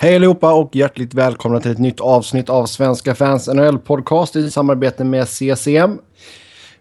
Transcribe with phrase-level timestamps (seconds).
[0.00, 5.04] Hej allihopa och hjärtligt välkomna till ett nytt avsnitt av Svenska fans NHL-podcast i samarbete
[5.04, 5.98] med CCM.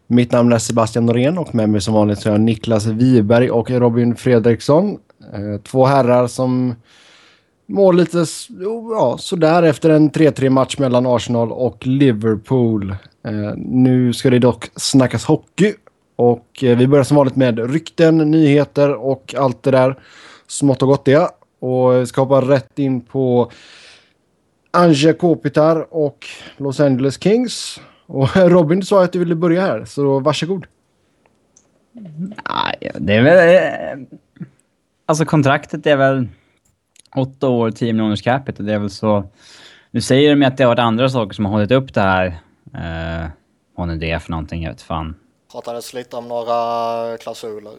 [0.07, 3.51] Mitt namn är Sebastian Norén och med mig som vanligt så är jag Niklas Wiberg
[3.51, 4.97] och Robin Fredriksson.
[5.33, 6.75] Eh, två herrar som
[7.67, 8.25] mår lite
[8.91, 12.91] ja, sådär efter en 3-3 match mellan Arsenal och Liverpool.
[13.25, 15.73] Eh, nu ska det dock snackas hockey
[16.15, 19.99] och eh, vi börjar som vanligt med rykten, nyheter och allt det där
[20.47, 21.29] smått och gott det.
[21.59, 23.51] Och ska hoppa rätt in på
[24.71, 26.25] Anja Kopitar och
[26.57, 27.81] Los Angeles Kings.
[28.05, 30.65] Och Robin sa att du ville börja här, så varsågod.
[31.91, 33.99] Nej, det är väl...
[33.99, 34.07] Eh,
[35.05, 36.27] alltså kontraktet är väl
[37.15, 38.63] åtta år, 10 miljoners capita.
[38.63, 39.23] Det är väl så...
[39.91, 42.01] Nu säger de ju att det har varit andra saker som har hållit upp det
[42.01, 42.25] här.
[42.73, 43.29] Eh,
[43.75, 45.15] vad nu det är för någonting, jag vet fan.
[45.51, 47.73] Pratades lite om några klausuler.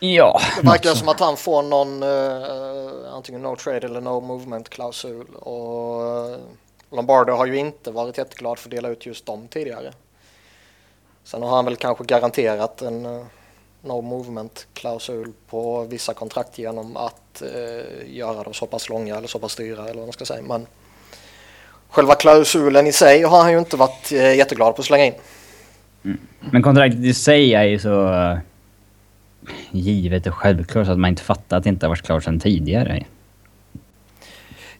[0.00, 0.40] Ja.
[0.60, 5.26] Det verkar som att han får någon uh, antingen no trade eller no movement klausul
[5.34, 6.36] och uh,
[6.90, 9.92] Lombardo har ju inte varit jätteglad för att dela ut just dem tidigare.
[11.24, 13.24] Sen har han väl kanske garanterat en uh,
[13.82, 19.28] no movement klausul på vissa kontrakt genom att uh, göra dem så pass långa eller
[19.28, 20.42] så pass dyra eller vad man ska säga.
[20.42, 20.66] Men
[21.90, 25.14] själva klausulen i sig har han ju inte varit jätteglad på att slänga in.
[26.04, 26.18] Mm.
[26.52, 28.08] Men kontraktet i sig är ju så
[29.70, 32.40] givet och självklart så att man inte fattar att det inte har varit klart sedan
[32.40, 33.04] tidigare.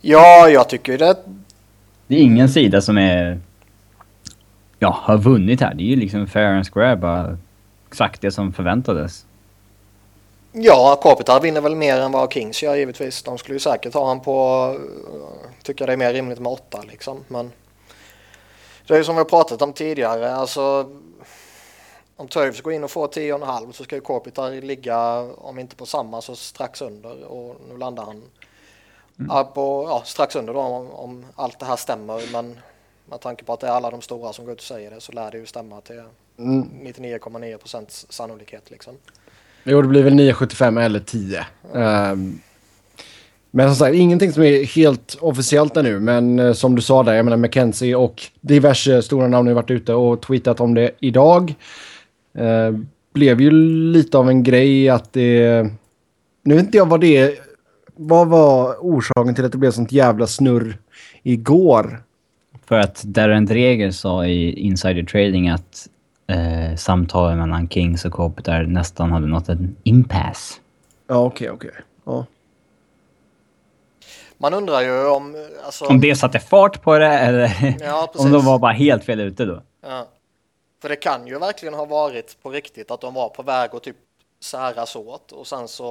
[0.01, 1.17] Ja, jag tycker det.
[2.07, 3.41] Det är ingen sida som är...
[4.79, 5.75] Ja, har vunnit här.
[5.75, 7.39] Det är ju liksom fair and square, bara
[7.89, 9.27] exakt det som förväntades.
[10.53, 13.23] Ja, Kopitar vinner väl mer än vad Kings gör givetvis.
[13.23, 14.77] De skulle ju säkert ha han på...
[15.63, 17.53] Tycker det är mer rimligt med åtta liksom, men...
[18.87, 20.91] Det är ju som vi har pratat om tidigare, alltså
[22.17, 25.87] om Toews går in och får 10,5 så ska ju Kopitar ligga, om inte på
[25.87, 28.23] samma så strax under och nu landar han
[29.19, 29.47] mm.
[29.55, 32.59] på, ja, strax under då om, om, allt det här stämmer men
[33.11, 35.01] med tanke på att det är alla de stora som går ut och säger det
[35.01, 36.03] så lär det ju stämma till
[36.39, 36.69] mm.
[36.85, 38.95] 99,9 procents sannolikhet liksom.
[39.65, 41.47] Jo, det blir väl 9,75 eller 10.
[41.75, 42.13] Mm.
[42.13, 42.41] Um,
[43.51, 46.01] men som sagt, ingenting som är helt officiellt ännu.
[46.01, 49.71] Men uh, som du sa där, jag menar McKenzie och diverse stora namn har varit
[49.71, 51.55] ute och tweetat om det idag.
[52.37, 52.75] Eh,
[53.13, 53.51] blev ju
[53.93, 55.71] lite av en grej att det...
[56.43, 57.35] Nu vet inte jag vad det är.
[57.95, 60.79] Vad var orsaken till att det blev sånt jävla snurr
[61.23, 62.03] igår?
[62.67, 65.89] För att Darren Dreger sa i Insider Trading att
[66.27, 70.55] eh, samtalen mellan Kings och Kopitar nästan hade nått en impasse.
[71.07, 71.71] Ja, okej, okay, okej.
[71.71, 71.83] Okay.
[72.05, 72.27] Ja.
[74.39, 75.37] Man undrar ju om...
[75.65, 75.85] Alltså...
[75.85, 79.45] Om det satte fart på det eller ja, om de var bara helt fel ute
[79.45, 79.63] då.
[79.83, 80.07] Ja.
[80.81, 83.83] För det kan ju verkligen ha varit på riktigt att de var på väg att
[83.83, 83.97] typ
[84.41, 85.85] säras åt och sen så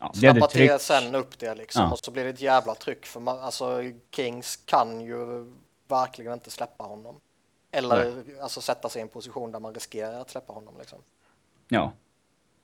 [0.00, 1.92] ja, snappa till sen upp det liksom ja.
[1.92, 5.46] och så blir det ett jävla tryck för man, alltså Kings kan ju
[5.88, 7.20] verkligen inte släppa honom.
[7.72, 8.40] Eller Nej.
[8.42, 10.98] alltså sätta sig i en position där man riskerar att släppa honom liksom.
[11.68, 11.92] Ja.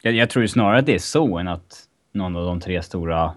[0.02, 2.82] Jag, jag tror ju snarare att det är så än att någon av de tre
[2.82, 3.34] stora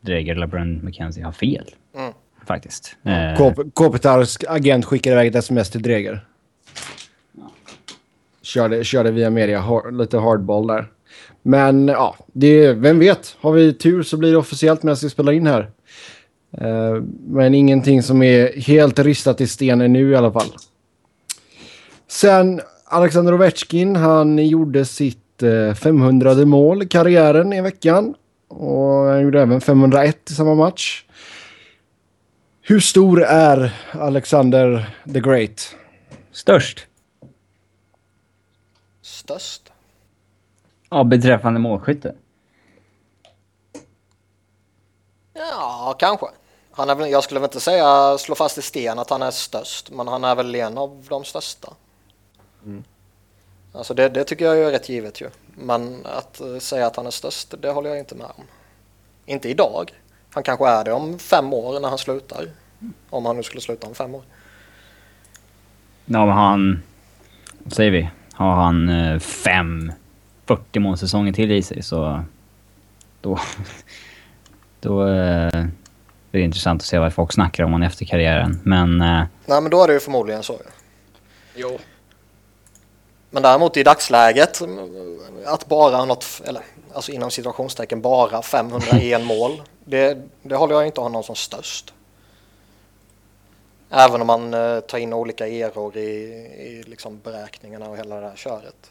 [0.00, 1.74] Dreger eller Brand McKenzie har fel.
[1.94, 2.12] Mm.
[2.46, 2.96] Faktiskt.
[3.02, 3.34] Mm.
[3.34, 3.70] Eh.
[3.74, 6.26] Kopitars agent skickar iväg ett sms till Dreger
[8.46, 10.88] körde, körde via media lite hardball där.
[11.42, 13.36] Men ja, det, vem vet.
[13.40, 15.70] Har vi tur så blir det officiellt medan vi spelar in här.
[16.62, 20.48] Uh, men ingenting som är helt ristat i sten nu i alla fall.
[22.08, 28.14] Sen Alexander Ovechkin, han gjorde sitt eh, uh, 500 mål i karriären i veckan.
[28.48, 31.04] Och han gjorde även 501 i samma match.
[32.62, 35.76] Hur stor är Alexander the Great?
[36.32, 36.86] Störst
[39.26, 39.72] störst?
[40.90, 42.14] Ja, beträffande målskytte.
[45.34, 46.26] Ja, kanske.
[46.70, 49.30] Han är väl, jag skulle väl inte säga slå fast i sten att han är
[49.30, 51.72] störst, men han är väl en av de största.
[52.64, 52.84] Mm.
[53.72, 55.30] Alltså det, det tycker jag är rätt givet ju.
[55.54, 58.44] Men att uh, säga att han är störst, det håller jag inte med om.
[59.26, 59.92] Inte idag.
[60.30, 62.50] Han kanske är det om fem år när han slutar.
[63.10, 64.22] Om han nu skulle sluta om fem år.
[66.04, 66.82] Ja, men han...
[67.58, 68.10] Vad säger vi?
[68.36, 69.92] Har han eh, fem
[70.46, 72.24] 40 målsäsonger till i sig så
[73.20, 73.38] då,
[74.80, 75.70] då eh, är
[76.30, 78.60] det intressant att se vad folk snackar om honom efter karriären.
[78.62, 79.00] Men...
[79.00, 80.60] Eh, Nej men då är det ju förmodligen så.
[81.54, 81.78] Jo.
[83.30, 84.62] Men däremot i dagsläget
[85.46, 86.62] att bara ha något, eller
[86.94, 89.62] alltså inom situationstecken bara 501 mål.
[89.84, 91.94] Det, det håller jag inte honom som störst.
[93.90, 98.28] Även om man eh, tar in olika eror i, i liksom beräkningarna och hela det
[98.28, 98.90] här köret.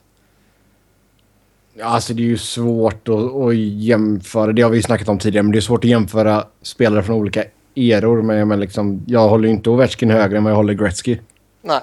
[1.74, 4.52] Ja, alltså det är ju svårt att, att jämföra.
[4.52, 7.16] Det har vi ju snackat om tidigare, men det är svårt att jämföra spelare från
[7.16, 7.44] olika
[7.76, 8.22] eror.
[8.22, 11.20] Men, men liksom, jag håller ju inte Ovechkin högre än vad jag håller Gretzky.
[11.62, 11.82] Nej.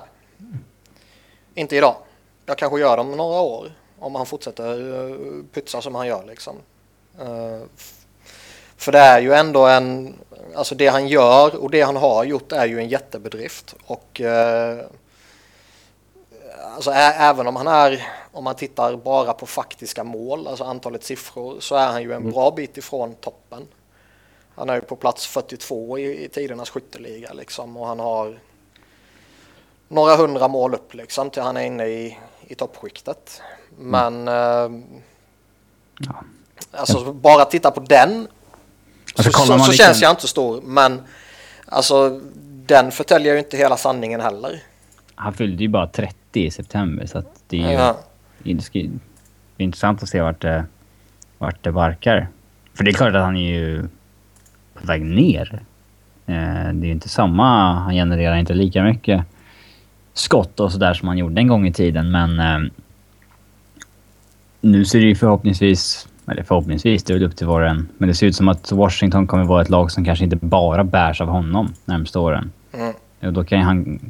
[1.55, 1.97] Inte idag.
[2.47, 3.73] Jag kanske gör dem några år.
[3.99, 5.17] Om han fortsätter eh,
[5.55, 6.57] pytsa som han gör liksom.
[8.83, 10.15] För det är ju ändå en,
[10.55, 13.75] alltså det han gör och det han har gjort är ju en jättebedrift.
[13.87, 14.79] Och eh,
[16.75, 21.05] alltså ä- även om han är, om man tittar bara på faktiska mål, alltså antalet
[21.05, 23.67] siffror, så är han ju en bra bit ifrån toppen.
[24.55, 28.39] Han är ju på plats 42 i, i tidernas skytteliga liksom och han har
[29.89, 33.43] några hundra mål upp liksom till han är inne i, i toppskiktet.
[33.79, 34.71] Men eh,
[35.99, 36.25] Ja.
[36.71, 38.29] alltså bara titta på den
[39.17, 40.63] Alltså, så, så, man så känns jag inte stor.
[40.65, 41.01] Men
[41.67, 42.21] alltså
[42.67, 44.63] den förtäljer ju inte hela sanningen heller.
[45.15, 47.75] Han fyllde ju bara 30 i september så att det är ju...
[47.75, 47.97] Ja.
[48.43, 48.79] Det
[49.59, 50.65] är intressant att se vart det,
[51.39, 52.29] vart det barkar.
[52.75, 53.83] För det är klart att han är ju
[54.75, 55.63] på väg ner.
[56.27, 56.35] Eh,
[56.73, 57.75] Det är ju inte samma...
[57.75, 59.25] Han genererar inte lika mycket
[60.15, 62.39] skott och sådär som han gjorde en gång i tiden men...
[62.41, 62.71] eh,
[64.61, 66.09] Nu ser det ju förhoppningsvis...
[66.27, 67.89] Eller förhoppningsvis, det är väl upp till var och en.
[67.99, 70.85] Men det ser ut som att Washington kommer vara ett lag som kanske inte bara
[70.85, 72.51] bärs av honom närmsta åren.
[72.73, 72.93] Mm.
[73.21, 74.01] Och då kan ju han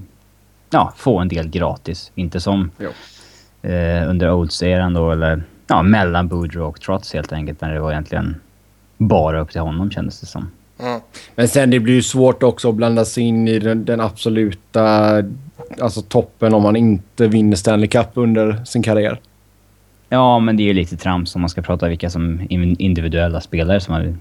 [0.70, 2.12] ja, få en del gratis.
[2.14, 2.70] Inte som
[3.62, 7.60] eh, under Oates-eran då, eller ja, mellan Boudreau och Trotz helt enkelt.
[7.60, 8.36] När det var egentligen
[8.98, 10.50] bara upp till honom kändes det som.
[10.80, 11.00] Mm.
[11.34, 15.14] Men sen det blir ju svårt också att blanda sig in i den, den absoluta
[15.80, 19.20] alltså toppen om man inte vinner Stanley Cup under sin karriär.
[20.12, 23.40] Ja, men det är ju lite trams om man ska prata vilka som in- individuella
[23.40, 24.16] spelare som har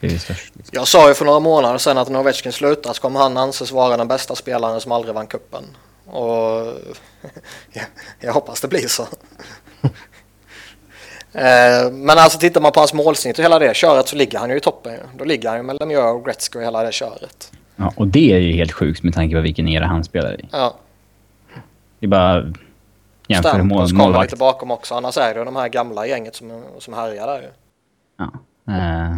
[0.00, 0.52] blivit störst.
[0.56, 0.72] Liksom.
[0.78, 3.72] Jag sa ju för några månader sedan att när Ovechkin slutar så kommer han anses
[3.72, 5.64] vara den bästa spelaren som aldrig vann kuppen.
[6.06, 6.20] Och
[7.72, 7.84] jag,
[8.20, 9.06] jag hoppas det blir så.
[11.32, 14.50] Eh, Men alltså tittar man på hans målsnitt och hela det köret så ligger han
[14.50, 14.92] ju i toppen.
[15.18, 17.52] Då ligger han ju med Lemieux och Gretzky och hela det köret.
[17.76, 20.48] Ja, och det är ju helt sjukt med tanke på vilken era han spelar i.
[20.52, 20.76] Ja,
[22.00, 22.52] Det är bara...
[23.28, 24.30] Jämför mål, kommer målvakt.
[24.30, 24.94] lite bakom också.
[24.94, 27.48] Annars är det de här gamla gänget som, som härjar där ju.
[28.18, 28.30] Ja.
[28.72, 29.16] Eh,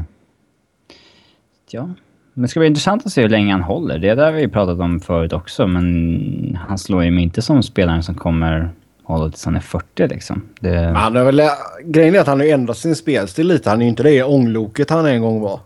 [1.71, 1.89] ja.
[2.35, 3.99] Men det ska bli intressant att se hur länge han håller.
[3.99, 7.63] Det där har vi pratat om förut också, men han slår ju mig inte som
[7.63, 8.71] spelaren som kommer
[9.03, 10.43] hålla tills han är 40 liksom.
[10.61, 11.43] Det, han har väl,
[11.85, 13.71] grejen är att han har ändrat sin spelstil lite.
[13.71, 15.61] Han är ju inte det ångloket han en gång var.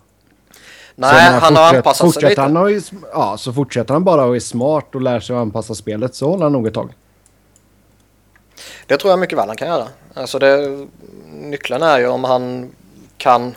[0.94, 2.40] Nej, när han har anpassat sig lite.
[2.40, 2.80] Han har ju,
[3.12, 6.30] ja, så fortsätter han bara och är smart och lär sig att anpassa spelet så
[6.30, 6.90] håller han nog ett tag.
[8.86, 9.88] Det tror jag mycket väl han kan göra.
[10.14, 10.86] Alltså det,
[11.30, 12.74] nyckeln är ju om han
[13.16, 13.56] kan,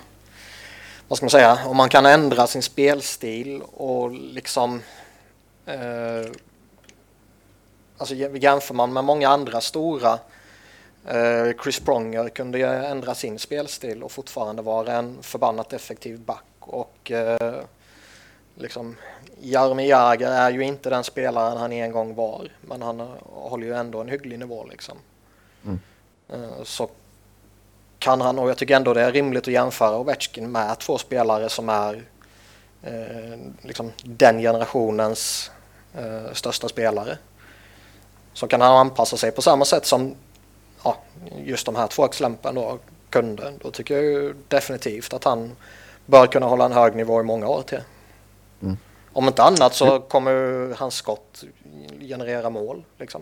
[1.07, 4.81] vad ska man säga, om han kan ändra sin spelstil och liksom,
[5.65, 6.31] eh,
[7.97, 10.19] alltså jämför man med många andra stora,
[11.07, 16.43] eh, Chris Pronger kunde ju ändra sin spelstil och fortfarande vara en förbannat effektiv back
[16.59, 17.61] och eh,
[18.55, 18.95] liksom
[19.39, 23.73] Jaromir Jagr är ju inte den spelaren han en gång var, men han håller ju
[23.73, 24.97] ändå en hygglig nivå liksom.
[25.65, 25.79] Mm.
[26.29, 26.89] Eh, Så
[27.99, 31.49] kan han, och jag tycker ändå det är rimligt att jämföra Ovechkin med två spelare
[31.49, 32.03] som är
[32.83, 35.51] eh, liksom den generationens
[35.93, 37.17] eh, största spelare.
[38.33, 40.15] Så kan han anpassa sig på samma sätt som
[40.83, 40.97] ja,
[41.43, 42.79] just de här två exemplen då
[43.09, 43.53] kunde.
[43.61, 45.55] Då tycker jag definitivt att han
[46.05, 47.81] bör kunna hålla en hög nivå i många år till.
[49.15, 49.23] Mm.
[49.23, 51.43] Om inte annat så kommer hans skott
[51.99, 52.83] generera mål.
[52.99, 53.21] Liksom.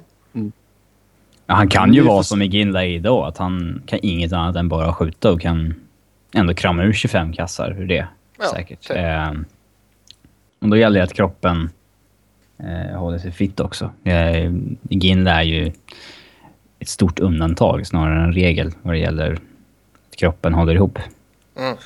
[1.46, 2.28] ja, han kan ju vara se.
[2.28, 5.74] som Iginla idag, att han kan inget annat än bara skjuta och kan
[6.34, 8.08] ändå krama ur 25 kassar ur det.
[8.40, 8.88] Ja, säkert.
[8.88, 8.98] typ.
[8.98, 9.32] Eh,
[10.60, 11.70] och då gäller det att kroppen
[12.58, 13.92] eh, håller sig fit också.
[14.04, 14.52] Eh,
[14.90, 15.72] Iginla är ju
[16.80, 21.00] ett stort undantag snarare än en regel vad det gäller att kroppen håller ihop.
[21.58, 21.78] Mm.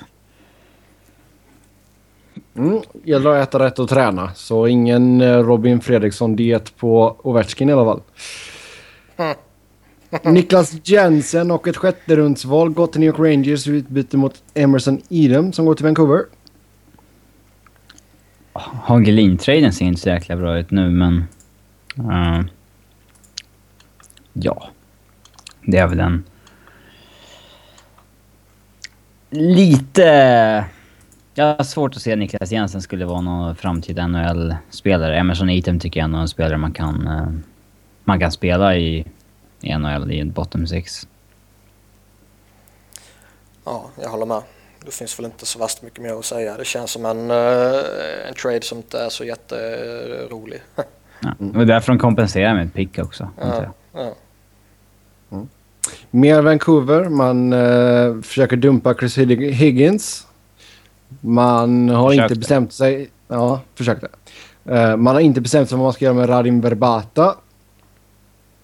[2.58, 4.34] Mm, gäller att äta rätt och träna.
[4.36, 8.02] Så ingen eh, Robin Fredriksson-diet på Ovechkin i alla fall.
[10.34, 15.02] Niklas Jensen och ett sjätte rundsval går till New York Rangers i utbyte mot Emerson
[15.10, 16.26] Edom som går till Vancouver.
[18.84, 21.24] Hagelin-traden ser inte så jäkla bra ut nu, men...
[21.98, 22.46] eh,
[24.34, 24.70] ja.
[25.66, 26.24] Det är väl en...
[29.30, 30.66] Lite...
[31.40, 35.18] Jag har svårt att se att Niklas Jensen skulle vara någon framtida NHL-spelare.
[35.18, 37.28] Emerson Eaton tycker jag är en spelare man kan, eh,
[38.04, 39.06] man kan spela i,
[39.62, 41.08] i NHL i en bottom six.
[43.66, 44.42] Ja, jag håller med.
[44.86, 46.58] Det finns väl inte så värst mycket mer att säga.
[46.58, 50.62] Det känns som en, eh, en trade som inte är så jätterolig.
[51.20, 51.34] Ja.
[51.40, 53.30] Det var därför de kompenserar med ett pick också.
[53.42, 55.46] ja, ja.
[56.12, 57.10] Mer Vancouver.
[57.10, 60.27] Man eh, försöker dumpa Chris Hig- Higgins.
[61.22, 62.34] Man har Försökte.
[62.34, 63.10] inte bestämt sig.
[63.28, 64.08] Ja, försökte.
[64.66, 67.36] Eh, man har inte bestämt sig vad man ska göra med Radim Verbata.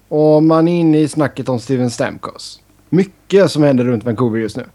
[0.08, 2.60] Och man är inne i snacket om Steven Stamkos.
[2.90, 4.66] Mycket som händer runt Vancouver just nu.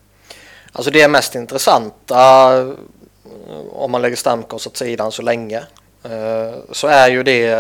[0.72, 2.16] Alltså det mest intressanta
[2.58, 2.68] eh,
[3.72, 5.62] om man lägger Stamkos åt sidan så länge
[6.72, 7.54] så är ju det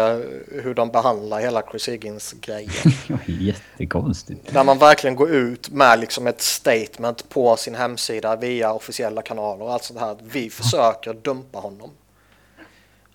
[0.62, 2.70] hur de behandlar hela Chris Higgins-grejen.
[3.26, 4.52] Det jättekonstigt.
[4.52, 9.64] Där man verkligen går ut med liksom ett statement på sin hemsida via officiella kanaler
[9.64, 10.12] och allt sånt här.
[10.12, 11.90] Att vi försöker dumpa honom.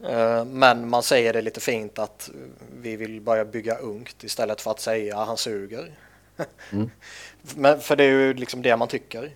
[0.10, 2.30] Eh, Men man säger det lite fint att
[2.82, 5.92] vi vill börja bygga ungt istället för att säga han suger.
[7.56, 9.32] Men för det är ju liksom det man tycker.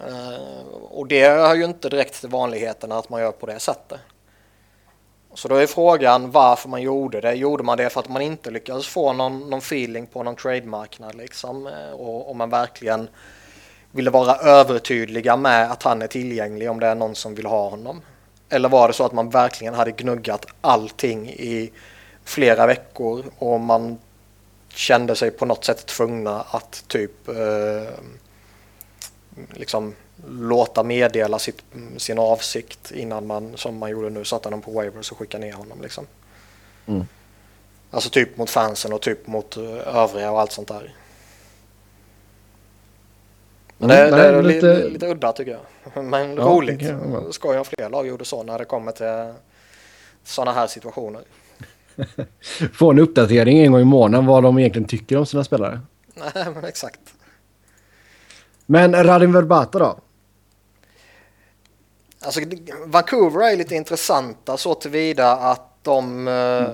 [0.00, 4.00] Eh, Och det hör ju inte direkt till vanligheten att man gör på det sättet.
[5.36, 7.34] Så då är frågan varför man gjorde det.
[7.34, 11.14] Gjorde man det för att man inte lyckades få någon, någon feeling på någon trade-marknad
[11.14, 11.66] liksom?
[11.66, 13.08] Eh, och om man verkligen
[13.90, 17.68] ville vara övertydliga med att han är tillgänglig om det är någon som vill ha
[17.68, 18.02] honom?
[18.48, 21.72] Eller var det så att man verkligen hade gnuggat allting i
[22.24, 23.98] flera veckor och man
[24.68, 27.94] kände sig på något sätt tvungna att typ eh,
[29.50, 29.94] liksom
[30.28, 31.62] låta meddela sitt,
[31.96, 35.52] sin avsikt innan man, som man gjorde nu, satte honom på waivers och skickade ner
[35.52, 36.06] honom liksom.
[36.86, 37.06] Mm.
[37.90, 40.94] Alltså typ mot fansen och typ mot eh, övriga och allt sånt där.
[43.78, 45.58] Men det, Mm, det nej, är lite, lite- lite udda tycker
[45.94, 46.04] jag.
[46.04, 46.78] Men Ja, roligt.
[46.78, 47.34] det jag.
[47.34, 49.34] Skoj om fler lag gjorde så när det kommer till
[50.24, 51.22] sådana här situationer.
[52.72, 55.80] Få en uppdatering en gång i månaden vad de egentligen tycker om sina spelare.
[56.14, 57.00] Nej men exakt.
[58.66, 59.98] Men Radim Verbata då?
[62.26, 62.40] Alltså
[62.86, 66.28] Vancouver är lite intressanta så tillvida att de...
[66.28, 66.64] eh,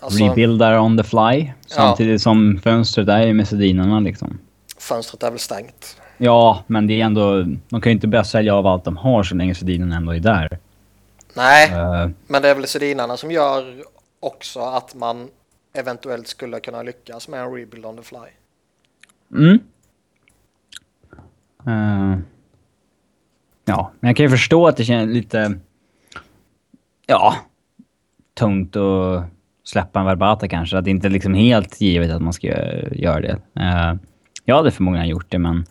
[0.00, 1.52] Alltså, Rebuildar on the fly.
[1.66, 4.38] Samtidigt som fönstret är med Sedinarna liksom.
[4.78, 6.00] fönstret är väl stängt.
[6.18, 7.42] Ja, men det är ändå...
[7.68, 10.20] De kan ju inte börja sälja av allt de har så länge Sedinarna ändå är
[10.20, 10.58] där.
[11.34, 13.82] Nej, Eh, men det är väl Sedinarna som gör
[14.20, 15.28] också att man
[15.74, 18.18] eventuellt skulle kunna lyckas med en rebuild on the fly.
[19.32, 19.58] Mm.
[21.66, 22.18] Eh,
[23.66, 25.58] ja, men jag kan ju förstå att det känns lite...
[27.06, 27.34] Ja,
[28.34, 29.24] tungt att
[29.64, 30.78] släppa en Verbata kanske.
[30.78, 33.38] Att det inte är liksom helt givet att man ska gö- göra det.
[33.60, 33.94] Uh,
[34.44, 35.64] jag hade förmodligen gjort det, men...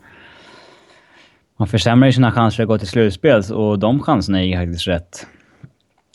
[1.58, 4.86] Man försämrar ju sina chanser att gå till slutspel och de chanserna är ju faktiskt
[4.88, 5.26] rätt,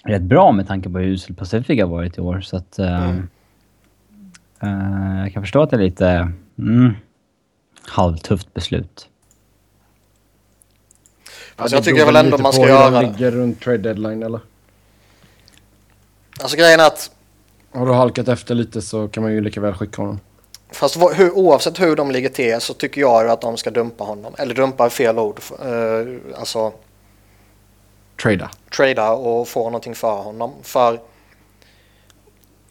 [0.06, 2.42] rätt bra med tanke på hur usel Pacific har varit i år.
[2.42, 2.80] Så att...
[2.80, 3.28] eh, Mm.
[5.18, 6.32] eh, jag kan förstå att det är lite...
[6.58, 6.94] Mm,
[7.88, 9.10] halvtufft beslut.
[11.62, 13.12] Alltså, Ja, jag tycker väl ändå man ska göra de det.
[13.12, 14.40] ligger runt trade deadline eller?
[16.42, 17.12] Alltså grejen är att
[17.72, 20.20] Har du halkat efter lite så kan man ju lika väl skicka honom.
[20.72, 24.36] Fast hur, oavsett hur de ligger till så tycker jag att de ska dumpa honom.
[24.38, 25.40] Eller dumpa är fel ord.
[25.66, 26.74] Uh, alltså
[28.24, 28.50] Trada.
[28.76, 30.54] trada och få någonting för honom.
[30.64, 31.00] För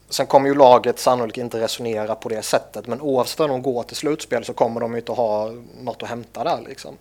[0.08, 2.86] sen kommer ju laget sannolikt inte resonera på det sättet.
[2.86, 6.08] Men oavsett om de går till slutspel så kommer de ju inte ha något att
[6.08, 6.94] hämta där liksom.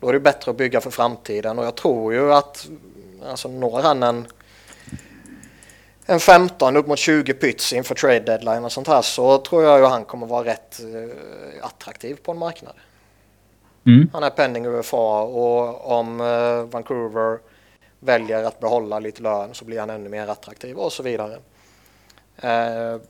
[0.00, 2.68] Då är det bättre att bygga för framtiden och jag tror ju att
[3.22, 4.26] alltså når han en
[6.06, 9.78] en 15 upp mot 20 pyts inför trade deadline och sånt här så tror jag
[9.78, 12.74] ju han kommer vara rätt eh, attraktiv på en marknad.
[13.86, 14.10] Mm.
[14.12, 17.38] Han är pending UFA och om eh, Vancouver
[18.00, 21.38] väljer att behålla lite lön så blir han ännu mer attraktiv och så vidare.
[22.36, 23.00] Eh,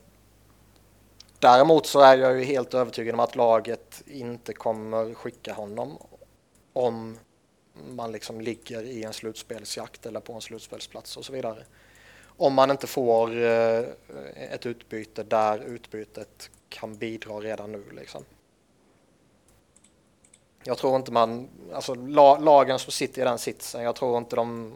[1.38, 5.98] däremot så är jag ju helt övertygad om att laget inte kommer skicka honom
[6.76, 7.18] om
[7.90, 11.64] man liksom ligger i en slutspelsjakt eller på en slutspelsplats och så vidare.
[12.24, 13.84] Om man inte får eh,
[14.36, 18.24] ett utbyte där utbytet kan bidra redan nu liksom.
[20.64, 21.94] Jag tror inte man, alltså
[22.38, 24.74] lagen som sitter i den sitsen, jag tror inte de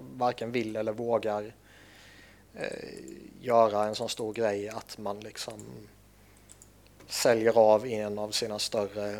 [0.00, 1.54] varken vill eller vågar
[2.54, 2.88] eh,
[3.40, 5.60] göra en sån stor grej att man liksom
[7.06, 9.18] säljer av en av sina större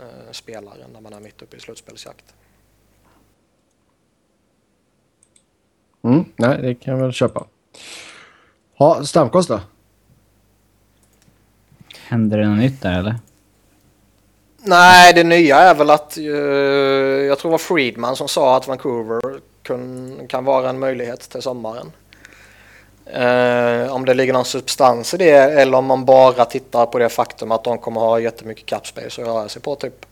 [0.00, 2.34] eh, spelare när man är mitt uppe i slutspelsjakt.
[6.02, 7.46] Mm, nej, det kan jag väl köpa.
[8.76, 9.60] Ja, Stamkos då?
[11.98, 13.14] Händer det något nytt där eller?
[14.66, 18.68] Nej, det nya är väl att eh, jag tror det var Friedman som sa att
[18.68, 19.20] Vancouver
[19.62, 21.92] kun, kan vara en möjlighet till sommaren.
[23.06, 27.08] Eh, om det ligger någon substans i det eller om man bara tittar på det
[27.08, 30.06] faktum att de kommer ha jättemycket cap space att röra sig på typ.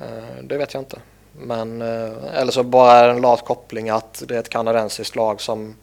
[0.00, 0.98] Eh, det vet jag inte.
[1.32, 5.16] Men eh, eller så bara är det en lat koppling att det är ett kanadensiskt
[5.16, 5.76] lag som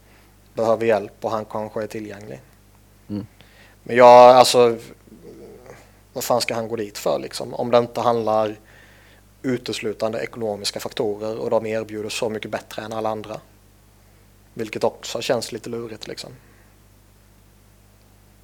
[0.53, 2.41] behöver hjälp och han kanske är tillgänglig.
[3.09, 3.27] Mm.
[3.83, 4.77] Men jag alltså
[6.13, 7.53] vad fan ska han gå dit för liksom?
[7.53, 8.55] Om det inte handlar
[9.41, 13.39] uteslutande ekonomiska faktorer och de erbjuder så mycket bättre än alla andra.
[14.59, 16.29] Vilket också känns lite lurigt liksom.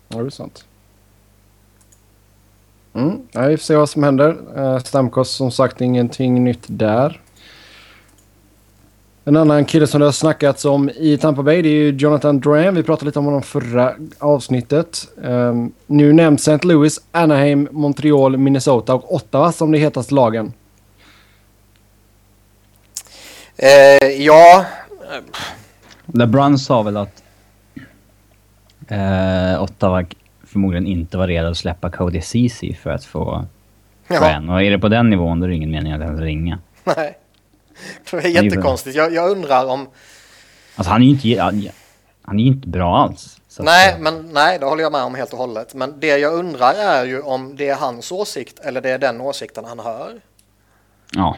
[0.08, 0.66] Ja, det är sant.
[2.94, 3.22] Mm.
[3.32, 4.38] Ja, vi får se vad som händer.
[4.58, 7.22] Uh, Stamkos som sagt ingenting nytt där.
[9.26, 12.40] En annan kille som det har snackats om i Tampa Bay det är ju Jonathan
[12.40, 12.76] Duran.
[12.76, 15.08] Vi pratade lite om honom förra avsnittet.
[15.16, 16.68] Um, nu nämns St.
[16.68, 20.54] Louis, Anaheim, Montreal, Minnesota och Ottawa som de hetaste lagen.
[23.58, 24.66] Eh, ja.
[26.06, 27.24] LeBron sa väl att
[28.88, 30.06] eh, Ottawa
[30.44, 33.46] förmodligen inte var redo att släppa Cody Ceesay för att få
[34.08, 34.50] Duran.
[34.50, 36.60] Och är det på den nivån då är det ingen mening att ens ringa.
[36.84, 37.18] Nej.
[38.12, 38.96] Det är jättekonstigt.
[38.96, 39.88] Jag, jag undrar om...
[40.76, 41.42] Alltså han är ju inte,
[42.22, 43.42] han är ju inte bra alls.
[43.60, 44.02] nej, att...
[44.02, 45.74] men, nej, det håller jag med om helt och hållet.
[45.74, 49.22] Men det jag undrar är ju om det är hans åsikt eller det är den
[49.22, 50.22] åsikten han hör.
[51.16, 51.38] Ja,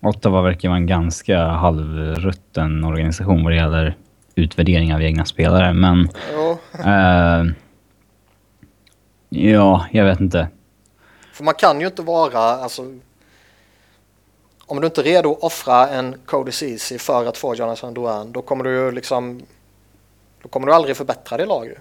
[0.00, 3.96] Ottawa verkar vara en ganska halvrutten organisation vad det gäller
[4.38, 6.08] utvärdering av egna spelare, men...
[6.84, 7.52] äh,
[9.28, 10.48] ja, jag vet inte.
[11.32, 12.98] För man kan ju inte vara, alltså
[14.66, 18.32] om du inte är redo att offra en Cody Ceesay för att få Jonathan Duran,
[18.32, 19.42] då kommer du ju liksom...
[20.42, 21.78] Då kommer du aldrig förbättra det laget.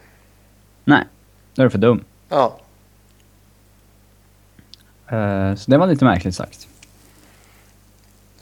[0.83, 1.03] Nej,
[1.53, 2.03] då är du för dum.
[2.29, 2.57] Ja.
[5.11, 6.67] Uh, så det var lite märkligt sagt.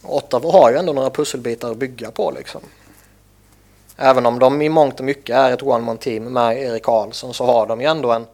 [0.01, 2.61] Ottawa har ju ändå några pusselbitar att bygga på liksom.
[3.97, 7.45] Även om de i mångt och mycket är ett one-man team med Erik Karlsson så
[7.45, 8.27] har de ju ändå en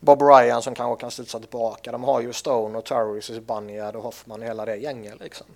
[0.00, 1.92] Bob Ryan som kanske kan studsa tillbaka.
[1.92, 5.46] De har ju Stone och Turris, Bunyard och Hoffman och hela det gänget liksom.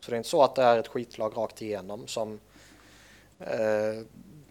[0.00, 2.40] Så det är inte så att det är ett skitlag rakt igenom som
[3.38, 4.04] eh,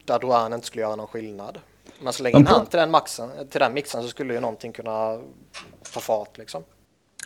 [0.06, 1.60] där Duran inte skulle göra någon skillnad.
[2.00, 5.22] Men så länge han till den, maxen, till den mixen så skulle ju någonting kunna
[5.94, 6.64] ta fart liksom.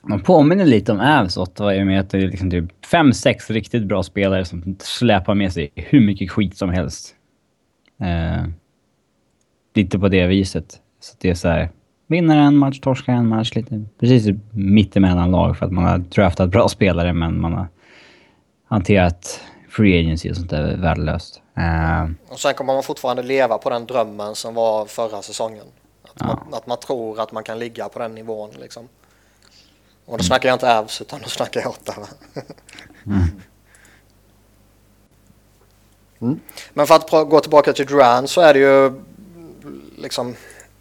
[0.03, 3.13] Man påminner lite om Avs Ottawa i och med att det är liksom typ fem,
[3.13, 7.15] sex riktigt bra spelare som släpar med sig hur mycket skit som helst.
[7.99, 8.45] Eh,
[9.73, 10.79] lite på det viset.
[10.99, 11.69] Så det är så här,
[12.07, 13.55] vinner en match, torskar en match.
[13.55, 17.67] Lite, precis mittemellan lag för att man har draftat bra spelare men man har
[18.67, 21.41] hanterat free agency och sånt där värdelöst.
[21.57, 25.65] Uh, och sen kommer man fortfarande leva på den drömmen som var förra säsongen.
[26.03, 26.25] Att, ja.
[26.25, 28.87] man, att man tror att man kan ligga på den nivån liksom.
[30.11, 32.07] Och då snackar jag inte Avs utan då snackar jag Ottawa.
[33.05, 33.41] mm.
[36.21, 36.39] Mm.
[36.73, 39.01] Men för att gå tillbaka till Duran så är det ju
[39.97, 40.35] liksom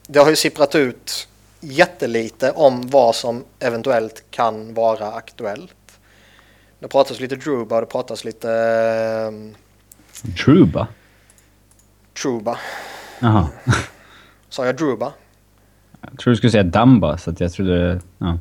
[0.06, 1.28] det har ju sipprat ut
[1.60, 6.00] jättelite om vad som eventuellt kan vara aktuellt.
[6.78, 8.48] Det pratas lite Druba och det pratas lite...
[9.28, 9.54] Um,
[10.44, 10.88] Truba?
[12.22, 12.58] Truba.
[13.20, 13.48] Jaha.
[14.48, 15.12] Sa jag Druba?
[16.00, 18.00] Jag tror du skulle säga Damba, så att jag trodde...
[18.18, 18.38] Ja,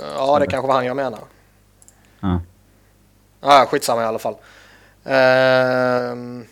[0.00, 1.20] ja det kanske var han jag menar.
[2.20, 2.40] Ja.
[3.40, 4.36] Ja, skitsamma i alla fall.
[5.04, 6.46] Um,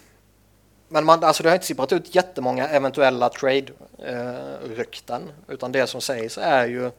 [0.89, 5.23] men man, alltså det har inte sipprat ut jättemånga eventuella trade-rykten.
[5.23, 6.91] Eh, utan det som sägs är ju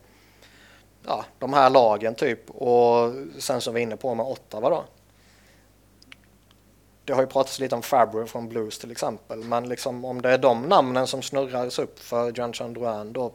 [1.05, 2.49] ja, de här lagen typ.
[2.49, 4.85] Och sen som vi är inne på med Ottawa då.
[7.05, 9.39] Det har ju pratats lite om Fabry från Blues till exempel.
[9.43, 13.33] Men liksom om det är de namnen som snurras upp för John Chandruan då,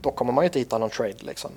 [0.00, 1.50] då kommer man ju inte hitta någon trade liksom.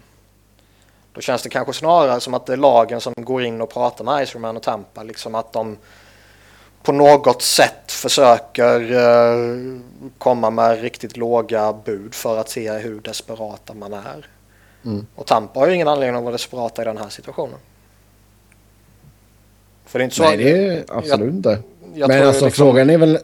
[1.14, 4.06] Då känns det kanske snarare som att det är lagen som går in och pratar
[4.06, 5.04] med Iceman och Tampa.
[5.04, 5.78] Liksom att de
[6.84, 9.80] på något sätt försöker uh,
[10.18, 14.26] komma med riktigt låga bud för att se hur desperata man är.
[14.86, 15.06] Mm.
[15.16, 17.60] Och Tampa har ju ingen anledning att vara desperata i den här situationen.
[19.86, 20.24] För det är inte så...
[20.24, 21.60] Nej, det är absolut inte.
[21.94, 22.66] Men alltså liksom...
[22.66, 23.20] frågan är väl...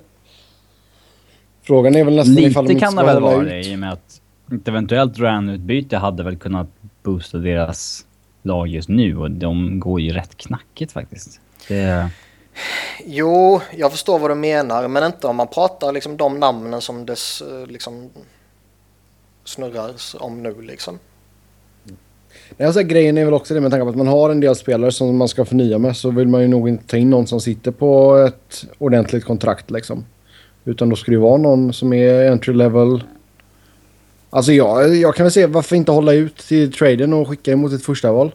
[1.62, 3.79] Frågan är väl nästan Lite ifall de inte kan det väl vara det i och
[3.79, 4.07] med att
[4.55, 6.67] ett eventuellt Ran-utbyte hade väl kunnat
[7.03, 8.05] boosta deras
[8.41, 11.39] lag just nu och de går ju rätt knackigt faktiskt.
[11.67, 12.10] Det...
[13.05, 17.05] Jo, jag förstår vad du menar, men inte om man pratar liksom de namnen som
[17.05, 17.15] det
[17.67, 18.10] liksom
[19.43, 20.99] snurrar om nu liksom.
[22.60, 24.91] Alltså, grejen är väl också det med tanke på att man har en del spelare
[24.91, 27.41] som man ska förnya med så vill man ju nog inte ta in någon som
[27.41, 30.05] sitter på ett ordentligt kontrakt liksom.
[30.65, 33.03] Utan då ska det vara någon som är entry level.
[34.38, 37.73] Alltså jag, jag kan väl se varför inte hålla ut till traden och skicka emot
[37.73, 38.32] ett första val.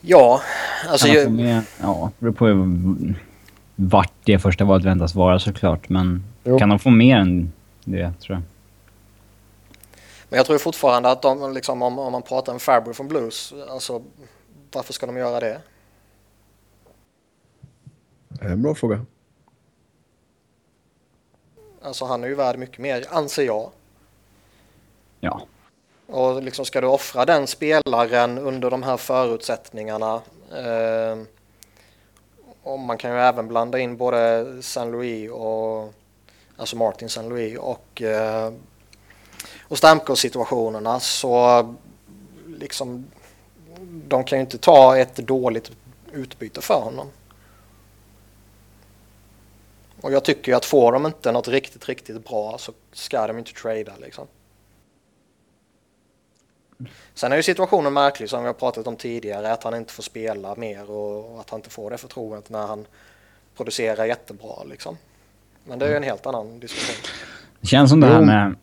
[0.00, 0.42] Ja,
[0.88, 1.08] alltså...
[1.08, 1.28] Ju...
[1.28, 3.14] med, ja, det beror på
[3.76, 5.88] vart det första valet väntas vara såklart.
[5.88, 6.58] Men jo.
[6.58, 7.52] kan de få mer än
[7.84, 8.42] det, tror jag.
[10.28, 13.54] Men jag tror fortfarande att de, liksom, om, om man pratar om Fabry från Blues,
[13.70, 14.02] alltså
[14.72, 15.60] varför ska de göra det?
[18.40, 19.04] En bra fråga.
[21.82, 23.70] Alltså han är ju värd mycket mer, anser jag.
[25.20, 25.40] Ja.
[26.06, 30.22] Och liksom ska du offra den spelaren under de här förutsättningarna.
[30.50, 31.18] Eh,
[32.62, 35.92] och man kan ju även blanda in både San Louis och
[36.56, 38.52] alltså Martin San Louis och, eh,
[39.68, 41.74] och Stamkos-situationerna så
[42.46, 43.10] liksom
[44.08, 45.70] de kan ju inte ta ett dåligt
[46.12, 47.06] utbyte för honom.
[50.02, 53.38] Och jag tycker ju att får de inte något riktigt, riktigt bra så ska de
[53.38, 54.26] inte trada liksom.
[57.14, 60.02] Sen är ju situationen märklig som vi har pratat om tidigare att han inte får
[60.02, 62.86] spela mer och att han inte får det förtroendet när han
[63.56, 64.96] producerar jättebra liksom.
[65.64, 67.10] Men det är ju en helt annan diskussion.
[67.60, 68.54] Det känns som det här med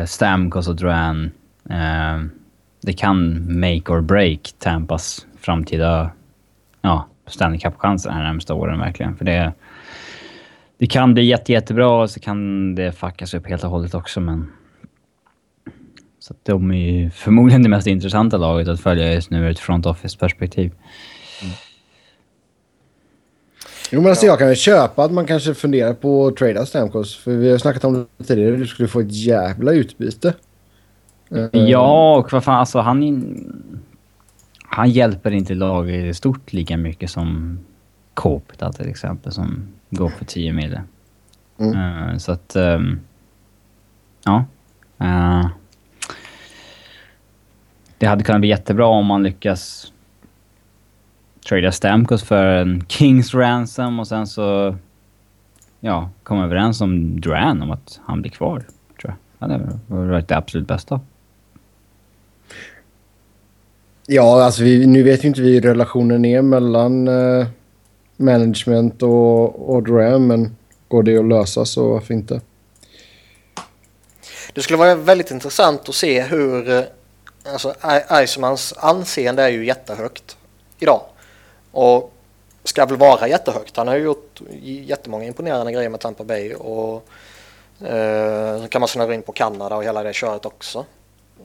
[0.00, 1.30] uh, Stamkos och Duran.
[1.70, 2.26] Uh,
[2.80, 6.10] det kan make or break Tampas framtida
[6.80, 9.16] ja, Stanley Cup-chanser här närmsta åren verkligen.
[9.16, 9.52] För det,
[10.78, 14.20] det kan bli jätte, jättebra och så kan det fuckas upp helt och hållet också
[14.20, 14.52] men...
[16.20, 19.50] Så att de är ju förmodligen det mest intressanta laget att följa just nu ur
[19.50, 20.72] ett front office-perspektiv.
[23.90, 27.16] Jo, men alltså jag kan väl köpa att man kanske funderar på att trada Stamkos.
[27.16, 28.56] För vi har snackat om det tidigare.
[28.56, 30.34] Du skulle få ett jävla utbyte.
[31.52, 33.02] Ja, och vad fan, alltså han...
[34.78, 37.58] Han hjälper inte laget i stort lika mycket som
[38.14, 40.82] Kopita till exempel, som går för 10 mille.
[41.58, 41.76] Mm.
[41.76, 42.56] Eh, så att...
[42.56, 43.00] ehm,
[44.24, 44.44] ja.
[44.98, 45.46] Eh,
[47.98, 49.92] det hade kunnat bli jättebra om man lyckas
[51.48, 54.76] trada Stamkos för en Kings ransom och sen så...
[55.80, 58.64] Ja, komma överens om Duran om att han blir kvar,
[59.00, 59.48] tror jag.
[59.48, 61.00] Det hade varit det absolut bästa.
[64.10, 67.46] Ja, alltså vi, nu vet ju inte vi hur relationen är mellan eh,
[68.16, 70.56] management och, och Dram, men
[70.88, 72.40] går det att lösa så varför inte?
[74.52, 76.82] Det skulle vara väldigt intressant att se hur, eh,
[77.52, 78.26] alltså I-
[78.76, 80.36] anseende är ju jättehögt
[80.78, 81.00] idag.
[81.72, 82.12] Och
[82.64, 83.76] ska väl vara jättehögt.
[83.76, 87.04] Han har ju gjort jättemånga imponerande grejer med Tampa Bay och
[87.86, 90.84] eh, så kan man snurra in på Kanada och hela det köret också.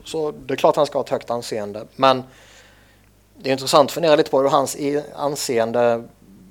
[0.03, 1.85] Så det är klart han ska ha ett högt anseende.
[1.95, 2.23] Men
[3.43, 4.77] det är intressant att fundera lite på hur hans
[5.15, 6.03] anseende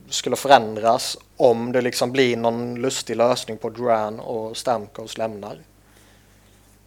[0.08, 5.58] skulle förändras om det liksom blir någon lustig lösning på Duran och Stamkos lämnar.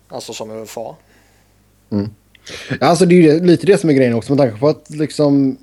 [0.07, 0.95] Alltså som UFA.
[1.89, 2.09] Mm.
[2.81, 5.57] Alltså det är ju lite det som är grejen också med tanke på att liksom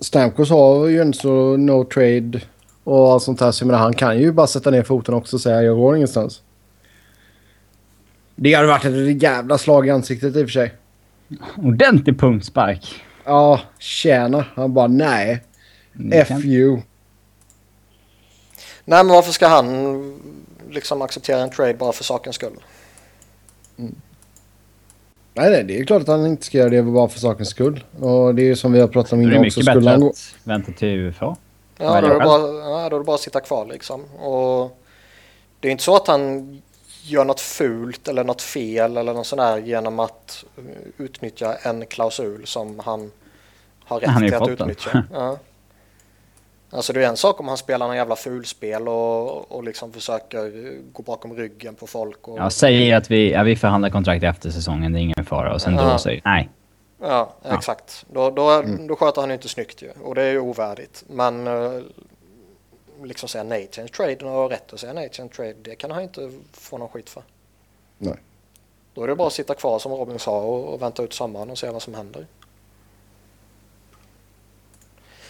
[0.00, 2.40] Stamkos har ju en så no trade
[2.84, 3.52] och allt sånt här.
[3.52, 5.96] Så jag menar, han kan ju bara sätta ner foten också och säga jag går
[5.96, 6.42] ingenstans.
[8.36, 10.72] Det hade varit ett jävla slag i ansiktet i och för sig.
[11.56, 13.04] Ordentlig punktspark.
[13.24, 14.44] Ja, tjäna.
[14.54, 15.42] Han bara nej.
[15.92, 16.76] Det F kan- you.
[18.84, 20.20] Nej men varför ska han
[20.70, 22.56] liksom acceptera en trade bara för sakens skull?
[25.34, 27.84] Nej, nej, det är klart att han inte ska göra det bara för sakens skull.
[28.00, 29.42] Och det är ju som vi har pratat om Det är innan också.
[29.42, 30.08] mycket Skulle bättre han gå...
[30.10, 31.36] att vänta till UFA.
[31.78, 32.40] Ja, då är, det bara,
[32.82, 34.04] ja, då är det bara att sitta kvar liksom.
[34.04, 34.78] Och
[35.60, 36.62] det är inte så att han
[37.02, 40.64] gör något fult eller något fel eller något sånt där genom att eh,
[41.04, 43.10] utnyttja en klausul som han
[43.84, 45.04] har rätt Han till att utnyttja.
[45.12, 45.38] Ja.
[46.70, 50.72] Alltså det är en sak om han spelar någon jävla fulspel och, och liksom försöker
[50.92, 52.28] gå bakom ryggen på folk.
[52.28, 55.54] Och, Ja, säger att vi, ja, vi förhandlar kontrakt efter säsongen, det är ingen fara.
[55.54, 55.92] Och sen Ja.
[55.92, 56.48] då säger nej.
[57.00, 58.04] Ja, exakt.
[58.12, 59.90] Då, då, då sköter han ju inte snyggt ju.
[60.02, 61.04] Och det är ju ovärdigt.
[61.08, 61.80] Men eh,
[63.04, 65.54] liksom säga nej till en trade och ha rätt att säga nej till en trade,
[65.62, 67.22] det kan han inte få någon skit för.
[67.98, 68.16] Nej.
[68.94, 71.50] Då är det bara att sitta kvar som Robin sa och, och vänta ut sommaren
[71.50, 72.26] och se vad som händer.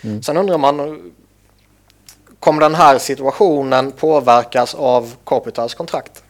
[0.05, 0.23] Mm.
[0.23, 1.13] Sen undrar man,
[2.39, 6.25] kommer den här situationen påverkas av Kopitas kontrakt?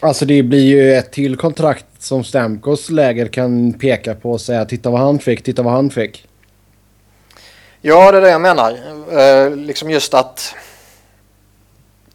[0.00, 4.64] Alltså det blir ju ett till kontrakt som Stamkos läger kan peka på och säga
[4.64, 6.27] titta vad han fick, titta vad han fick.
[7.80, 8.78] Ja, det är det jag menar.
[9.18, 10.54] Eh, liksom just att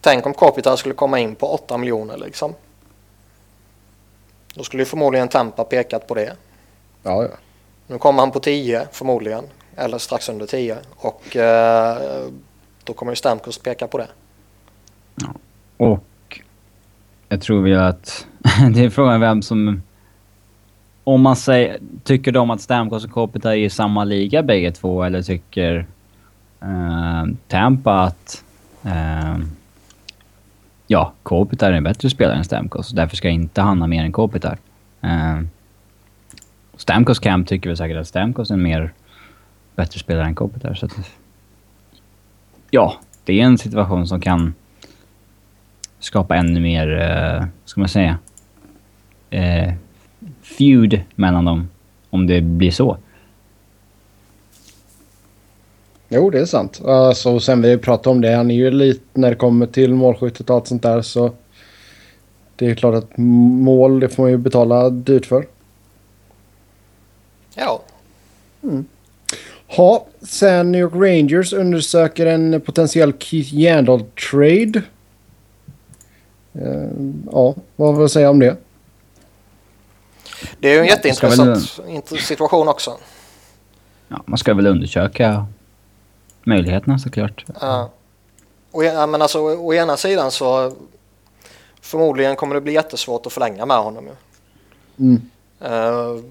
[0.01, 2.55] tänk om Kopitar skulle komma in på 8 miljoner liksom.
[4.53, 6.35] Då skulle ju förmodligen Tampa pekat på det.
[7.03, 7.29] Ja, ja.
[7.87, 9.43] Nu kommer han på 10 förmodligen,
[9.75, 12.27] eller strax under 10 och eh,
[12.83, 14.07] då kommer ju Stamkos peka på det.
[15.77, 16.39] Och
[17.29, 18.25] jag tror väl att
[18.73, 19.81] det är frågan vem som...
[21.03, 25.03] Om man säger, tycker de att Stamkos och Kopita är i samma liga bägge två
[25.03, 25.85] eller tycker
[26.61, 28.43] eh, Tampa att
[28.83, 29.37] eh,
[30.87, 32.89] ja, Kopita är en bättre spelare än Stamkos.
[32.89, 34.57] Därför ska inte han ha mer än Kopita.
[35.01, 35.39] Eh,
[36.75, 38.93] Stamkos Camp tycker väl säkert att Stamkos är en mer
[39.75, 40.75] bättre spelare än Kopita.
[40.75, 40.91] Så att,
[42.71, 44.53] ja, det är en situation som kan
[45.99, 48.17] skapa ännu mer, eh, ska man säga,
[49.29, 49.73] eh,
[50.43, 51.69] feud mellan dem.
[52.09, 52.97] Om det blir så.
[56.09, 56.81] Jo, det är sant.
[56.85, 60.49] Alltså, sen vi pratat om det, han är ju lite när det kommer till målskyttet
[60.49, 61.31] och allt sånt där så...
[62.55, 65.47] Det är klart att mål, det får man ju betala dyrt för.
[67.55, 67.83] Ja.
[68.63, 68.85] Mm.
[69.67, 74.81] Ha, sen New York Rangers undersöker en potentiell Keith Yandel-trade.
[76.55, 78.57] Uh, ja, vad vill jag säga om det?
[80.59, 81.79] Det är ju en jätteintressant
[82.11, 82.19] väl...
[82.19, 82.97] situation också.
[84.07, 85.45] Ja, man ska väl undersöka
[86.43, 87.45] möjligheterna såklart.
[87.61, 87.89] Ja.
[88.71, 90.73] Och, ja, men alltså, å ena sidan så
[91.81, 94.09] förmodligen kommer det bli jättesvårt att förlänga med honom.
[94.99, 95.21] Mm.
[95.65, 96.23] Uh,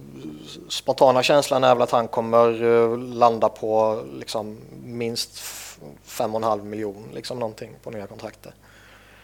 [0.69, 5.43] spontana känslan är väl att han kommer uh, landa på liksom, minst
[6.07, 8.53] 5,5 miljon liksom någonting på nya kontraktet.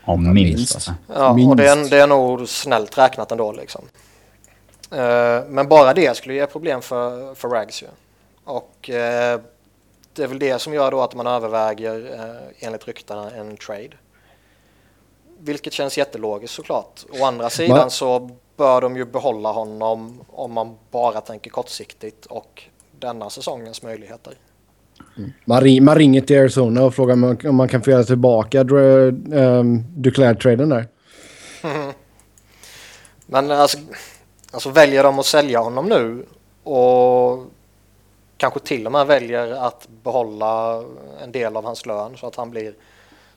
[0.04, 0.74] Ja, minst.
[0.74, 0.94] Alltså.
[1.14, 1.50] Ja, minst.
[1.50, 3.84] och det är, det är nog snällt räknat ändå liksom.
[4.92, 7.86] Uh, men bara det skulle ge problem för, för Rags ju.
[8.44, 8.90] Och
[10.18, 13.90] det är väl det som gör då att man överväger eh, enligt ryktena en trade.
[15.38, 17.04] Vilket känns jättelogiskt såklart.
[17.20, 17.90] Å andra sidan Man...
[17.90, 22.62] så bör de ju behålla honom om man bara tänker kortsiktigt och
[22.98, 24.34] denna säsongens möjligheter.
[25.16, 25.32] Mm.
[25.44, 28.04] Man, ring, man, ringer till Arizona och frågar om man, om man kan få göra
[28.04, 30.88] tillbaka um, ehm, Duclair-traden där.
[33.26, 33.78] Men alltså,
[34.58, 36.26] alltså väljer de att sälja honom nu
[36.62, 37.46] och
[38.36, 40.82] kanske till och med väljer att behålla
[41.22, 42.74] en del av hans lön så att han blir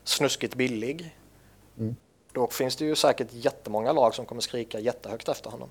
[0.04, 1.16] snuskigt billig.
[1.78, 1.96] Mm.
[2.32, 5.68] Då finns det ju säkert jättemånga lag som kommer skrika jättehögt efter honom.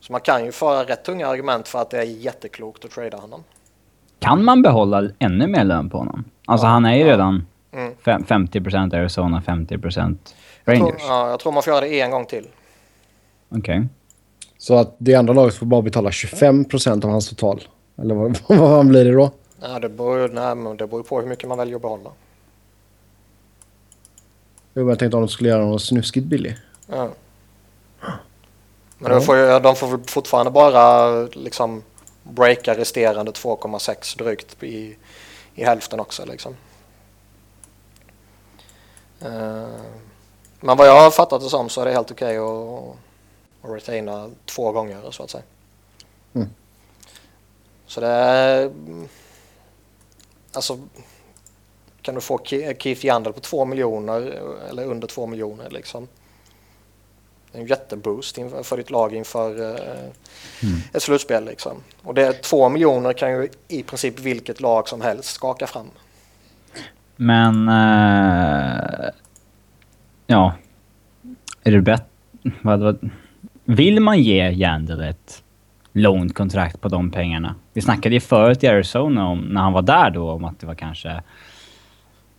[0.00, 3.16] Så man kan ju föra rätt tunga argument för att det är jätteklokt att trada
[3.16, 3.44] honom.
[4.18, 6.24] Kan man behålla ännu mer lön på honom?
[6.46, 7.12] Alltså ja, han är ju ja.
[7.12, 7.94] redan mm.
[8.04, 10.18] 50% Arizona, 50% Rangers.
[10.64, 12.48] Jag tror, ja, jag tror man får göra det en gång till.
[13.48, 13.78] Okej.
[13.78, 13.88] Okay.
[14.58, 17.68] Så att det andra laget får bara betala 25% av hans total?
[17.96, 19.30] Eller vad, vad blir det då?
[19.60, 22.10] Nej, det beror, nej, det beror på hur mycket man väljer att behålla.
[24.74, 26.56] Jag tänkte om de skulle göra något snuskigt billig.
[26.86, 27.08] Ja.
[28.98, 29.20] Men ja.
[29.20, 31.82] får, de får fortfarande bara liksom
[32.22, 34.96] breaka resterande 2,6 drygt i,
[35.54, 36.56] i hälften också liksom.
[39.22, 39.80] Uh,
[40.60, 42.96] men vad jag har fattat det som så är det helt okej okay att,
[43.62, 45.44] att retaina två gånger så att säga.
[46.34, 46.48] Mm.
[47.86, 48.70] Så det är...
[50.52, 50.78] Alltså...
[52.02, 54.20] Kan du få Keith Yandel på två miljoner
[54.70, 56.08] eller under två miljoner liksom.
[57.52, 60.00] En jätteboost för ditt lag inför eh,
[60.62, 60.80] mm.
[60.92, 61.82] ett slutspel liksom.
[62.02, 65.90] Och det är två miljoner kan ju i princip vilket lag som helst skaka fram.
[67.16, 67.68] Men...
[67.68, 69.10] Uh,
[70.26, 70.54] ja.
[71.62, 72.06] Är det bättre...
[73.70, 75.42] Vill man ge Yandel ett
[75.92, 77.54] loan-kontrakt på de pengarna.
[77.72, 80.66] Vi snackade ju förut i Arizona om, när han var där då om att det
[80.66, 81.22] var kanske...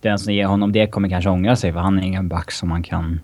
[0.00, 2.68] Den som ger honom det kommer kanske ångra sig för han är ingen back som
[2.68, 3.20] man kan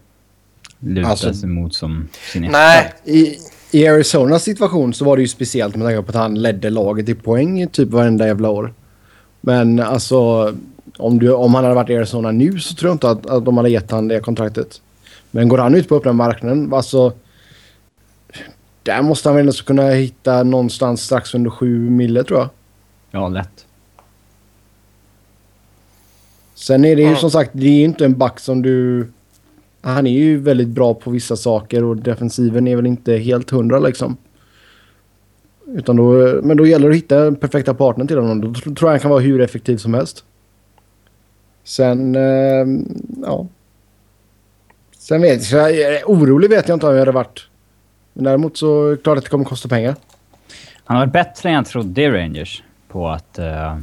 [0.79, 3.37] luta alltså, sig mot som sin Nej, i,
[3.71, 7.09] i Arizonas situation så var det ju speciellt med tanke på att han ledde laget
[7.09, 8.75] i poäng typ varenda jävla år.
[9.41, 10.53] Men alltså
[10.99, 13.45] om, du, om han hade varit i Arizona nu så tror jag inte att, att
[13.45, 14.83] de hade gett honom det kontraktet.
[15.31, 17.13] Men går han ut på öppna marknaden, alltså
[18.87, 22.49] där måste han väl ändå kunna hitta någonstans strax under 7 mille tror jag.
[23.11, 23.67] Ja, lätt.
[26.55, 27.19] Sen är det ju mm.
[27.19, 29.07] som sagt, det är ju inte en back som du...
[29.81, 33.79] Han är ju väldigt bra på vissa saker och defensiven är väl inte helt hundra
[33.79, 34.17] liksom.
[35.67, 38.41] Utan då, men då gäller det att hitta den perfekta partner till honom.
[38.41, 40.25] Då tror jag han kan vara hur effektiv som helst.
[41.65, 42.67] Sen, eh,
[43.23, 43.47] ja.
[44.99, 45.71] Sen vet jag,
[46.07, 47.49] orolig vet jag inte om jag hade varit.
[48.17, 49.97] Men däremot så är det klart att det kommer kosta pengar.
[50.85, 53.39] Han har varit bättre än jag trodde i Rangers på att...
[53.39, 53.79] Uh,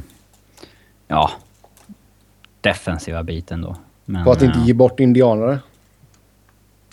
[1.08, 1.30] ja...
[2.60, 3.76] Defensiva biten då.
[4.04, 5.58] Men, på att inte uh, ge bort indianare?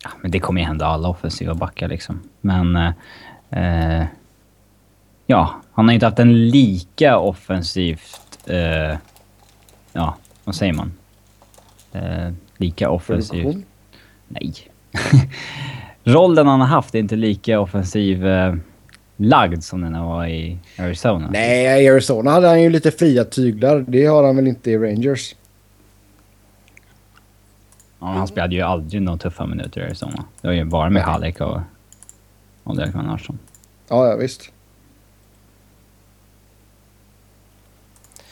[0.03, 2.19] Ja, men det kommer ju hända alla offensiva backar liksom.
[2.41, 2.75] Men...
[3.55, 4.05] Uh,
[5.25, 8.47] ja, han har inte haft en lika offensivt...
[9.93, 10.91] ja, vad säger man?
[12.57, 13.57] lika offensivt...
[14.27, 14.53] Nej.
[16.03, 18.55] rollen han har haft är inte lika offensiv eh,
[19.17, 21.29] lagd som den var i Arizona.
[21.31, 23.85] Nej, i Arizona hade han ju lite fria tyglar.
[23.87, 25.35] Det har han väl inte i Rangers.
[27.99, 30.25] Ja, han spelade ju aldrig några tuffa minuter i Arizona.
[30.41, 31.59] Det var ju bara med Halleck och,
[32.63, 33.19] och Derek Van
[33.87, 34.51] Ja, ja, visst.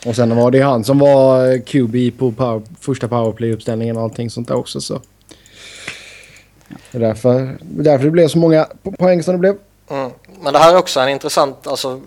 [0.05, 4.47] Och sen var det han som var QB på power, första powerplay-uppställningen och allting sånt
[4.47, 4.81] där också.
[4.81, 5.01] Så.
[6.91, 9.57] Det är därför, därför det blev så många poäng som det blev.
[9.89, 10.11] Mm.
[10.41, 12.01] Men det här är också en intressant, alltså,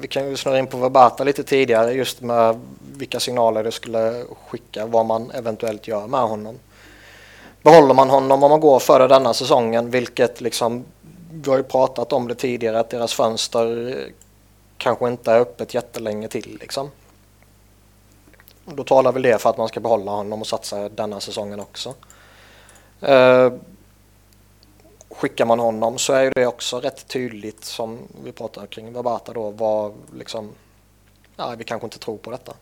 [0.00, 2.60] vi kan ju snurra in på Verbata lite tidigare just med
[2.96, 6.58] vilka signaler det skulle skicka, vad man eventuellt gör med honom.
[7.62, 10.84] Behåller man honom om man går före denna säsongen, vilket liksom,
[11.30, 13.96] vi har ju pratat om det tidigare, att deras fönster
[14.78, 16.90] kanske inte är öppet jättelänge till liksom.
[18.64, 21.94] Då talar väl det för att man ska behålla honom och satsa denna säsongen också.
[23.08, 23.52] Uh,
[25.16, 29.50] skickar man honom så är det också rätt tydligt som vi pratar kring Verbata då
[29.50, 30.50] vad liksom,
[31.36, 32.52] ja vi kanske inte tror på detta.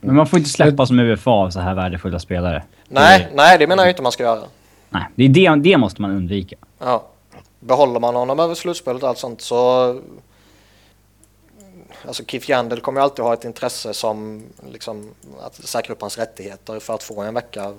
[0.00, 2.64] Men man får inte släppa som UFA av så här värdefulla spelare.
[2.88, 4.42] Nej, det, nej det menar jag inte man ska göra.
[4.90, 6.56] Nej, det, är det, det måste man undvika.
[6.78, 7.06] Ja.
[7.60, 10.00] Behåller man honom över slutspelet och allt sånt så...
[12.06, 16.18] Alltså Keith Yandel kommer ju alltid ha ett intresse som liksom att säkra upp hans
[16.18, 17.72] rättigheter för att få en vecka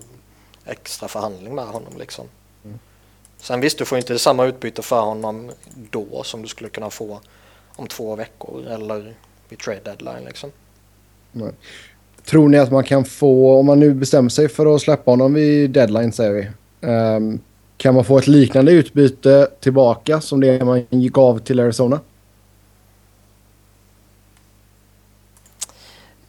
[0.65, 2.25] extra förhandling med honom liksom.
[3.41, 5.51] Sen visst, du får inte samma utbyte för honom
[5.91, 7.19] då som du skulle kunna få
[7.75, 9.13] om två veckor eller
[9.49, 10.51] vid trade deadline liksom.
[11.31, 11.51] Nej.
[12.25, 15.33] Tror ni att man kan få, om man nu bestämmer sig för att släppa honom
[15.33, 16.47] vid deadline säger vi.
[16.87, 17.39] Um,
[17.77, 21.99] kan man få ett liknande utbyte tillbaka som det man gick av till Arizona?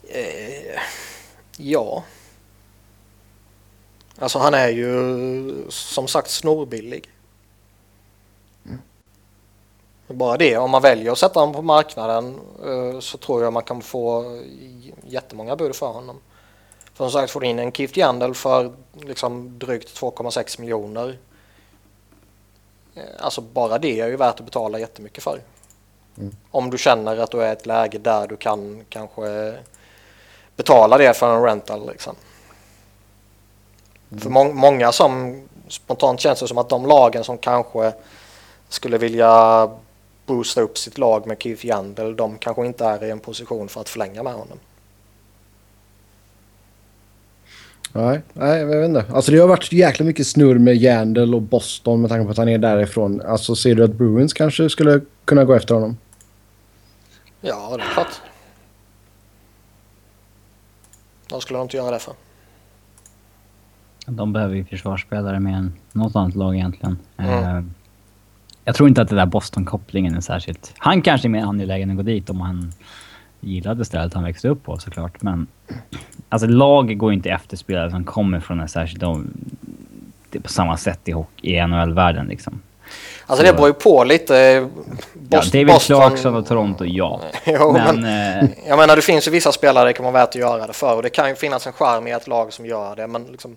[0.09, 0.81] Eh,
[1.57, 2.05] ja.
[4.21, 7.09] Alltså han är ju som sagt snorbillig.
[8.67, 8.79] Mm.
[10.09, 13.63] Bara det, om man väljer att sätta honom på marknaden uh, så tror jag man
[13.63, 14.39] kan få
[15.07, 16.21] jättemånga bud för honom.
[16.95, 21.19] För som sagt får du in en Keith Yandel för liksom drygt 2,6 miljoner.
[22.97, 25.41] Uh, alltså bara det är ju värt att betala jättemycket för.
[26.19, 26.37] Mm.
[26.51, 29.59] Om du känner att du är i ett läge där du kan kanske
[30.57, 32.17] betala det för en rental liksom.
[34.19, 37.93] För må många som spontant känns det som att de lagen som kanske
[38.69, 39.69] skulle vilja
[40.27, 43.81] boosta upp sitt lag med Keith Yandel, de kanske inte är i en position för
[43.81, 44.59] att förlänga med honom.
[47.93, 49.05] Nej, nej, jag vet inte.
[49.15, 52.37] Alltså det har varit jäkla mycket snurr med Yandel och Boston med tanke på att
[52.37, 53.21] han är därifrån.
[53.21, 55.97] Alltså ser du att Bruins kanske skulle kunna gå efter honom?
[57.41, 58.21] Ja, det är klart.
[61.31, 62.15] Vad skulle de inte göra det för?
[64.11, 66.99] De behöver ju försvarsspelare mer än något annat lag egentligen.
[67.17, 67.71] Mm.
[68.65, 70.75] Jag tror inte att det där Boston-kopplingen är särskilt...
[70.79, 72.73] Han kanske är mer angelägen att gå dit om han
[73.41, 75.23] gillade stället han växte upp på såklart.
[75.23, 75.47] Men
[76.29, 79.05] alltså lag går inte efter spelare som kommer från en särskild...
[80.31, 82.61] Det är på samma sätt i, i NHL-världen liksom.
[83.27, 84.69] Alltså det beror ju på lite.
[85.15, 87.21] Boston, ja, David Clarkson och Toronto, ja.
[87.45, 90.29] jo, men, men eh, jag menar det finns ju vissa spelare det kan vara värt
[90.29, 92.67] att göra det för och det kan ju finnas en charm i ett lag som
[92.67, 93.57] gör det men liksom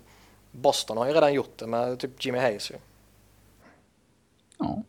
[0.60, 2.74] Boston har ju redan gjort det med typ Jimmy Hayes ju.
[4.58, 4.82] Ja,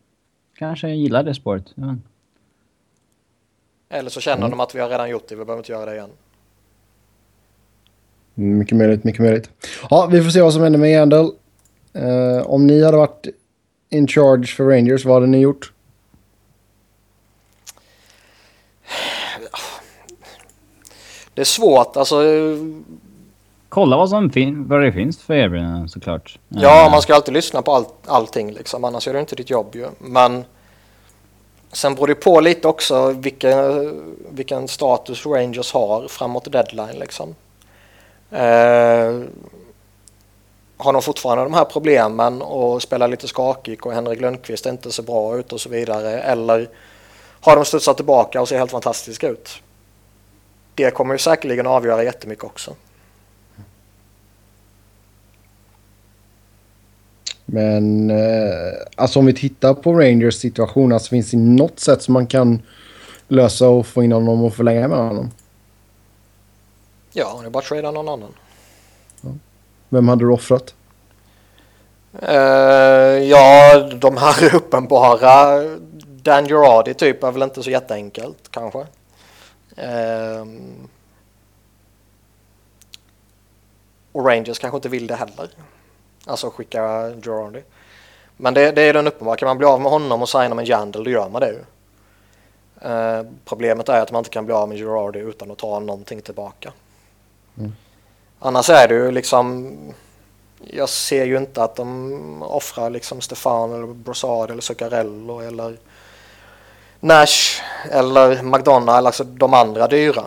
[0.54, 1.64] kanske gillar det spåret.
[1.74, 1.96] Ja.
[3.88, 4.50] Eller så känner mm.
[4.50, 6.10] de att vi har redan gjort det, vi behöver inte göra det igen.
[8.34, 9.50] Mycket möjligt, mycket möjligt.
[9.90, 11.30] Ja, vi får se vad som händer med Yandel.
[11.96, 13.26] Uh, om ni hade varit
[13.88, 15.72] in charge för Rangers, vad hade ni gjort?
[21.34, 22.22] Det är svårt, alltså
[23.76, 26.38] kolla vad, som fin vad det finns för erbjudanden såklart.
[26.48, 26.90] Ja, uh.
[26.90, 29.86] man ska alltid lyssna på all allting liksom, annars gör du inte ditt jobb ju.
[29.98, 30.44] Men
[31.72, 33.92] sen beror det på lite också vilken,
[34.30, 37.34] vilken status Rangers har framåt deadline liksom.
[38.32, 39.24] Uh,
[40.76, 45.02] har de fortfarande de här problemen och spelar lite skakig och Henrik Lundqvist inte ser
[45.02, 46.68] bra ut och så vidare eller
[47.40, 49.50] har de studsat tillbaka och ser helt fantastiska ut?
[50.74, 52.74] Det kommer ju säkerligen avgöra jättemycket också.
[57.46, 62.14] Men eh, alltså om vi tittar på Rangers situation, alltså finns det något sätt som
[62.14, 62.62] man kan
[63.28, 65.30] lösa och få in honom och förlänga med honom?
[67.12, 68.34] Ja, det är bara att trada någon annan.
[69.20, 69.30] Ja.
[69.88, 70.74] Vem hade du offrat?
[72.22, 72.34] Uh,
[73.24, 75.62] ja, de här uppenbara
[76.22, 78.78] Dan Girardi typ är väl inte så jätteenkelt kanske.
[78.78, 80.46] Uh,
[84.12, 85.48] och Rangers kanske inte vill det heller.
[86.26, 87.62] Alltså skicka Girardi.
[88.36, 89.36] Men det, det är den uppenbara.
[89.36, 91.64] Kan man bli av med honom och signa med Jandel då gör man det ju.
[92.90, 96.22] Eh, problemet är att man inte kan bli av med Girardi utan att ta någonting
[96.22, 96.72] tillbaka.
[97.58, 97.72] Mm.
[98.38, 99.76] Annars är det ju liksom
[100.70, 105.76] jag ser ju inte att de offrar liksom Stefan eller Brossard eller Zuccarello eller
[107.00, 110.24] Nash eller McDonald, alltså de andra dyra.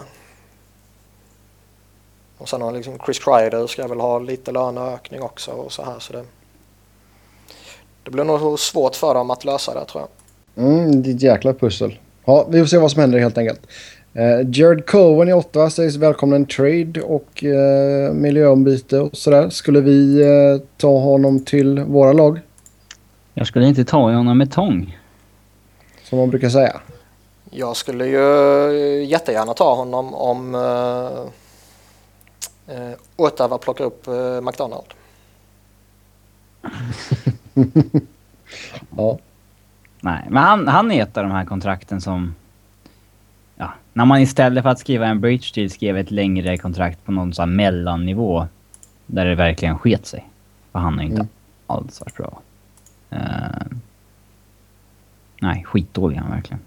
[2.40, 6.00] Och sen har liksom Chris Kreider ska väl ha lite löneökning också och så här
[6.00, 6.24] så det.
[8.04, 10.66] Det blir nog svårt för dem att lösa det tror jag.
[10.66, 12.00] Mm, det är ett jäkla pussel.
[12.26, 13.60] Ja, vi får se vad som händer helt enkelt.
[14.16, 19.50] Uh, Jared Cohen i Ottawa sägs välkomna en trade och uh, miljöombyte och sådär.
[19.50, 22.40] Skulle vi uh, ta honom till våra lag?
[23.34, 24.98] Jag skulle inte ta honom med tång.
[26.04, 26.82] Som man brukar säga.
[27.50, 31.28] Jag skulle ju jättegärna ta honom om uh,
[32.70, 34.86] uh, Ottawa plockar upp uh, McDonald.
[38.98, 39.20] ja.
[40.02, 42.36] Nej, men han, han är ett av de här kontrakten som...
[43.56, 47.12] Ja, när man istället för att skriva en bridge deal skrev ett längre kontrakt på
[47.12, 48.48] någon sån här mellannivå.
[49.06, 50.30] Där det verkligen sket sig.
[50.72, 51.28] För han har inte mm.
[51.68, 52.42] alls varit bra.
[53.14, 53.78] Uh,
[55.42, 56.62] nej, skitdålig han verkligen.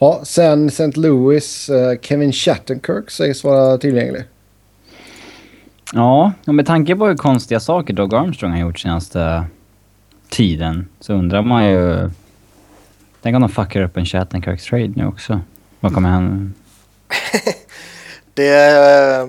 [0.00, 1.00] Ja, sen St.
[1.00, 4.24] Louis, uh, Kevin Shattenkirk sägs vara tillgänglig.
[5.92, 9.44] Ja, och med tanke på hur konstiga saker Doug Armstrong har gjort senaste
[10.28, 12.10] tiden så undrar man ju...
[13.22, 15.40] Tänk om de fuckar upp en Shattenkirks trade nu också.
[15.80, 16.52] Vad kommer hända?
[18.34, 19.28] det...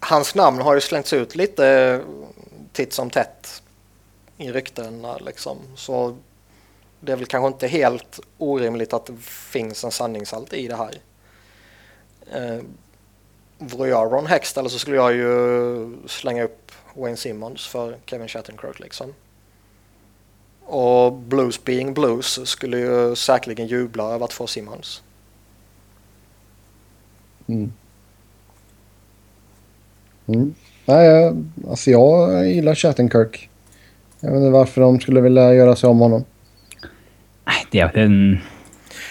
[0.00, 2.00] Hans namn har ju slängts ut lite
[2.72, 3.62] titt som tätt
[4.38, 5.56] i ryktena liksom.
[5.76, 6.16] Så
[7.00, 11.00] det är väl kanske inte helt orimligt att det finns en sanningshalt i det här.
[12.32, 12.62] Eh,
[13.58, 18.80] vore jag Ron Hextall så skulle jag ju slänga upp Wayne Simmons för Kevin Shattenkirk
[18.80, 19.14] liksom.
[20.64, 25.02] Och Blues being Blues skulle ju säkerligen jubla över att få Simmons.
[27.46, 27.72] Mm.
[30.26, 30.54] Mm.
[30.84, 31.32] Nej,
[31.68, 33.50] alltså jag gillar Shattenkirk.
[34.20, 36.24] Jag vet inte varför de skulle vilja göra sig om honom.
[37.50, 38.40] Nej, det är en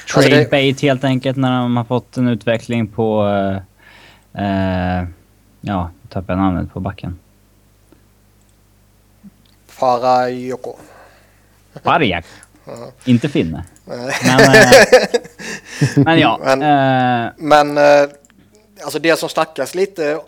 [0.08, 0.52] trade alltså det...
[0.52, 3.24] bait helt enkelt när de har fått en utveckling på...
[3.24, 3.56] Uh,
[4.44, 5.08] uh,
[5.62, 7.20] ja, tappade jag namnet på backen.
[9.68, 10.76] Farajoko.
[11.84, 12.26] Farjak.
[12.68, 12.74] Uh.
[13.06, 13.64] Inte finne.
[13.86, 14.74] men, uh,
[16.06, 16.40] men ja.
[16.44, 16.60] Men,
[17.38, 17.78] men
[18.84, 20.20] alltså det som snackas lite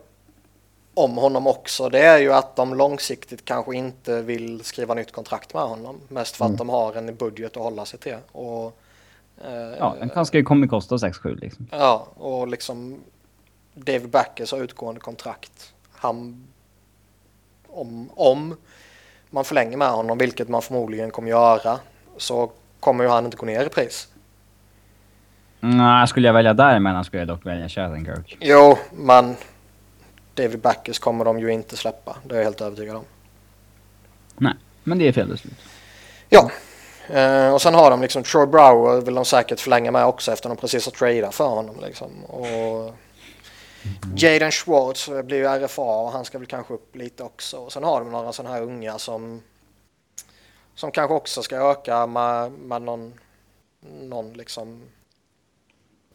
[0.93, 5.53] om honom också det är ju att de långsiktigt kanske inte vill skriva nytt kontrakt
[5.53, 5.99] med honom.
[6.07, 6.57] Mest för att mm.
[6.57, 8.17] de har en budget att hålla sig till.
[8.31, 8.79] Och,
[9.45, 11.67] eh, ja, den kanske kommer kosta 6-7 liksom.
[11.71, 12.99] Ja, och liksom
[13.73, 15.73] David Backers har utgående kontrakt.
[15.91, 16.47] Han,
[17.67, 18.55] om, om
[19.29, 21.79] man förlänger med honom, vilket man förmodligen kommer göra,
[22.17, 24.07] så kommer ju han inte gå ner i pris.
[25.59, 28.37] Nej, skulle jag välja däremellan skulle jag dock välja Shattenkirk.
[28.39, 29.35] Jo, men
[30.41, 32.17] David Backers kommer de ju inte släppa.
[32.25, 33.05] Det är jag helt övertygad om.
[34.37, 35.57] Nej, men det är fel beslut.
[36.29, 36.51] Ja,
[37.07, 40.49] eh, och sen har de liksom Troy Brower vill de säkert förlänga med också efter
[40.49, 42.25] de precis har tradat för honom liksom.
[42.25, 42.93] Och.
[44.15, 47.57] Jaden Schwartz blir ju RFA och han ska väl kanske upp lite också.
[47.57, 49.41] Och sen har de några sådana här unga som
[50.75, 53.13] som kanske också ska öka med, med någon,
[54.01, 54.81] någon liksom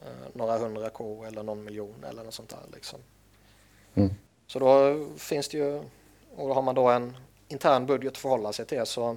[0.01, 2.99] eh, några hundra K eller någon miljon eller något sånt där liksom.
[3.97, 4.14] Mm.
[4.47, 5.76] Så då finns det ju,
[6.36, 7.16] och då har man då en
[7.49, 9.16] intern budget att förhålla sig till så,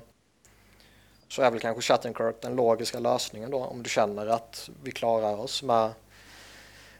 [1.27, 5.39] så är väl kanske Shattenkirk den logiska lösningen då om du känner att vi klarar
[5.39, 5.91] oss med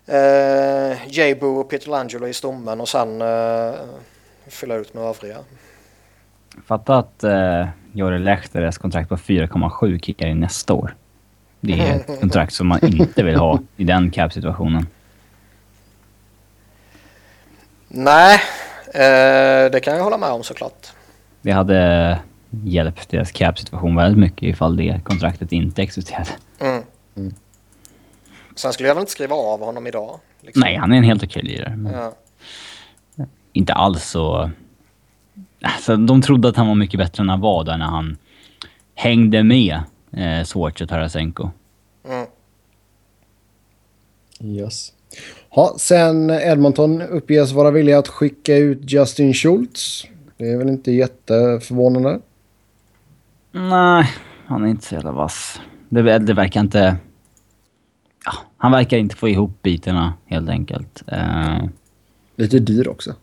[0.05, 3.73] eh, J-Boo och Peter Langelo i stommen och sen eh,
[4.47, 5.37] fylla ut med övriga.
[6.65, 10.95] Fatta att eh, Jori Lehtores kontrakt på 4,7 kickar in nästa år.
[11.59, 14.87] Det är ett kontrakt som man inte vill ha i den cap-situationen.
[17.89, 18.41] Nej,
[18.93, 20.87] eh, det kan jag hålla med om såklart.
[21.41, 22.19] Det hade
[22.49, 26.29] hjälpt deras cap-situation väldigt mycket ifall det kontraktet inte existerade.
[26.59, 26.83] Mm.
[27.15, 27.33] Mm.
[28.55, 30.19] Sen skulle jag väl inte skriva av honom idag.
[30.41, 30.59] Liksom.
[30.59, 31.79] Nej, han är en helt okej lirare.
[31.93, 32.13] Ja.
[33.53, 34.51] Inte alls så...
[35.61, 38.17] Alltså, de trodde att han var mycket bättre än han var där när han
[38.95, 39.81] hängde med
[40.11, 41.49] eh, Swartz och Tarasenko.
[42.07, 42.27] Mm.
[44.41, 44.93] Yes.
[45.55, 50.05] Ja, sen Edmonton uppges vara villiga att skicka ut Justin Schultz.
[50.37, 52.19] Det är väl inte jätteförvånande?
[53.51, 54.09] Nej,
[54.45, 55.61] han är inte så jävla vass.
[55.89, 56.97] Det, det verkar inte...
[58.25, 61.03] Ja, han verkar inte få ihop bitarna helt enkelt.
[61.11, 61.65] Uh...
[62.35, 63.15] Lite dyr också.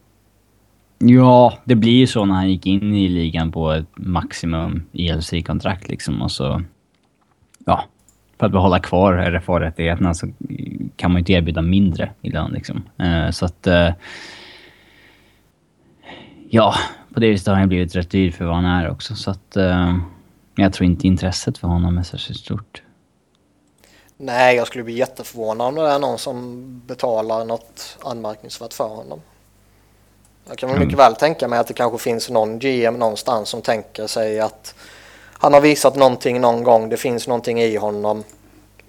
[0.99, 5.89] Ja, det blir ju så när han gick in i ligan på ett maximum ELC-kontrakt
[5.89, 6.63] liksom och så...
[7.65, 7.85] Ja,
[8.39, 10.27] för att behålla kvar RFA-rättigheterna så
[10.97, 12.83] kan man ju inte erbjuda mindre i lön liksom.
[13.03, 13.67] Uh, så att...
[13.67, 13.91] Uh,
[16.51, 16.75] ja,
[17.15, 19.15] på det viset har han blivit rätt dyr för vad han är också.
[19.15, 19.57] Så att...
[19.57, 19.97] Uh,
[20.57, 22.83] jag tror inte intresset för honom är särskilt stort.
[24.17, 29.21] Nej, jag skulle bli jätteförvånad om det är någon som betalar något anmärkningsvärt för honom.
[30.49, 33.63] Jag kan väl mycket väl tänka mig att det kanske finns någon GM någonstans som
[33.63, 34.75] tänker sig att
[35.39, 38.25] han har visat någonting någon gång, det finns någonting i honom.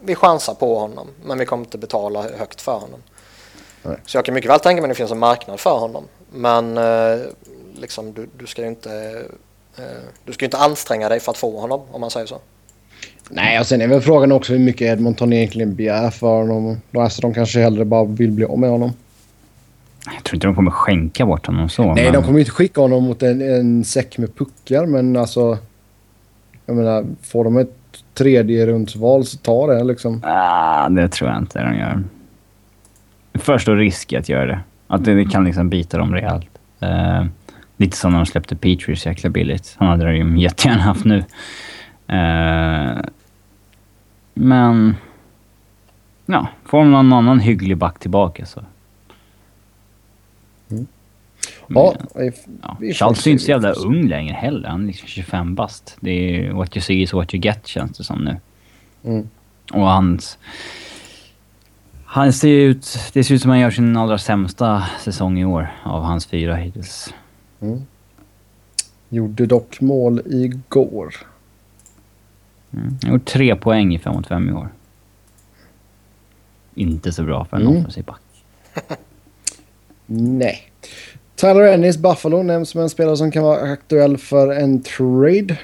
[0.02, 3.00] Vi chansar på honom, men vi kommer inte betala högt för honom.
[3.84, 3.98] Nej.
[4.06, 6.04] Så jag kan mycket väl tänka mig att det finns en marknad för honom.
[6.32, 7.20] Men eh,
[7.80, 9.24] liksom, du, du ska ju inte,
[9.78, 9.84] eh,
[10.26, 12.38] du ska ju inte anstränga dig för att få honom, om man säger så.
[13.30, 16.82] Nej, och sen är väl frågan också hur mycket Edmonton egentligen begär för honom.
[16.98, 18.94] Alltså, de kanske hellre bara vill bli av med honom.
[20.16, 21.94] Jag tror inte de kommer skänka bort honom så.
[21.94, 22.14] Nej, men...
[22.14, 25.58] de kommer ju inte skicka honom mot en, en säck med puckar, men alltså...
[26.68, 27.78] Jag menar, får de ett
[28.14, 30.22] tredje rundsval så tar det liksom.
[30.24, 32.04] Ah, det tror jag inte de gör.
[33.34, 34.60] För stor risk att göra det.
[34.88, 36.50] Att det, det kan liksom bita dem rejält.
[36.84, 37.26] Uh,
[37.78, 39.76] lite som när de släppte Petrie så jäkla billigt.
[39.78, 41.18] Han hade de ju jättegärna haft nu.
[41.18, 43.02] Uh,
[44.34, 44.96] men...
[46.26, 48.62] Ja, får de någon annan hygglig back tillbaka så...
[51.68, 52.78] Ja, Men, ja.
[52.82, 54.70] vi Charles är inte så jävla ung längre heller.
[54.70, 55.98] Han är liksom 25 bast.
[56.00, 58.38] Det är what you see is what you get känns det som nu.
[59.04, 59.30] Mm.
[59.74, 60.38] Och hans...
[62.06, 62.98] Han ser ut...
[63.14, 66.56] Det ser ut som han gör sin allra sämsta säsong i år av hans fyra
[66.56, 67.14] hittills.
[69.10, 71.16] Gjorde dock mål igår.
[72.74, 72.98] Mm.
[73.04, 74.70] Han gjort tre poäng i 5 mot 5 i år.
[76.76, 77.78] Inte så bra för en Mm.
[77.78, 78.22] offensiv back.
[80.06, 80.72] Nej.
[81.38, 85.58] Tyler Ennis, Buffalo, nämns som en spelare som kan vara aktuell för en trade.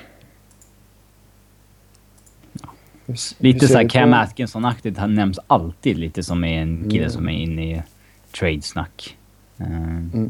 [3.06, 4.98] Hur Lite såhär Cam Atkinson-aktigt.
[4.98, 7.10] Han nämns alltid lite som är en kille Mm.
[7.12, 7.84] som är inne i
[8.40, 9.18] trade-snack.
[9.58, 10.26] Eh,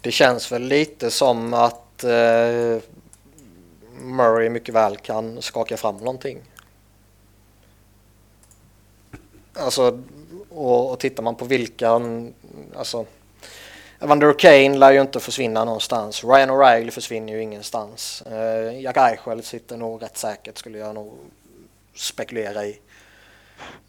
[0.00, 2.82] Det känns väl lite som att eh,
[4.02, 6.38] Murray mycket väl kan skaka fram någonting.
[9.54, 10.02] Alltså,
[10.54, 12.00] och, och tittar man på vilka,
[12.76, 13.06] alltså
[14.00, 16.24] Evander Kane lär ju inte försvinna någonstans.
[16.24, 18.22] Ryan O'Reilly försvinner ju ingenstans.
[18.22, 21.12] Eh, Jack Eichel sitter nog rätt säkert skulle jag nog
[21.94, 22.80] spekulera i.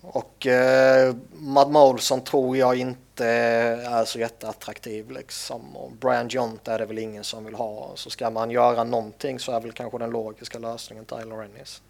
[0.02, 5.78] Och eh, Mad Molson tror jag inte är så jätteattraktiv liksom.
[5.78, 7.92] Och Brian Jont är det väl ingen som vill ha.
[7.96, 11.82] Så ska man göra någonting så är väl kanske den logiska lösningen Tyler Ennis.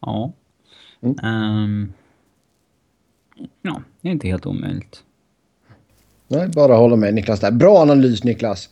[0.00, 0.32] ja.
[1.02, 1.16] Mm.
[1.22, 1.92] Ehm,
[3.62, 5.02] ja, det är inte helt omöjligt.
[6.28, 7.50] Nej, bara hålla med Niklas där.
[7.50, 8.68] Bra analys Niklas.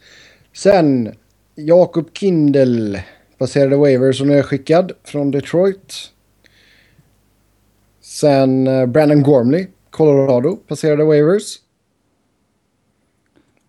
[0.53, 1.15] Sen
[1.55, 2.99] Jakob Kindel
[3.39, 6.13] passerade waivers nu är skickad från Detroit.
[8.01, 11.57] Sen eh, Brandon Gormley, Colorado, passerade waivers.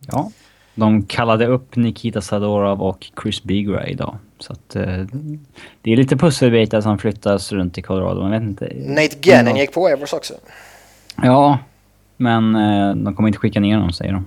[0.07, 0.31] Ja.
[0.75, 4.17] De kallade upp Nikita Sadorov och Chris Bigra idag.
[4.41, 5.05] Så att eh,
[5.81, 8.21] det är lite pusselbitar som flyttas runt i Colorado.
[8.21, 8.71] Man vet inte.
[8.75, 10.33] Nate Gannon gick på waivers också.
[11.23, 11.59] Ja,
[12.17, 14.25] men eh, de kommer inte skicka ner dem säger de.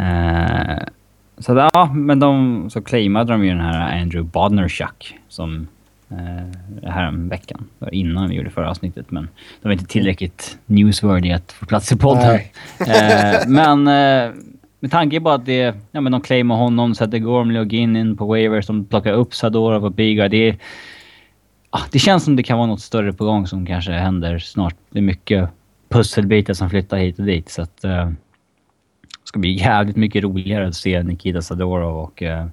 [0.00, 0.78] Eh,
[1.38, 5.68] så att, ja, men de så claimade de ju den här Andrew Bodnerchuk som
[6.10, 7.64] eh, här om veckan.
[7.78, 9.28] Det var Innan vi gjorde förra avsnittet, men
[9.62, 12.40] de var inte tillräckligt newsworthy att få plats i podden.
[13.46, 13.88] Men
[14.80, 18.26] med tanke på att det, ja, men de claimar honom, sätter Gormley och Ginnin på
[18.26, 20.28] waivers, de plockar upp Sadorov och Biga.
[20.28, 20.56] Det,
[21.70, 24.76] ah, det känns som det kan vara något större på gång som kanske händer snart.
[24.90, 25.48] Det är mycket
[25.88, 27.48] pusselbitar som flyttar hit och dit.
[27.48, 32.46] Så att, eh, det ska bli jävligt mycket roligare att se Nikita Sadorov och eh,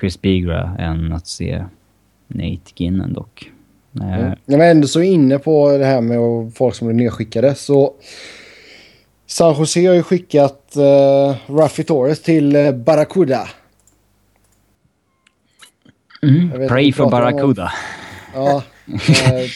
[0.00, 1.64] Chris Bigra än att se
[2.28, 3.50] Nate Ginnon dock.
[4.00, 4.38] Eh, Mm.
[4.46, 6.18] Jag var ändå så inne på det här med
[6.54, 7.92] folk som blir nedskickade så
[9.26, 13.48] San Jose har ju skickat uh, Ruffy Torres till uh, Barracuda.
[16.22, 17.72] mm, Pray for Barracuda.
[18.34, 19.46] Ja, eh,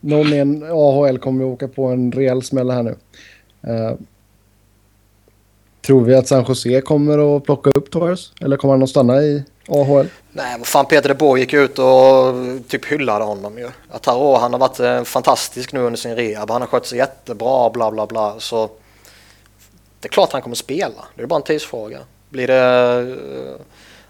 [0.00, 2.96] någon i en AHL kommer att åka på en rejäl smäll här nu.
[3.62, 3.94] Eh,
[5.86, 8.32] tror vi att San Jose kommer att plocka upp Torres?
[8.40, 10.06] Eller kommer han att stanna i AHL?
[10.32, 12.34] Nej, vad fan Peter de Boer gick ut och
[12.68, 13.70] typ hyllade honom ju.
[13.90, 16.50] Att Tarot, han har varit eh, fantastisk nu under sin rehab.
[16.50, 18.34] Han har skött sig jättebra, bla bla bla.
[18.38, 18.70] Så
[20.00, 21.04] det är klart han kommer spela.
[21.14, 21.98] Det är bara en tidsfråga.
[22.28, 23.60] Blir det eh,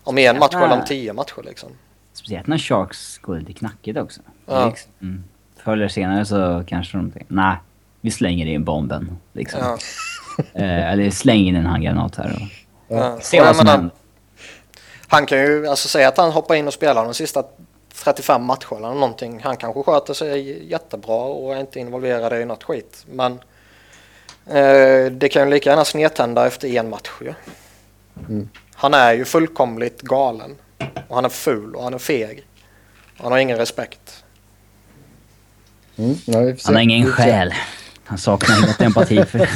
[0.02, 1.70] om en match eller om tio matcher liksom?
[2.12, 4.20] Speciellt när Sharks går lite knackigt också.
[4.46, 4.68] Ja.
[4.68, 5.24] Liksom, mm.
[5.64, 7.56] Förr eller senare så kanske de tänker, nej,
[8.00, 9.16] vi slänger in bomben.
[9.32, 9.60] Liksom.
[9.60, 9.78] Ja.
[10.54, 12.66] Eh, eller slänger in en handgranat här och
[12.96, 13.18] Ja.
[13.20, 13.96] se Och vad som menar, händer.
[15.08, 17.44] Han kan ju alltså säga att han hoppar in och spelar de sista
[18.04, 19.40] 35 matcherna eller någonting.
[19.42, 23.06] Han kanske sköter sig jättebra och är inte involverad i något skit.
[23.10, 23.32] Men
[24.46, 27.34] eh, det kan ju lika gärna snedtända efter en match ju.
[28.28, 28.48] Mm.
[28.74, 30.56] Han är ju fullkomligt galen.
[31.08, 32.46] Och han är ful och han är feg.
[33.16, 34.24] Han har ingen respekt.
[35.96, 36.16] Mm.
[36.64, 37.54] Han har ingen själ.
[38.06, 39.38] Han saknar helt empati för...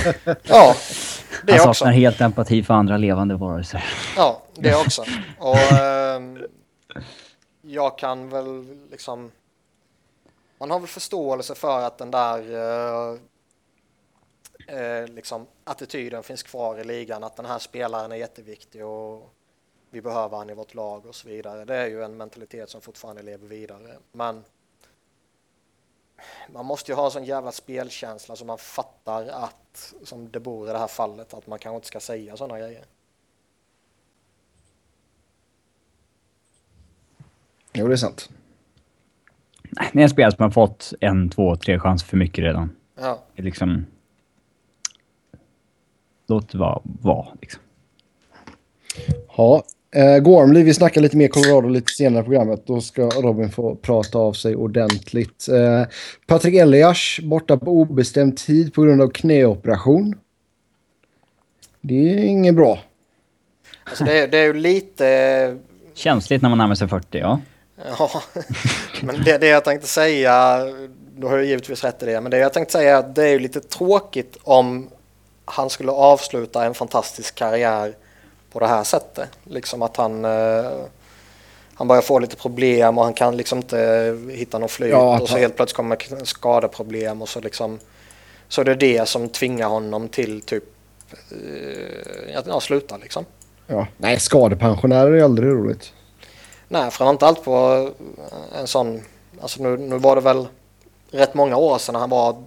[0.42, 0.74] Ja,
[1.46, 1.78] det Han också.
[1.78, 3.84] saknar helt empati för andra levande varelser.
[4.16, 5.04] Ja, det också.
[5.38, 6.38] Och ehm,
[7.62, 9.30] jag kan väl liksom...
[10.58, 13.18] Man har väl förståelse för att den där eh,
[14.78, 17.24] eh, liksom attityden finns kvar i ligan.
[17.24, 19.34] Att den här spelaren är jätteviktig och
[19.90, 21.64] vi behöver han i vårt lag och så vidare.
[21.64, 23.96] Det är ju en mentalitet som fortfarande lever vidare.
[24.12, 24.44] Men
[26.52, 30.68] man måste ju ha en sån jävla spelkänsla så man fattar att, som det bor
[30.68, 32.84] i det här fallet, att man kanske inte ska säga sådana grejer.
[37.72, 38.30] Jo, det är sant.
[39.62, 42.76] Nej, det är en spelare som har fått en, två, tre chanser för mycket redan.
[42.94, 43.22] Ja.
[43.34, 43.86] Det är liksom...
[46.26, 47.62] Låt det vara, vara liksom.
[49.36, 49.62] Ja,
[49.94, 52.66] eh, Gormley, vi snackar lite mer Colorado lite senare i programmet.
[52.66, 55.48] Då ska Robin få prata av sig ordentligt.
[55.48, 55.84] Eh,
[56.26, 60.14] Patrik Elias borta på obestämd tid på grund av knäoperation.
[61.80, 62.78] Det är inget bra.
[63.84, 65.58] Alltså det, det är ju lite...
[65.94, 67.40] Känsligt när man närmar sig 40, ja.
[67.98, 68.22] Ja,
[69.02, 70.64] men det, det jag tänkte säga,
[71.16, 73.24] du har ju givetvis rätt i det, men det jag tänkte säga är att det
[73.24, 74.90] är ju lite tråkigt om
[75.44, 77.94] han skulle avsluta en fantastisk karriär
[78.52, 79.28] på det här sättet.
[79.44, 80.70] Liksom att han, eh,
[81.74, 85.28] han börjar få lite problem och han kan liksom inte hitta någon flyt Ja, och
[85.28, 87.78] så han- helt plötsligt kommer skadeproblem och så liksom
[88.48, 90.64] så det är det som tvingar honom till typ
[91.30, 93.24] eh, att ja, sluta liksom.
[93.66, 93.86] Ja.
[93.96, 95.92] Nej, skadepensionärer är aldrig roligt.
[96.68, 97.90] Nej, framförallt på
[98.58, 99.02] en sån,
[99.40, 100.46] alltså nu, nu var det väl
[101.10, 102.42] rätt många år sedan han var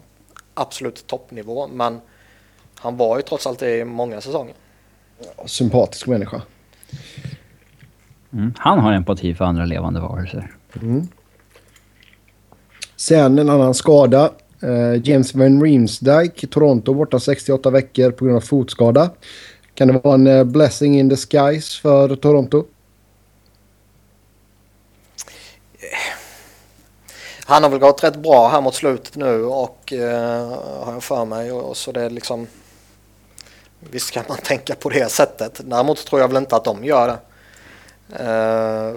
[0.53, 2.01] absolut toppnivå, men
[2.79, 4.55] han var ju trots allt det i många säsonger.
[5.45, 6.41] Sympatisk människa.
[8.33, 8.53] Mm.
[8.57, 10.51] Han har empati för andra levande varelser.
[12.95, 14.31] Sen en annan skada.
[14.61, 19.09] Eh, James Van Riemsdyk, Toronto, borta 68 veckor på grund av fotskada.
[19.75, 22.63] Kan det vara en eh, blessing in disguise för Toronto?
[27.45, 30.47] Han har väl gått rätt bra här mot slutet nu och eh,
[30.83, 32.47] har jag för mig och, och så det är liksom
[33.91, 35.61] Visst kan man tänka på det sättet.
[35.63, 37.17] Däremot tror jag väl inte att de gör det.
[38.25, 38.95] Eh,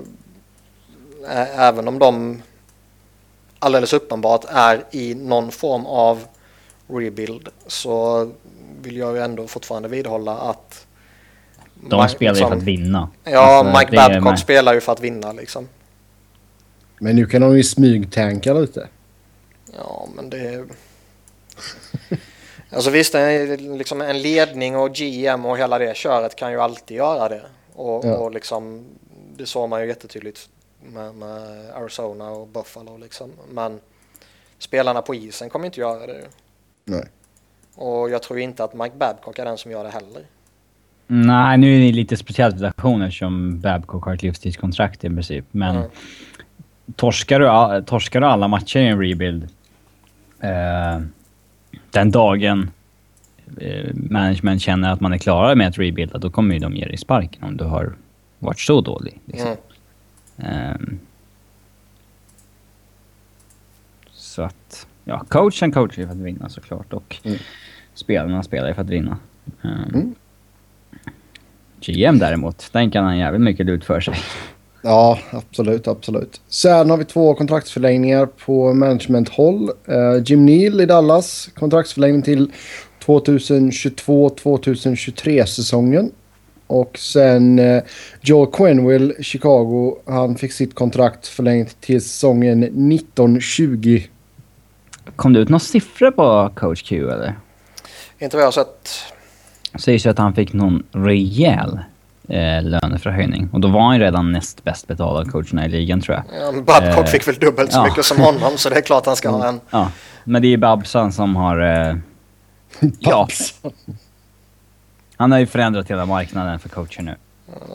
[1.68, 2.42] även om de
[3.58, 6.24] alldeles uppenbart är i någon form av
[6.88, 8.24] rebuild så
[8.82, 10.86] vill jag ju ändå fortfarande vidhålla att
[11.74, 13.08] De Ma- spelar ju för liksom- att vinna.
[13.24, 15.68] Ja, Alltså, Mike Babcock spelar ju för att vinna liksom.
[16.98, 18.88] Men nu kan de ju smygtanka lite.
[19.76, 20.64] Ja, men det...
[22.76, 26.96] Alltså visst, en, liksom en ledning och GM och hela det köret kan ju alltid
[26.96, 27.42] göra det.
[27.74, 28.16] Och, Ja.
[28.16, 28.84] och liksom,
[29.36, 30.48] det såg man ju jättetydligt
[30.92, 33.30] med, med Arizona och Buffalo liksom.
[33.50, 33.80] Men
[34.58, 36.20] spelarna på isen kommer inte göra det.
[36.84, 37.04] Nej.
[37.74, 40.22] Och jag tror inte att Mike Babcock är den som gör det heller.
[41.06, 45.44] Nej, nu är det lite speciell situation eftersom Babcock har ett livstidskontrakt i princip.
[45.50, 45.90] Men Mm.
[46.96, 49.48] torskar, du, torskar du alla matcher i en rebuild
[50.40, 51.00] eh,
[51.90, 52.70] den dagen
[53.60, 56.84] eh, management känner att man är klara med att rebuilda, då kommer ju de ge
[56.84, 57.94] dig sparken om du har
[58.38, 59.20] varit så dålig.
[59.26, 59.48] Liksom.
[59.48, 60.52] Mm.
[60.72, 60.98] Ehm.
[64.12, 67.38] så att, ja, coachen coachar ju för att vinna såklart och Mm.
[67.94, 69.18] spelarna spelar ju för att vinna.
[69.62, 69.94] Ehm.
[69.94, 70.14] Mm.
[71.80, 74.14] GM däremot, den kan han jävligt mycket lut för sig.
[74.86, 76.40] Ja, absolut, absolut.
[76.48, 79.68] Sen har vi två kontraktsförlängningar på management-håll.
[79.68, 82.52] Eh, Jim Neal i Dallas, kontraktsförlängning till
[83.04, 86.10] 2022-2023 säsongen.
[86.66, 87.82] Och sen eh,
[88.20, 94.02] Joe Quenville, Chicago, han fick sitt kontrakt förlängt till säsongen 1920.
[95.16, 97.34] Kom det ut några siffror på coach Q eller?
[98.18, 98.90] Inte vad jag har sett.
[99.78, 101.78] Sägs ju att han fick någon rejäl
[102.28, 103.48] eh, löneförhöjning.
[103.52, 106.40] Och då var han ju redan näst bäst betalad coacherna i ligan tror jag.
[106.40, 107.84] Ja, Babcock Eh, fick väl dubbelt så ja.
[107.84, 109.60] mycket som honom så det är klart han ska ha en.
[109.70, 109.90] Ja,
[110.24, 111.60] men det är Babsan som har...
[111.60, 111.96] Eh,
[112.98, 113.28] ja,
[115.16, 117.16] han har ju förändrat hela marknaden för coacher nu.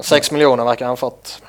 [0.02, 1.42] 6 miljoner verkar han fått.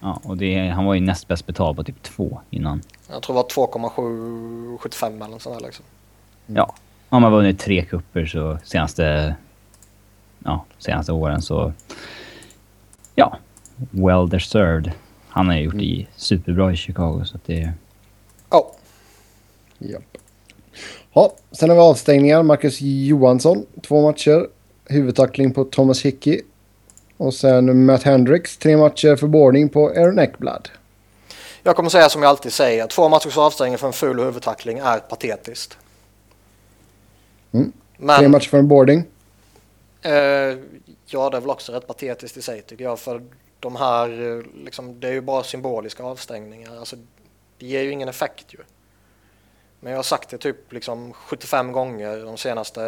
[0.00, 2.82] Ja, och det, han var ju näst bäst betald på typ två innan.
[3.10, 5.84] Jag tror det var 2,775 eller något sånt där liksom.
[6.46, 6.74] Ja,
[7.08, 9.34] har man vunnit tre kupper så senaste...
[10.44, 11.72] Ja, senaste åren så...
[13.18, 13.38] Ja,
[13.90, 14.92] well deserved.
[15.28, 17.72] Han har ju gjort det superbra i Chicago så att det...
[18.50, 18.72] Ja,
[19.78, 20.02] Japp.
[21.12, 22.42] Ja, sen har vi avstängningar.
[22.42, 24.46] Marcus Johansson, två matcher.
[24.84, 26.40] Huvudtackling på Thomas Hickey.
[27.16, 30.68] Och sen Matt Hendricks, tre matcher för boarding på Aaron Eckblad.
[31.62, 34.98] Jag kommer säga som jag alltid säger, två matchers avstängning för en ful huvudtackling är
[34.98, 35.76] patetiskt.
[37.52, 37.72] Mm.
[37.96, 39.04] Men, Tre matcher för en boarding.
[40.02, 40.12] eh,
[41.12, 42.98] ja, det är väl också rätt patetiskt i sig tycker jag.
[42.98, 43.22] För
[43.60, 46.78] de här, eh, liksom, det är ju bara symboliska avstängningar.
[46.78, 46.96] Alltså,
[47.58, 48.58] det ger ju ingen effekt ju.
[49.80, 52.82] Men jag har sagt det typ liksom 75 gånger de senaste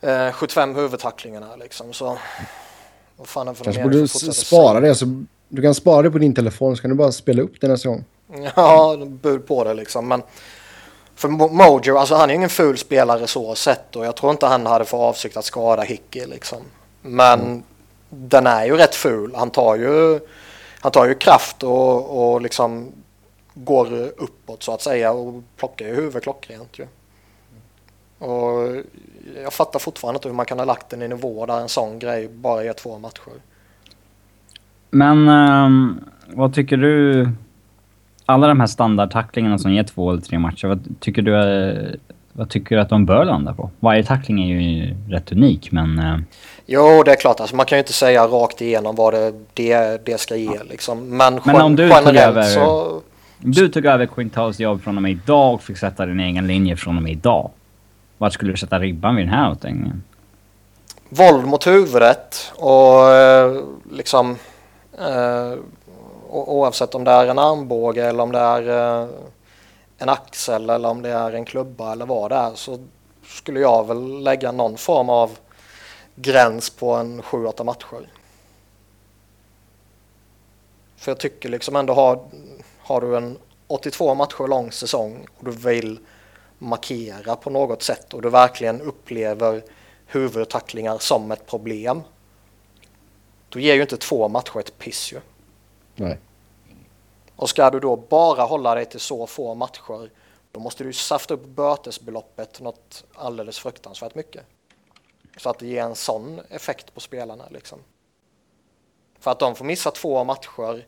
[0.00, 1.92] eh, 75 huvudtacklingarna liksom.
[1.92, 2.18] Så
[3.16, 4.94] vad fan är för Kanske borde du spara det.
[4.94, 7.68] Så du kan spara det på din telefon så kan du bara spela upp det
[7.68, 8.04] nästa gång.
[8.56, 10.08] Ja, bud på det liksom.
[10.08, 10.22] Men
[11.14, 14.46] för Mo- Mojo, alltså han är ingen ful spelare så sett och jag tror inte
[14.46, 16.58] han hade för avsikt att skada Hickey liksom.
[17.02, 17.62] Men
[18.10, 19.34] den är ju rätt ful.
[19.34, 20.20] Han tar ju,
[20.80, 22.92] han tar ju kraft och, och liksom
[23.54, 26.86] går uppåt så att säga och plockar ju huvudet klockrent ju.
[28.26, 28.82] Och
[29.42, 31.98] jag fattar fortfarande inte hur man kan ha lagt den i nivå där en sån
[31.98, 33.32] grej bara ger två matcher.
[34.90, 37.28] Men ehm, vad tycker du?
[38.26, 41.94] Alla de här standardtacklingarna som ger två eller tre matcher, vad tycker du, eh,
[42.32, 43.70] vad tycker du att de bör landa på?
[43.80, 45.98] Varje tackling är ju rätt unik, men...
[45.98, 46.16] eh,
[46.66, 47.40] Jo, det är klart.
[47.40, 50.58] Alltså, man kan ju inte säga rakt igenom vad det, det, det ska ge.
[50.70, 51.16] Liksom.
[51.16, 53.00] Men, Men om du tog generellt över- så...
[53.38, 56.76] Du tog över Quintals jobb från och med idag och fick sätta din egen linje
[56.76, 57.50] från och med idag.
[58.18, 60.02] Vart skulle du sätta ribban vid den här avstängningen?
[61.08, 63.52] Våld mot huvudet och eh,
[63.92, 64.36] liksom...
[64.98, 65.58] Eh,
[66.32, 68.68] oavsett om det är en armbåge eller om det är
[69.02, 69.08] eh,
[69.98, 72.78] en axel eller om det är en klubba eller vad det är så
[73.26, 75.38] skulle jag väl lägga någon form av
[76.14, 78.08] gräns på en 7-8 matcher.
[80.96, 82.24] För jag tycker liksom ändå har,
[82.78, 85.98] har du en 82 matcher lång säsong och du vill
[86.58, 89.62] markera på något sätt och du verkligen upplever
[90.06, 92.02] huvudtacklingar som ett problem.
[93.48, 95.20] Då ger ju inte två matcher ett piss ju.
[95.94, 96.18] Nej.
[97.36, 100.10] Och ska du då bara hålla dig till så få matcher
[100.52, 104.44] då måste du ju safta upp bötesbeloppet något alldeles fruktansvärt mycket.
[105.36, 107.78] Så att det ger en sån effekt på spelarna liksom.
[109.18, 110.86] För att de får missa två matcher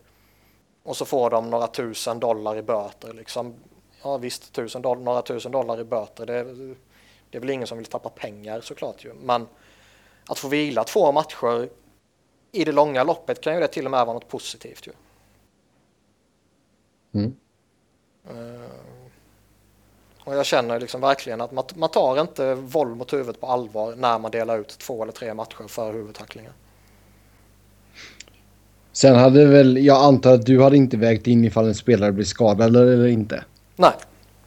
[0.82, 3.55] och så får de några tusen dollar i böter liksom.
[4.02, 6.26] Ja visst, tusen doll- några tusen dollar i böter.
[6.26, 6.44] Det,
[7.30, 9.14] det är väl ingen som vill tappa pengar såklart ju.
[9.14, 9.48] Men
[10.28, 11.68] att få vila två matcher
[12.55, 14.92] i det långa loppet kan ju det till och med vara något positivt ju.
[17.20, 17.34] Mm.
[18.28, 18.70] Eh,
[20.24, 23.94] och jag känner liksom verkligen att man, man tar inte våld mot huvudet på allvar
[23.96, 26.52] när man delar ut två eller tre matcher för huvudtacklingar.
[28.92, 32.24] Sen hade väl, jag antar att du hade inte vägt in ifall en spelare blir
[32.24, 33.44] skadad eller, eller inte.
[33.76, 33.92] Nej,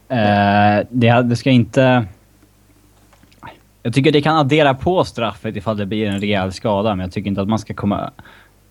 [0.08, 2.06] Eh, det, det ska inte...
[3.82, 7.12] Jag tycker det kan addera på straffet ifall det blir en rejäl skada, men jag
[7.12, 8.10] tycker inte att man ska komma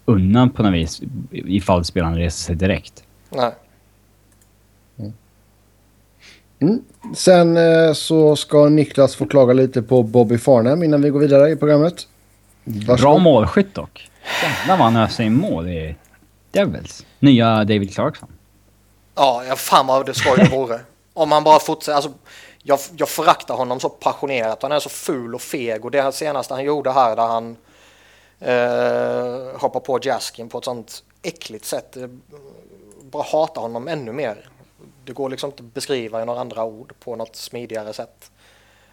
[0.05, 1.01] undan på något vis
[1.31, 3.03] ifall spelaren reser sig direkt.
[3.29, 3.51] nej.
[6.59, 6.83] Mm.
[7.15, 11.49] Sen eh, så ska Niklas få klaga lite på Bobby Farnham innan vi går vidare
[11.49, 12.07] i programmet.
[12.63, 13.21] Bra Varsågod.
[13.21, 14.09] målskytt dock.
[14.43, 15.95] Jävlar vad han öser in mål i
[16.51, 17.05] Devils.
[17.19, 18.29] Nya David Clarkson.
[19.15, 20.79] Ja, ja fan vad det skoj det vore.
[21.13, 21.95] Om han bara fortsätter.
[21.95, 22.11] Alltså,
[22.67, 24.61] jag, jag föraktar honom så passionerat.
[24.61, 25.85] Han är så ful och feg.
[25.85, 27.57] Och det här senaste han gjorde här där han
[28.39, 31.97] eh, hoppar på Jaskin på ett sånt äckligt sätt.
[31.97, 32.07] Eh,
[33.01, 34.49] bara hatar honom ännu mer.
[35.05, 38.31] Det går liksom inte att beskriva i några andra ord på något smidigare sätt.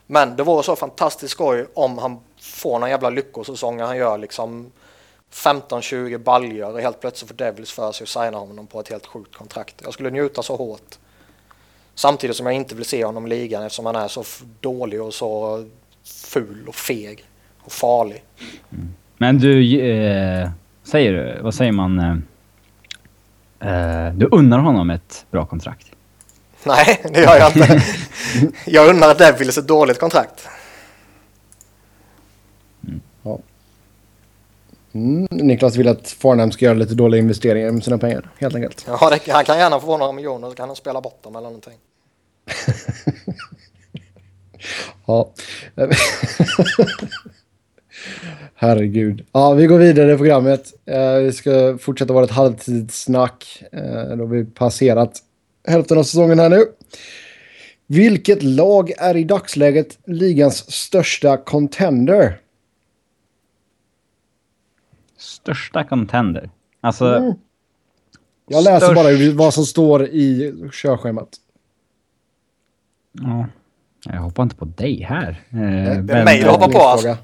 [0.06, 4.18] Men det vore så fantastiskt skoj om han får någon jävla lyckosäsong när han gör
[4.18, 4.72] liksom
[5.32, 9.06] 15-20 baljor och helt plötsligt får Devils för sig att signa honom på ett helt
[9.06, 9.74] sjukt kontrakt.
[9.84, 10.98] Jag skulle njuta så hårt.
[11.94, 14.24] Samtidigt som jag inte vill se honom i ligan eftersom han är så
[14.60, 15.64] dålig och så
[16.04, 17.24] ful och feg
[17.64, 18.22] och farlig.
[19.18, 20.50] Men du, eh,
[20.84, 21.98] säger du, vad säger man?
[23.60, 25.86] Eh, eh, du unnar honom ett bra kontrakt.
[26.64, 27.82] Nej, det gör jag inte.
[28.66, 30.48] Jag undrar att Devils ett dåligt kontrakt.
[34.94, 35.26] Mm.
[35.30, 38.84] Niklas vill att Farnham ska göra lite dåliga investeringar med sina pengar, helt enkelt.
[38.88, 41.48] Ja, det, han kan gärna få några miljoner så kan han spela bort dem eller
[41.48, 41.78] någonting.
[45.06, 45.32] Ja.
[48.54, 49.26] Herregud.
[49.32, 50.72] Ja, vi går vidare i programmet.
[50.86, 53.62] Eh, vi ska fortsätta vårt halvtidssnack.
[53.72, 55.18] Eh, då har vi passerat
[55.68, 56.64] hälften av säsongen här nu.
[57.86, 62.38] Vilket lag är i dagsläget ligans största contender?
[65.24, 66.50] Största contender.
[66.80, 67.34] Alltså, Mm.
[68.46, 68.94] Jag läser Störst-
[69.34, 71.28] bara vad som står i körschemat.
[73.12, 73.46] ja.
[74.06, 75.42] Jag hoppar inte på dig här.
[75.50, 77.16] Eh, Det är men- mig du hoppar på alltså.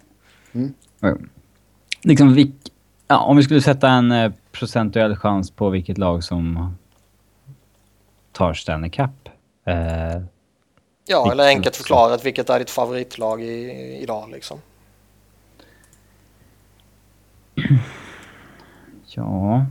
[1.01, 1.17] Fråga.
[2.03, 2.55] liksom, vilk,
[3.09, 6.77] ja, om vi skulle sätta en eh, procentuell chans på vilket lag som
[8.33, 9.11] tar Stanley Cup.
[9.67, 10.23] Eh,
[11.07, 13.71] Ja, eller enkelt förklarat, vilket är ditt favoritlag i,
[14.03, 14.59] idag liksom?
[19.07, 19.67] ja...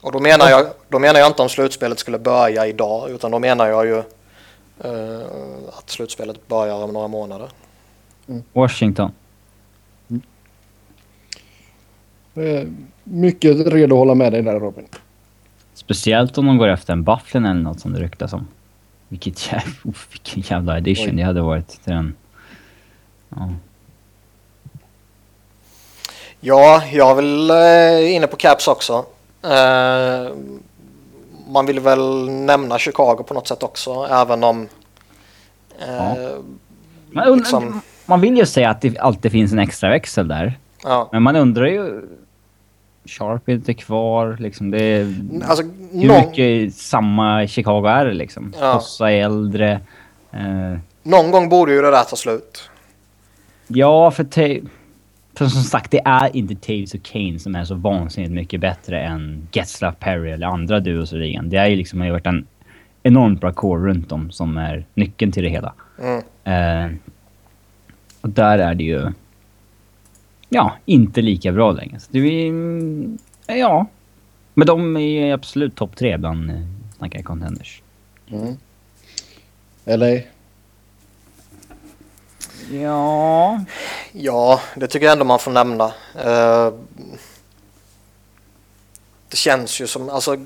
[0.00, 3.38] Och då menar, jag, då menar jag inte om slutspelet skulle börja idag, utan då
[3.38, 3.98] menar jag ju
[4.84, 5.26] eh,
[5.78, 7.48] att slutspelet börjar om några månader.
[8.52, 9.12] Washington.
[12.34, 12.68] Eh,
[13.04, 14.86] Mycket redo att hålla med dig där Robin.
[15.74, 18.46] Speciellt om de går efter en Bufflin eller något som det ryktas om.
[19.08, 21.16] Vilket jävla, oh, vilken jävla addition Oj.
[21.16, 22.14] det hade varit till den.
[23.28, 23.52] Ja.
[26.46, 29.04] Ja, jag är väl eh, inne på Caps också.
[29.42, 30.32] Eh,
[31.48, 34.68] man vill väl nämna Chicago på något sätt också, även om...
[35.78, 36.16] Eh, Ja.
[37.10, 40.58] Man, Liksom- man vill ju säga att det alltid finns en extra växel där.
[40.84, 41.08] ja.
[41.12, 42.02] Men man undrar ju...
[43.06, 44.70] Sharp är inte kvar liksom.
[44.70, 45.14] Det är,
[45.48, 48.54] Alltså, hur någon, mycket samma Chicago är det liksom?
[48.60, 48.72] Ja.
[48.72, 49.80] Hossa är äldre.
[50.32, 52.70] Eh, någon gång borde ju det där ta slut.
[53.66, 54.24] ja, för,
[55.34, 59.02] för som sagt, det är inte Taves och Kane som är så vansinnigt mycket bättre
[59.02, 61.50] än Getzlaff, Perry eller andra duos i ligan.
[61.50, 62.46] Det är ju liksom har ju varit en
[63.02, 65.74] enormt bra core runt dem som är nyckeln till det hela.
[66.02, 66.22] Mm.
[66.44, 66.96] Eh,
[68.20, 69.12] och där är det ju...
[70.48, 72.00] Ja, inte lika bra längre.
[72.00, 72.48] Så det är...
[72.48, 73.86] mm, Ja.
[74.54, 76.56] Men de är absolut topp tre bland eh,
[76.96, 77.82] snackar contenders.
[78.30, 78.56] Mm.
[79.84, 80.22] Eller?
[82.70, 83.64] Ja...
[84.12, 85.84] Ja, det tycker jag ändå man får nämna.
[86.14, 86.72] Eh,
[89.28, 90.36] det känns ju som, alltså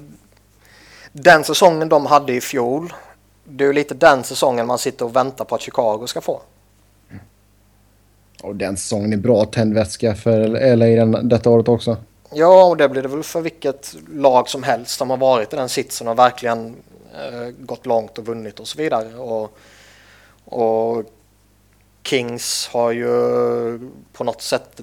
[1.13, 2.93] den säsongen de hade i fjol,
[3.45, 6.41] det är ju lite den säsongen man sitter och väntar på att Chicago ska få.
[8.43, 11.97] Och den säsongen är bra tändvätska för LA den, detta året också.
[12.33, 15.57] Ja, och det blir det väl för vilket lag som helst som har varit i
[15.57, 16.77] den sitsen och verkligen
[17.15, 19.15] eh, gått långt och vunnit och så vidare.
[19.15, 19.59] Och,
[20.45, 21.05] och
[22.09, 23.09] Kings har ju
[24.13, 24.81] på något sätt,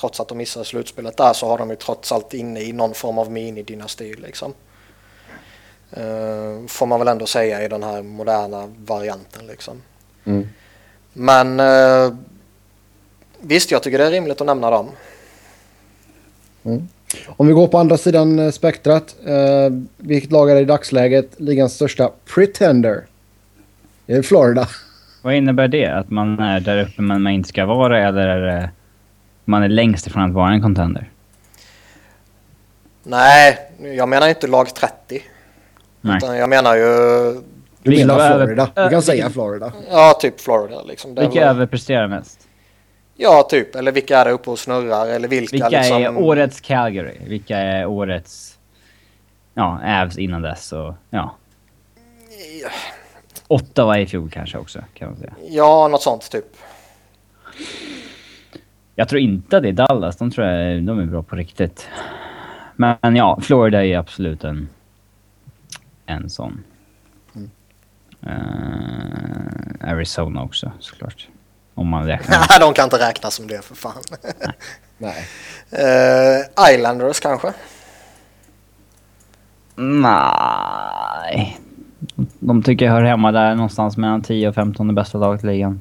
[0.00, 2.94] trots att de missade slutspelet där, så har de ju trots allt inne i någon
[2.94, 4.54] form av minidynasti liksom.
[5.90, 9.82] Eh, får man väl ändå säga i den här moderna varianten liksom.
[10.24, 10.48] Mm.
[11.12, 12.14] Men eh,
[13.40, 14.90] visst, jag tycker det är rimligt att nämna dem.
[17.26, 19.16] Om vi går på andra sidan eh, spektrat.
[19.24, 23.06] Eh, vilket lag är i dagsläget ligans största pretender?
[24.06, 24.68] Det är Florida.
[25.28, 25.86] Vad innebär det?
[25.86, 28.70] Att man är där uppe men man inte ska vara eller är det...
[29.44, 31.10] Man är längst ifrån att vara en contender?
[33.02, 33.58] Nej,
[33.96, 35.22] jag menar inte lag 30.
[36.00, 36.16] Nej.
[36.16, 36.82] Utan jag menar ju,
[37.82, 38.70] Du Vilka menar över- Florida.
[38.74, 39.72] Du kan säga Florida.
[39.90, 41.14] ja typ Florida liksom.
[41.14, 42.48] Det är Vilka väl- överpresterar mest?
[43.16, 43.74] Ja, typ.
[43.74, 45.06] Eller vilka är det uppe och snurrar?
[45.06, 46.02] Eller vilka, Vilka liksom...
[46.02, 47.16] är årets Calgary?
[47.26, 48.58] Vilka är årets...
[49.54, 50.94] Ja, Avs innan dess och...
[51.10, 51.34] Ja.
[53.48, 55.32] Ottawa i fjol kanske också, kan man säga.
[55.48, 56.56] Ja, något sånt typ.
[58.94, 60.16] Jag tror inte att det är Dallas.
[60.16, 61.88] De tror jag de är bra på riktigt.
[62.76, 64.68] Men ja, Florida är absolut en...
[66.06, 66.64] En sån.
[68.22, 71.28] Eh, Arizona också, såklart.
[71.74, 72.60] Om man räknar.
[72.60, 74.02] De kan inte räknas som det för fan.
[74.98, 75.26] Nej.
[75.70, 77.52] Eh, Islanders kanske?
[79.74, 81.58] Nej.
[82.38, 85.80] De tycker jag hör hemma där någonstans mellan 10 och 15 bästa laget i ligan.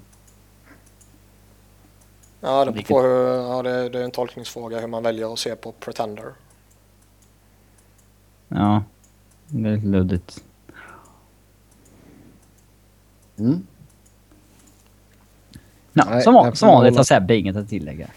[2.42, 5.56] Ja, det, på hur, ja det, det är en tolkningsfråga hur man väljer att se
[5.56, 6.26] på Pretender.
[8.48, 8.84] Ja.
[9.48, 10.44] Det är lite luddigt.
[13.40, 13.68] Mm.
[15.94, 18.08] Ja, Nej, som, som vanligt har Sebbe inget att tillägga.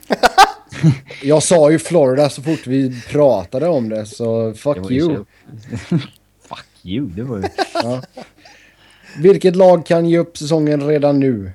[1.23, 5.25] Jag sa ju Florida så fort vi pratade om det, så Det fuck ju you.
[6.81, 7.45] Fuck you, det var ju...
[7.75, 8.03] Ja.
[9.19, 11.53] Vilket lag kan ge upp säsongen redan nu?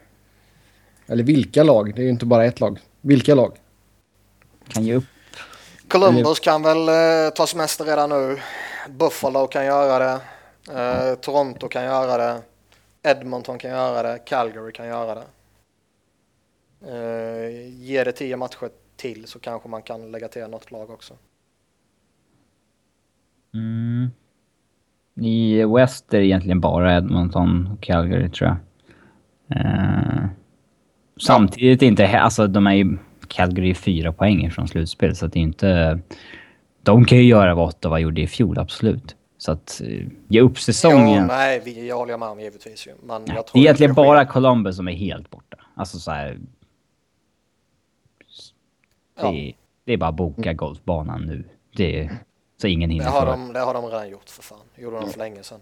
[1.07, 1.95] Eller vilka lag?
[1.95, 2.80] Det är ju inte bara ett lag.
[3.01, 3.57] Vilka lag?
[4.67, 5.03] Kan ge upp.
[5.88, 8.39] Columbus kan väl eh, ta semester redan nu.
[8.89, 10.21] Buffalo kan göra det.
[10.80, 12.41] Eh, Toronto kan göra det.
[13.03, 14.19] Edmonton kan göra det.
[14.26, 15.26] Calgary kan göra det.
[16.88, 21.13] Eh, ge det tio matcher till så kanske man kan lägga till något lag också.
[23.53, 24.11] Mm.
[25.22, 28.57] I West är det egentligen bara Edmonton och Calgary tror jag.
[29.59, 30.26] Eh,
[31.22, 32.20] samtidigt inte...
[32.20, 32.97] Alltså de är ju...
[33.28, 35.99] Calgary är fyra poäng från slutspel så att det är inte...
[36.84, 39.16] De kan ju göra vad Ottawa gjorde i fjol, absolut.
[39.38, 41.28] Så att eh, ge upp säsongen...
[41.28, 42.88] nej, vi, jag håller med om givetvis.
[43.03, 44.03] Men Nej, det är egentligen sker.
[44.03, 45.57] bara Columbus som är helt borta.
[45.76, 46.39] Alltså så här...
[49.22, 49.32] Ja.
[49.32, 49.53] Det, är,
[49.86, 51.43] det är bara att boka golfbanan nu.
[51.76, 52.09] Det
[52.62, 53.32] så ingen Det hinner har, före.
[53.32, 54.60] de, det har de redan gjort för fan.
[54.76, 55.60] Det gjorde de för länge sedan.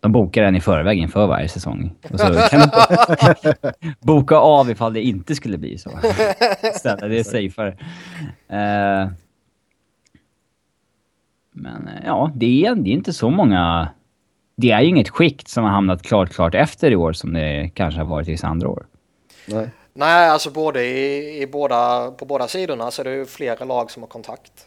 [0.00, 1.92] De bokar den i förväg inför varje säsong.
[2.12, 5.90] Och så kan de boka av ifall det inte skulle bli så.
[6.62, 7.68] Istället, det är safeare.
[8.48, 9.10] Eh,
[11.52, 13.88] men eh, ja, det är, det är inte så många...
[14.56, 17.70] Det är ju inget skikt som har hamnat klart, klart efter i år som det
[17.74, 18.86] kanske har varit i andra år.
[19.46, 19.70] Nej.
[19.92, 23.90] Nej, alltså både i, i båda, på båda sidorna så är det ju flera lag
[23.90, 24.66] som har kontakt.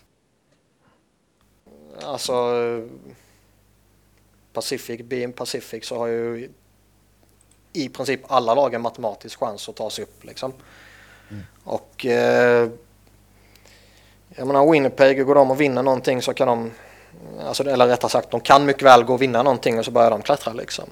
[2.02, 2.34] Alltså
[4.54, 6.50] Pacific, Beam Pacific så har ju
[7.74, 10.54] i princip alla lag en matematisk chans att ta sig upp liksom.
[11.64, 12.70] Och eh,
[14.36, 16.72] jag menar Winnipeg, går de och vinner någonting så kan de,
[17.48, 20.10] alltså, eller rättare sagt de kan mycket väl gå och vinna någonting och så börjar
[20.12, 20.86] de klättra liksom.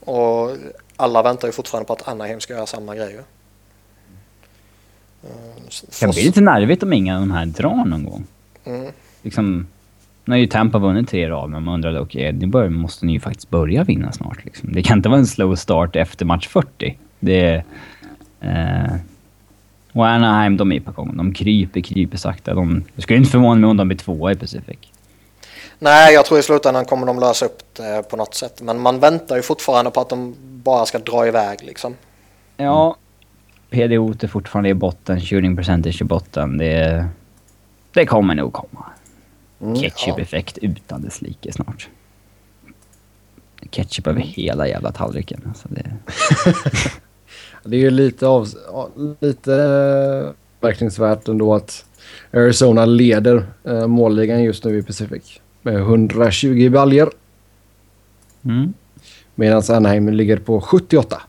[0.00, 0.56] Och
[0.96, 3.10] alla väntar ju fortfarande på att Anaheim ska göra samma grej.
[3.12, 3.22] ju.
[5.68, 8.26] S- Det kan bli lite nervigt om ingen av de här drar någon gång.
[8.64, 8.92] Mm.
[9.22, 9.66] Liksom,
[10.30, 13.12] nu har ju Tampa vunnit tre rad, men man undrade okej, nu bör, måste ni
[13.12, 14.44] ju faktiskt börja vinna snart.
[14.44, 14.72] Liksom.
[14.72, 16.98] Det kan inte vara en slow start efter match 40.
[17.20, 17.64] Det.
[18.40, 18.94] Eh,
[19.92, 21.16] och Anaheim, de är på gång.
[21.16, 22.54] De kryper, kryper sakta.
[22.54, 24.78] De, det skulle inte förvåna mig om de blir tvåa i Pacific.
[25.78, 28.62] Nej, jag tror i slutändan kommer de lösa upp det på något sätt.
[28.62, 31.94] Men man väntar ju fortfarande på att de bara ska dra iväg liksom.
[32.56, 32.96] Ja,
[33.70, 36.58] PDO är fortfarande i botten, shooting percentage i botten.
[36.58, 37.08] Det,
[37.92, 38.86] det kommer nog komma.
[39.60, 41.88] Ketchup-effekt utan dess like snart.
[43.70, 45.40] Ketchup över hela jävla tallriken.
[45.48, 45.92] Alltså det,
[47.64, 48.88] Det är ju lite, av, ja,
[49.20, 51.84] lite eh, verkningsvärt ändå att
[52.32, 55.40] Arizona leder eh, målligan just nu i Pacific.
[55.62, 57.12] Med 120 baljor.
[58.44, 58.74] mm.
[59.34, 61.22] Medan Anaheim ligger på 78.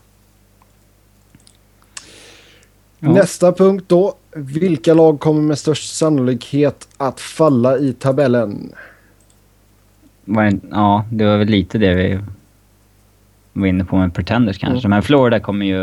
[3.04, 3.12] Ja.
[3.12, 4.14] Nästa punkt då.
[4.34, 8.72] Vilka lag kommer med störst sannolikhet att falla i tabellen?
[10.70, 12.20] Ja, det var väl lite det vi
[13.52, 14.88] var inne på med Pretenders kanske.
[14.88, 15.82] Men Florida kommer ju...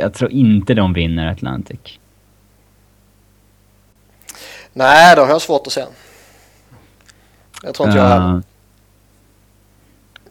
[0.00, 1.80] Jag tror inte de vinner Atlantic.
[4.72, 5.84] Nej, det har jag svårt att se.
[7.62, 8.42] Jag tror inte jag heller.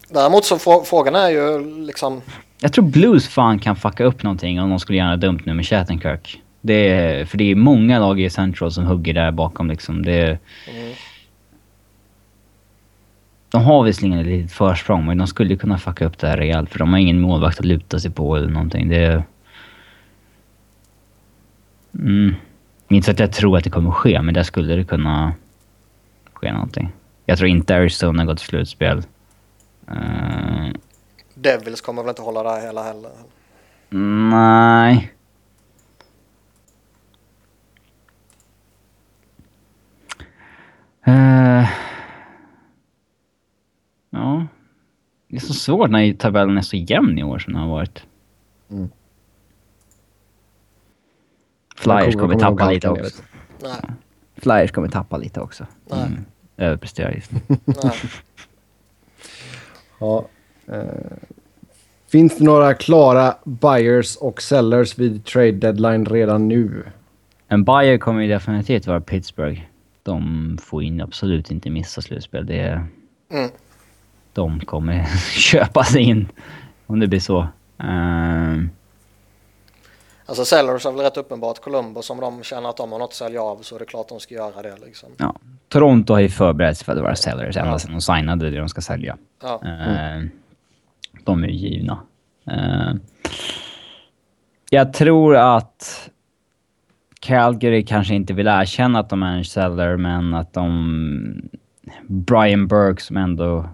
[0.10, 2.22] Däremot så frå- frågan är ju liksom...
[2.60, 5.66] jag tror Blues fan kan fucka upp någonting om de skulle göra dumt nu med
[5.66, 6.42] Shattenkirk.
[6.62, 10.04] Det är, för det är många lag i Central som hugger där bakom liksom.
[10.04, 10.94] Det är, Mm,
[13.50, 16.70] de har visserligen ett litet försprång, men de skulle kunna fucka upp det här rejält.
[16.70, 18.90] För de har ingen målvakt att luta sig på eller någonting.
[18.90, 19.24] Det är...
[22.00, 22.36] Mm.
[22.90, 25.34] Inte så att jag tror att det kommer ske, men där skulle det kunna
[26.34, 26.90] ske någonting.
[27.26, 29.04] Jag tror inte Arizona går till slutspel.
[29.88, 30.68] Eh,
[31.42, 33.12] Devils kommer väl inte hålla där hela heller.
[34.30, 35.14] nej.
[41.06, 41.70] Eh,
[44.10, 44.48] ja.
[45.28, 48.04] Det är så svårt när tabellen är så jämn i år som den har varit.
[48.70, 48.90] Mm.
[51.76, 53.24] Flyers kommer kommer tappa lite också.
[53.62, 53.82] Nej,
[54.36, 55.66] Flyers kommer tappa lite också.
[55.86, 56.02] Nej.
[56.08, 56.26] Mm.
[56.58, 57.40] Överpresterar just nu.
[57.66, 57.92] nej.
[60.00, 60.26] Ja.
[60.68, 61.18] Eh,
[62.12, 66.84] finns det några klara buyers och sellers vid trade deadline redan nu?
[67.48, 69.62] En buyer kommer ju definitivt vara Pittsburgh.
[70.04, 72.46] De får in absolut inte missa slutspel.
[72.46, 72.86] Det är,
[73.32, 73.50] Mm.
[74.34, 76.28] de kommer köpa sig in
[76.86, 77.48] om det blir så.
[77.78, 78.70] Ehm,
[80.26, 81.60] Alltså Sellers är väl rätt uppenbart.
[81.62, 84.10] Columbus, om de känner att de har något att sälja av så är det klart
[84.10, 85.10] de ska göra det liksom.
[85.18, 85.36] ja.
[85.70, 87.80] Toronto har ju förberett sig för att vara sellers ända Ja.
[87.80, 89.18] sedan de signade det de ska sälja.
[89.42, 89.62] Ja.
[89.66, 90.30] Ehm,
[91.28, 92.00] De är givna.
[92.46, 93.00] Ehm,
[94.70, 96.10] Jag tror att
[97.20, 101.50] Calgary kanske inte vill erkänna att de är en seller, men att de...
[102.08, 103.70] Brian Burke som ändå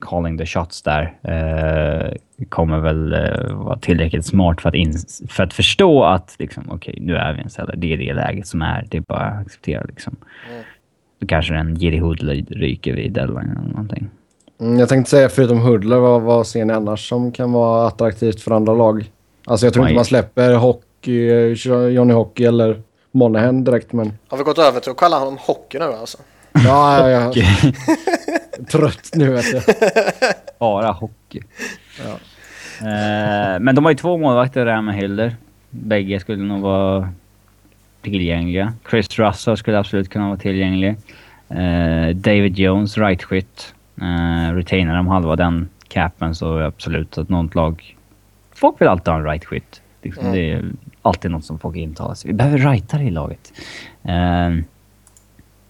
[0.00, 2.12] calling the shots där eh,
[2.48, 6.98] kommer väl eh, vara tillräckligt smart för att, ins- för att förstå att liksom, okej,
[7.00, 7.76] nu är vi en seller.
[7.76, 8.86] Det är det läget som är.
[8.90, 10.16] Det är bara att acceptera liksom.
[10.50, 10.62] Mm.
[11.18, 14.08] Då kanske en Jiri Hood ryker vid deadline eller någonting.
[14.60, 18.40] Mm, jag tänkte säga förutom Hudler, vad, vad ser ni annars som kan vara attraktivt
[18.40, 19.10] för andra lag?
[19.46, 19.88] Alltså jag tror Oj.
[19.88, 22.82] inte man släpper hockey, eh, Johnny Hockey eller
[23.12, 24.12] Monahan direkt men...
[24.28, 26.18] Har vi gått över till att kalla honom hockey nu alltså?
[26.52, 27.74] Ja, jag är
[28.70, 29.60] trött nu vet du.
[30.58, 31.40] Bara hockey.
[32.04, 32.12] Ja.
[32.80, 35.36] Eh, men de har ju två målvakter där med Hilder.
[35.70, 37.08] Bägge skulle nog vara
[38.02, 38.72] tillgängliga.
[38.90, 40.96] Chris Russell skulle absolut kunna vara tillgänglig.
[41.48, 43.74] Eh, David Jones, right-skytt.
[44.02, 47.96] Uh, retainar de halva den capen så absolut att något lag...
[48.54, 49.82] Folk vill alltid ha en right-skytt.
[50.02, 50.34] Liksom, Mm.
[50.36, 50.64] det är,
[51.02, 52.28] alltid något som folk intalar sig.
[52.28, 53.52] Vi behöver rightare i laget.
[54.02, 54.50] Eh,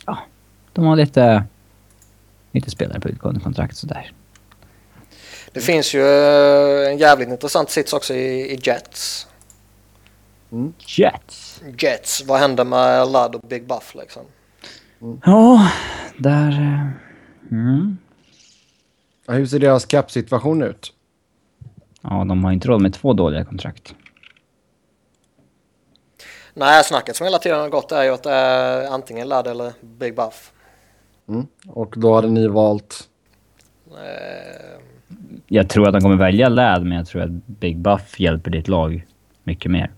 [0.07, 0.18] ja,
[0.72, 1.45] de har lite,
[2.53, 4.12] lite spelare på utgående kontrakt sådär.
[5.53, 9.27] Det finns ju eh, en jävligt intressant sits också i, i Jets.
[10.87, 11.62] Jets.
[11.79, 14.22] Jets, vad händer med Ladd och Big Buff liksom?
[15.25, 15.68] Ja,
[16.18, 16.51] där...
[16.51, 16.89] eh,
[17.51, 17.99] Mm.
[19.29, 20.93] Hur ser deras cap-situation ut?
[22.03, 23.95] Ja, de har inte råd med två dåliga kontrakt.
[26.55, 29.72] Nej, snacket som hela tiden har gått är ju att det är antingen Ladd eller
[29.81, 30.53] Big Buff.
[31.29, 31.47] Mm.
[31.66, 33.09] Och då hade ni valt...
[33.91, 34.81] Eh,
[35.47, 38.68] Jag tror att de kommer välja Lad, men jag tror att Big Buff hjälper ditt
[38.68, 39.07] lag
[39.43, 39.93] mycket mer.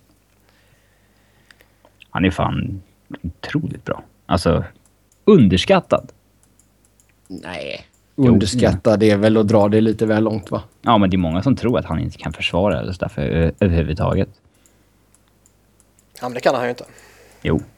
[2.11, 2.83] Han är fan
[3.23, 4.03] otroligt bra.
[4.27, 4.65] Alltså,
[5.25, 6.13] underskattad.
[7.29, 7.87] Nej.
[8.19, 8.29] Jo.
[8.33, 10.63] Underskatta, det är väl att dra det lite väl långt va?
[10.83, 13.53] Ja, men det är många som tror att han inte kan försvara eller därför ö-
[13.61, 14.29] överhuvudtaget.
[16.21, 16.85] ja, men det kan han ju inte.
[17.43, 17.61] Jo.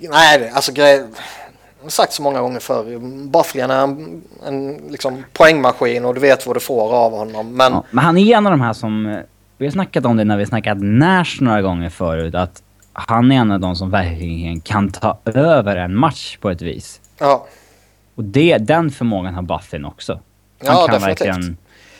[0.00, 1.04] Nej, det- alltså grej...
[1.78, 2.98] Jag har sagt så många gånger förr.
[3.28, 7.56] Bufflin är en, en liksom, poängmaskin och du vet vad du får av honom.
[7.56, 9.22] Men Ja, men han är en av de här som...
[9.58, 12.34] Vi har snackat om det när vi har snackat Nash några gånger förut.
[12.34, 12.62] Att
[12.92, 17.00] han är en av de som verkligen kan ta över en match på ett vis.
[17.18, 17.46] ja,
[18.16, 20.12] Och det, den förmågan har Buffin också.
[20.12, 20.20] Han
[20.76, 21.26] Ja, kan definitivt.
[21.26, 21.56] verkligen...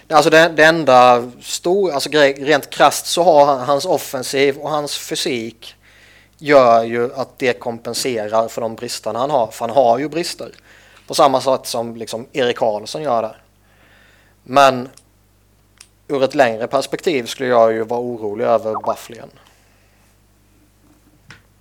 [0.09, 4.99] Alltså det, det enda stor, alltså rent krasst så har han, hans offensiv och hans
[4.99, 5.75] fysik
[6.39, 9.47] gör ju att det kompenserar för de bristerna han har.
[9.47, 10.51] För han har ju brister.
[11.07, 13.37] På samma sätt som liksom Erik Karlsson gör där.
[14.43, 14.89] Men
[16.09, 19.31] ur ett längre perspektiv skulle jag ju vara orolig över Bufflin.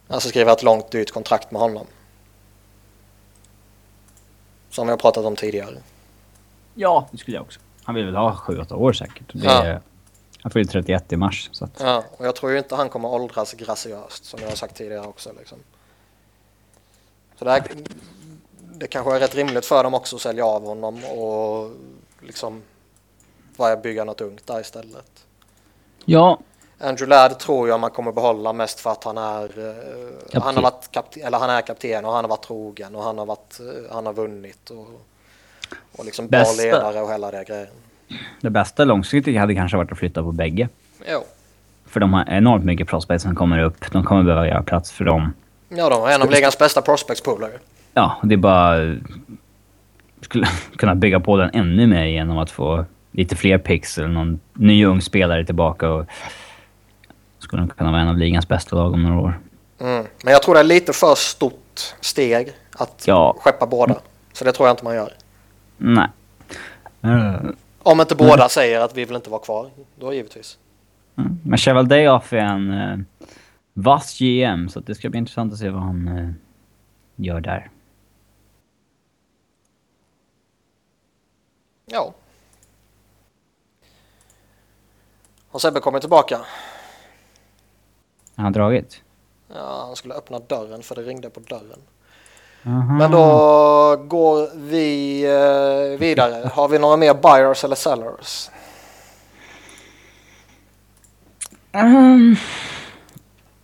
[0.07, 1.85] Alltså skriva ett långt dyrt kontrakt med honom.
[4.75, 5.77] Som vi har pratat om tidigare.
[6.73, 7.59] Ja, det skulle jag också.
[7.83, 9.33] Han vill väl ha 7-8 år säkert.
[9.33, 9.63] Det Ja.
[9.63, 9.81] är,
[10.41, 11.49] han fyller 31 i mars.
[11.51, 14.55] Så att, Ja, och jag tror ju inte han kommer åldras graciöst som jag har
[14.55, 15.29] sagt tidigare också.
[15.39, 15.57] Liksom.
[17.39, 17.63] Så det, här,
[18.59, 21.71] det kanske är rätt rimligt för dem också att sälja av honom och
[22.21, 22.61] liksom
[23.57, 25.25] börja bygga något ungt där istället.
[26.05, 26.39] ja,
[26.85, 29.43] Andrew Ladd tror jag man kommer behålla mest för att han är,
[30.33, 33.03] eh, han har varit kapten, eller han är kapten och han har varit trogen och
[33.03, 35.01] han har, varit, eh, han har vunnit och,
[35.97, 37.67] och liksom bra Bästa- ledare och hela det grejen.
[38.41, 40.69] det bästa långsiktigt hade kanske varit att flytta på bägge.
[41.11, 41.23] Jo.
[41.85, 43.91] För de har enormt mycket prospects som kommer upp.
[43.91, 45.33] De kommer behöva göra plats för dem.
[45.69, 47.51] Ja, de är en av ligans bästa prospects polare.
[47.93, 48.95] Ja, det är bara...
[50.21, 54.39] Skulle kunna bygga på den ännu mer genom att få lite fler picks eller någon
[54.53, 55.89] ny ung spelare tillbaka.
[55.89, 56.05] Och
[57.45, 59.39] skulle de kunna vara en av ligans bästa lag om några år.
[59.79, 60.05] Mm.
[60.23, 63.35] Men jag tror det är lite för stort steg att Ja.
[63.39, 63.95] skeppa båda.
[64.33, 65.13] Så det tror jag inte man gör.
[65.77, 66.07] Nej.
[67.01, 67.35] Eh,
[67.83, 69.69] Om inte båda säger att vi vill inte vara kvar.
[69.99, 70.57] Då givetvis.
[71.17, 71.39] mm.
[71.43, 72.99] Men Cheval Dayoff är en uh,
[73.73, 76.29] vass GM, så det ska bli intressant att se vad han eh,
[77.15, 77.69] gör där.
[81.85, 82.13] Ja.
[85.51, 86.39] Har Sebbe kommit tillbaka?
[88.35, 89.01] Han har dragit.
[89.53, 91.79] Ja, han skulle öppna dörren för det ringde på dörren.
[92.65, 92.93] Aha.
[92.93, 93.25] Men då
[94.07, 96.49] går vi eh, vidare.
[96.53, 98.49] Har vi några mer buyers eller sellers?
[101.71, 102.35] Ehm,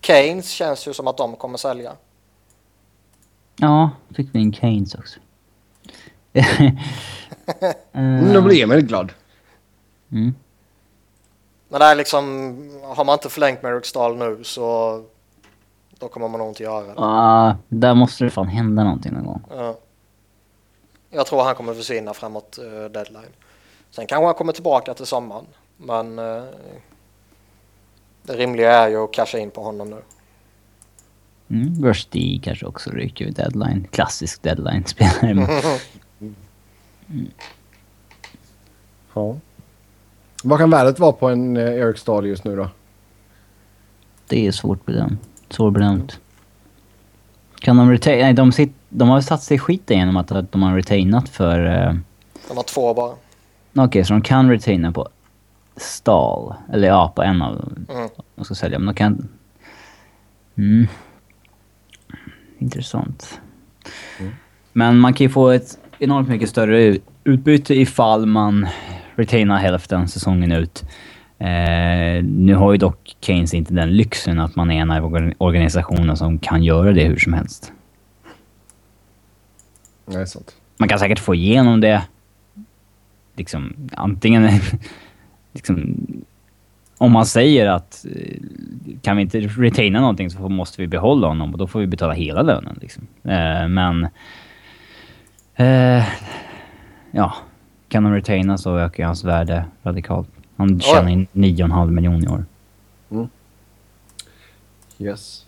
[0.02, 1.91] Keynes känns ju som att de kommer sälja.
[3.56, 5.19] ja, fick vi in Keynes också.
[7.93, 9.11] Mm, då blir Emil glad.
[10.11, 10.35] Mm.
[11.72, 12.22] Men det är liksom,
[12.84, 15.03] har man inte förlängt med Riksdal nu så
[15.99, 16.93] då kommer man nog inte göra det.
[16.98, 19.41] Ah, där måste det fan hända någonting någon gång.
[19.49, 19.77] Ja.
[21.10, 23.31] Jag tror han kommer försvinna framåt uh, deadline.
[23.91, 25.45] Sen kanske han kommer tillbaka till sommaren.
[25.77, 26.43] Men eh,
[28.23, 30.02] det rimliga är ju att casha in på honom nu.
[31.49, 33.88] Mm, Rusty kanske också ryker vid deadline.
[33.91, 35.34] Klassisk deadline-spelare.
[36.18, 37.31] men-
[39.14, 39.35] Ja.
[40.43, 42.69] Vad kan värdet vara på en eh, Eric Stahl just nu då?
[44.27, 45.19] Det är svårt bedömt.
[45.49, 46.19] Svårbedömt.
[47.59, 48.19] Kan de retain...
[48.19, 48.73] Nej, de, sit...
[48.89, 51.65] de har satt sig i skiten genom att, att de har retainat för...
[51.65, 51.93] eh,
[52.49, 53.15] De har två bara.
[53.76, 55.09] Okej, så de kan retaina på
[55.76, 56.53] Stal.
[56.73, 58.09] Eller ja, på en av Mm.
[58.35, 58.80] de ska sälja.
[58.80, 59.27] Men de kan...
[60.55, 60.88] Mm.
[62.57, 63.39] Intressant.
[64.73, 68.68] Men man kan ju få ett enormt mycket större utbyte ifall man
[69.22, 70.84] retainar hälften säsongen ut.
[71.39, 75.34] Eh, nu har ju dock Keynes inte den lyxen att man är en av organ-
[75.38, 77.73] organisationerna som kan göra det hur som helst.
[80.06, 80.56] Nej, sant.
[80.77, 82.03] Man kan säkert få igenom det.
[83.35, 84.49] Liksom, antingen...
[85.53, 86.06] liksom,
[86.98, 88.38] om man säger att eh,
[89.02, 92.14] kan vi inte retaina någonting så måste vi behålla honom och då får vi betala
[92.14, 92.77] hela lönen.
[92.81, 93.07] Liksom.
[93.23, 94.07] Eh, men...
[95.56, 96.03] Eh,
[97.11, 97.34] ja,
[97.91, 100.27] kan de retaina så ökar hans värde radikalt.
[100.57, 102.45] Han tjänar in 9,5 miljoner i år.
[104.99, 105.45] Yes.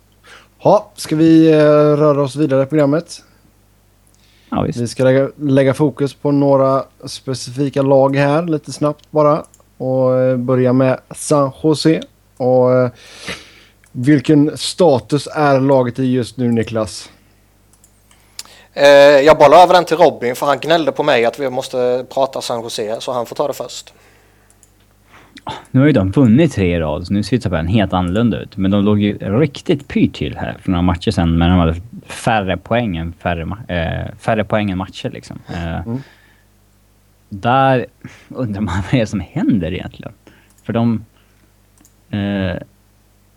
[0.58, 1.58] Ha, ska vi eh,
[1.98, 3.24] röra oss vidare i programmet?
[4.50, 4.92] Ja, Vi visst.
[4.92, 9.44] ska lägga, lägga fokus på några specifika lag här lite snabbt bara.
[9.78, 12.02] Och eh, börja med San Jose.
[12.38, 12.90] Och eh,
[13.92, 17.10] vilken status är laget i just nu Niklas?
[18.74, 18.86] Eh,
[19.26, 22.42] jag bollar över den till Robin för han gnällde på mig att vi måste prata
[22.42, 23.94] San Jose så han får ta det först.
[25.72, 28.58] Nu har ju de vunnit tre i rad, så nu ser tabellen helt annorlunda ut.
[28.58, 31.76] Men de låg ju riktigt pyrt till här för några matcher sedan, men de hade
[32.06, 35.10] färre poäng än, färre, eh, färre poäng än matcher.
[35.10, 35.40] Liksom.
[35.54, 36.02] Eh, Mm.
[37.30, 37.86] Där
[38.30, 40.14] undrar man vad det är som händer egentligen.
[40.64, 41.06] För de...
[42.12, 42.58] Eh,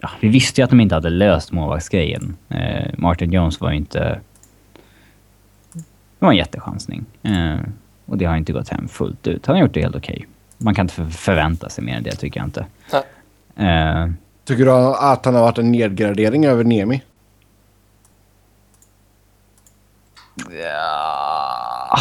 [0.00, 2.36] ja, vi visste ju att de inte hade löst målvaktsgrejen.
[2.48, 4.20] Eh, Martin Jones var ju inte...
[6.27, 7.05] Det var en jättechansning.
[7.23, 7.57] Eh,
[8.07, 9.47] och det har inte gått hem fullt ut.
[9.47, 10.27] Han har gjort det helt okej.
[10.59, 12.66] Man kan inte för- förvänta sig mer än det, tycker jag inte.
[13.57, 14.09] Eh,
[14.44, 17.03] Tycker du att han har varit en nedgradering över Nemi?
[20.51, 21.98] ja.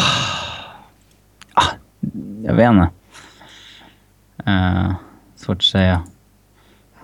[1.54, 1.64] Ah,
[2.44, 2.88] jag vet inte.
[4.46, 4.92] Eh,
[5.36, 6.02] svårt att säga.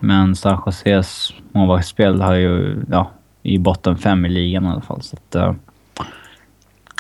[0.01, 3.11] Men San Joses målvaktsspel har ju, ja,
[3.43, 5.03] i botten fem i ligan i alla fall.
[5.03, 5.55] Så att, eh,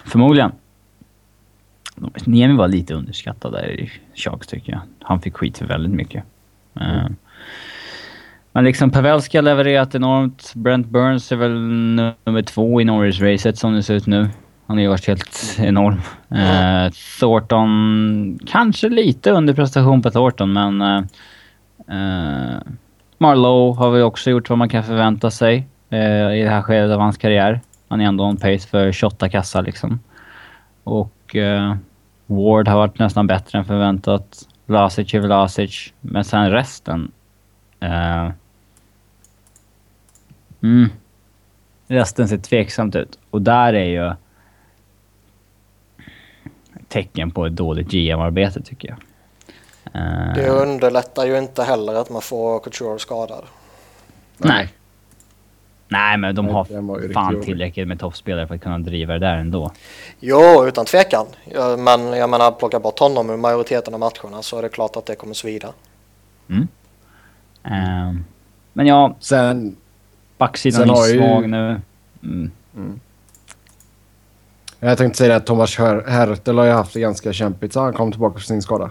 [0.04, 0.52] förmodligen.
[2.26, 4.80] Niemi var lite underskattad där i Sharks tycker jag.
[5.00, 6.24] Han fick skit för väldigt mycket.
[6.80, 7.16] Mm.
[8.52, 10.52] Men liksom Pavelski har levererat enormt.
[10.54, 14.28] Brent Burns är väl nummer två i Norris-racet som det ser ut nu.
[14.66, 16.00] Han har ju varit helt enorm.
[16.30, 20.82] Eh, Thornton, kanske lite underprestation på Thornton, men...
[20.82, 22.58] Uh,
[23.18, 25.56] Marlowe har väl också gjort vad man kan förvänta sig
[25.88, 27.60] i det här skedet av hans karriär.
[27.92, 30.00] Han är ändå on pace för 28 kassar liksom.
[30.84, 31.76] Och eh,
[32.26, 34.48] Ward har varit nästan bättre än förväntat.
[34.66, 35.92] Lasic är väl Lasic.
[36.00, 37.12] Men sen resten...
[37.80, 38.30] Eh,
[40.62, 40.88] mm,
[41.86, 43.18] resten ser tveksamt ut.
[43.30, 44.14] Och där är ju
[46.88, 48.98] tecken på ett dåligt GM-arbete tycker jag.
[50.02, 53.44] Eh, Det underlättar ju inte heller att man får Couture skadad.
[54.36, 54.68] Nej.
[55.92, 59.70] Nej, men de har fan tillräckligt med toppspelare för att kunna driva det där ändå.
[60.20, 61.26] Jo, utan tvekan.
[61.78, 65.06] Men jag menar, plocka bort honom ur majoriteten av matcherna så är det klart att
[65.06, 65.68] det kommer svida.
[67.64, 68.12] Eh,
[68.72, 69.76] men ja, Sen,
[70.38, 71.80] backsidan Sen är ju- svag nu.
[72.22, 72.50] Mm.
[74.80, 77.92] jag tänkte säga att Thomas Her- Hertel har ju haft det ganska kämpigt så han
[77.92, 78.90] kom tillbaka från sin skada.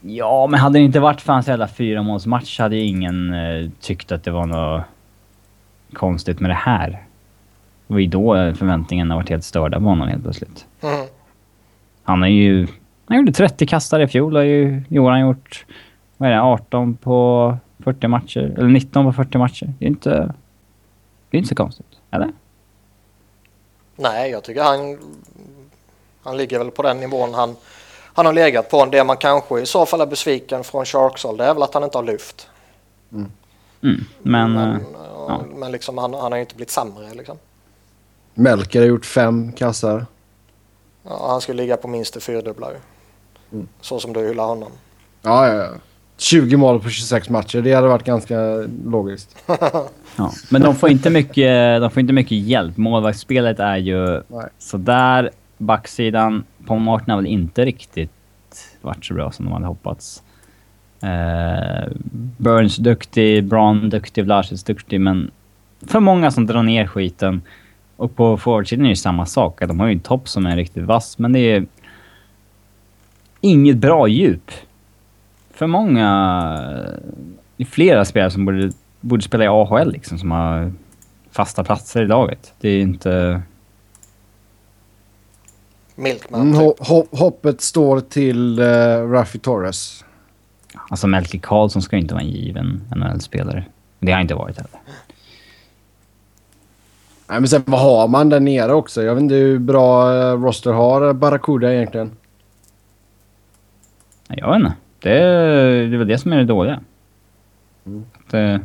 [0.00, 4.12] Ja, men hade det inte varit för hans jävla fyramålsmatch hade ju ingen eh, tyckt
[4.12, 4.84] att det var något
[5.94, 6.90] konstigt med det här.
[7.86, 10.66] Det var ju då eh, förväntningarna varit helt störda på honom helt plötsligt.
[10.82, 11.06] Mm.
[12.02, 12.68] Han är ju...
[13.06, 15.66] Han gjorde 30 kastare i fjol och ju, i år har han gjort...
[16.16, 16.42] Vad är det?
[16.42, 18.54] 18 på 40 matcher?
[18.58, 19.72] Eller 19 på 40 matcher.
[19.78, 20.34] Det är inte...
[21.30, 21.86] Det är inte så konstigt.
[22.10, 22.30] Eller?
[23.96, 24.98] Nej, jag tycker han,
[26.22, 27.56] han ligger väl på den nivån han,
[28.14, 28.86] han har legat på.
[28.86, 31.74] Det man kanske i så fall är besviken från Sharks håll, det är väl att
[31.74, 32.48] han inte har lyft.
[33.12, 33.30] Mm.
[34.22, 34.56] Men...
[34.56, 34.84] eh, Men,
[35.30, 35.56] ja.
[35.56, 37.14] men liksom, han, han har ju inte blivit sämre.
[37.14, 37.38] Liksom.
[38.34, 40.06] Melker har gjort fem kassar.
[41.02, 42.70] Ja, han skulle ligga på minst det fyrdubbla.
[43.52, 43.68] Mm.
[43.80, 44.72] Så som du hyllar honom.
[45.22, 45.70] Ja, ja, ja.
[46.16, 47.60] 20 mål på 26 matcher.
[47.60, 48.38] Det hade varit ganska
[48.84, 49.36] logiskt.
[50.16, 52.76] Ja, men de får inte mycket, de får inte mycket hjälp.
[52.76, 54.48] Målvaktsspelet är ju Nej.
[54.58, 55.30] sådär.
[55.58, 58.10] Backsidan, Paul Martin har väl inte riktigt
[58.80, 60.22] varit så bra som de hade hoppats.
[61.02, 61.88] Eh,
[62.36, 65.30] Burns duktig, Braun duktig, Vlasic duktig, men
[65.86, 67.42] för många som drar ner skiten.
[67.96, 69.60] Och på forwardsidan är det ju samma sak.
[69.60, 71.66] De har ju en topp som är riktigt vass, men det är
[73.40, 74.50] inget bra djup.
[75.50, 76.06] För många...
[77.56, 78.70] Det är flera spelare som borde,
[79.00, 80.72] borde spela i AHL liksom, som har
[81.30, 82.54] fasta platser i laget.
[82.60, 83.42] Det är inte...
[85.94, 86.60] Milkman typ.
[86.60, 90.04] ho- ho- hoppet står till uh, Raffi Torres.
[90.90, 93.64] Alltså Melker Karlsson ska inte vara en given NHL-spelare.
[93.98, 94.70] Det har inte varit heller.
[97.28, 99.02] Nej, men sen vad har man där nere också?
[99.02, 102.10] Jag vet inte hur bra eh, roster har Barracuda egentligen.
[104.28, 104.74] Nej, Jag vet inte.
[105.00, 105.18] Det
[105.88, 106.80] det är väl det som är det dåliga.
[107.86, 108.04] Mm.
[108.12, 108.58] Att, eh,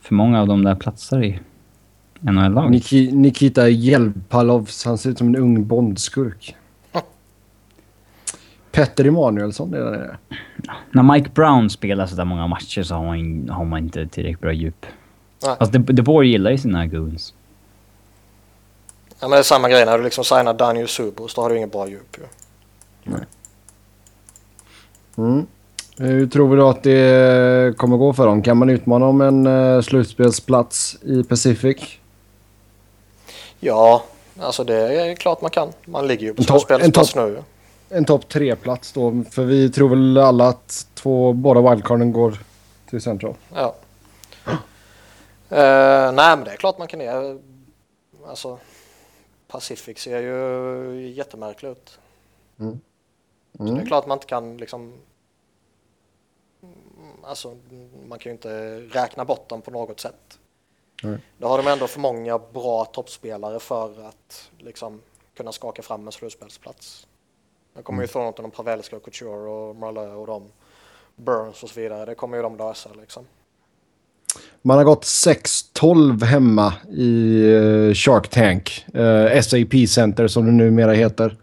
[0.00, 1.40] för många av de där platsar i
[2.20, 2.70] NHL-laget.
[2.82, 6.56] Niki- Nikita Jelpalovs, han ser ut som en ung bondskurk.
[8.72, 10.16] Petter Emanuelsson är det.
[10.90, 14.40] När Mike Brown spelar så där många matcher så har man, har man inte tillräckligt
[14.40, 14.86] bra djup.
[15.42, 15.56] Nej.
[15.58, 17.34] Fast De, De Boer gillar ju sina goons.
[19.20, 21.56] Ja, men det är samma grej när du liksom signar Daniel Subos, då har du
[21.56, 22.24] ingen bra djup ju.
[25.16, 25.46] Mm.
[25.98, 28.42] Hur tror vi då att det kommer gå för dem?
[28.42, 31.98] Kan man utmana om en uh, slutspelsplats i Pacific?
[33.60, 34.04] Ja,
[34.40, 35.72] alltså det är klart man kan.
[35.84, 37.42] Man ligger ju på slutspelsplats nu.
[37.92, 42.38] En topp tre-plats då, för vi tror väl alla att två, båda wildcarden går
[42.86, 43.34] till Central.
[43.54, 43.74] Ja.
[45.48, 47.38] Eh, nej, men det är klart man kan det.
[48.26, 48.58] Alltså,
[49.48, 51.98] Pacific ser ju jättemärkligt ut.
[52.60, 52.80] Mm.
[53.56, 54.82] Så det är klart man inte kan liksom...
[56.62, 57.56] mm, Alltså,
[58.08, 60.38] man kan ju inte räkna bort dem på något sätt.
[61.02, 61.18] Nej.
[61.38, 65.00] Då har de ändå för många bra toppspelare för att liksom
[65.34, 67.06] kunna skaka fram en slutspelsplats.
[67.76, 70.42] Nu kommer ju Thornton och Pavelski och Couture och Marleau och de
[71.16, 72.04] Burns och så vidare.
[72.06, 73.24] Det kommer ju de lösa liksom.
[74.62, 78.86] Man har gått 6-12 hemma i eh, Shark Tank.
[78.94, 81.36] eh, SAP Center som det numera heter.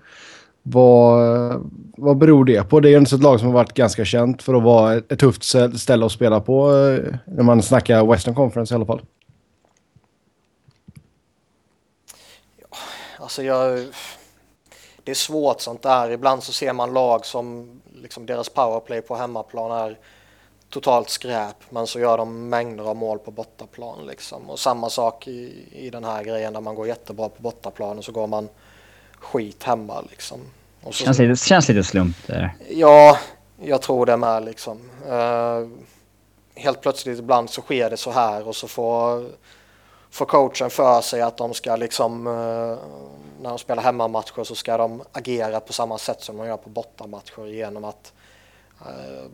[0.63, 2.79] Vad, vad beror det på?
[2.79, 5.41] Det är ju ett lag som har varit ganska känt för att vara ett, tufft
[5.41, 6.69] stä- ställe att spela på.
[6.75, 9.01] eh, när man snackar Western Conference i alla fall.
[13.19, 13.79] Alltså jag...
[15.07, 16.11] Det är svårt sånt där.
[16.11, 17.69] Ibland så ser man lag som
[18.01, 19.97] liksom deras powerplay på hemmaplan är
[20.69, 24.49] totalt skräp men så gör de mängder av mål på bortaplan liksom.
[24.49, 28.05] Och samma sak i, i den här grejen där man går jättebra på bortaplan och
[28.05, 28.49] så går man
[29.19, 30.39] skit hemma liksom.
[30.83, 32.55] Och så, Känns lite, känns lite slump där.
[32.69, 33.17] Ja,
[33.61, 34.89] jag tror det med liksom.
[35.09, 35.67] Eh,
[36.55, 39.25] helt plötsligt ibland så sker det så här och så får,
[40.11, 42.77] får coachen för sig att de ska liksom eh,
[43.41, 46.69] när de spelar hemmamatcher så ska de agera på samma sätt som de gör på
[46.69, 48.13] bortamatcher genom att
[48.81, 49.25] eh,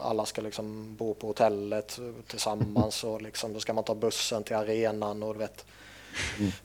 [0.00, 4.56] alla ska liksom bo på hotellet tillsammans och liksom då ska man ta bussen till
[4.56, 5.64] arenan och du vet.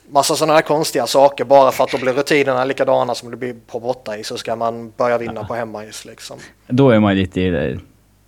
[0.10, 1.46] Massa sådana här konstiga saker.
[1.46, 4.94] Bara för att då blir rutinerna likadana som det blir på bortais så ska man
[4.98, 6.38] börja vinna på hemmais liksom.
[6.68, 7.80] Då är man lite...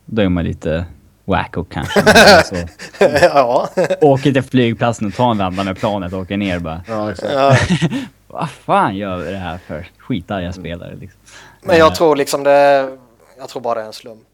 [0.06, 0.86] Då är man lite
[1.26, 2.00] wacko kanske.
[2.38, 2.56] alltså,
[3.22, 3.70] ja.
[4.02, 6.84] åker till flygplatsen och tar en vända med planet och åker ner bara.
[6.88, 7.34] Ja, exakt.
[7.34, 7.56] ja.
[8.28, 9.88] Vad fan gör vi det här för?
[9.98, 11.20] Skitarga spelare liksom.
[11.62, 12.90] Men jag tror liksom det,
[13.38, 14.28] jag tror bara det är en slump.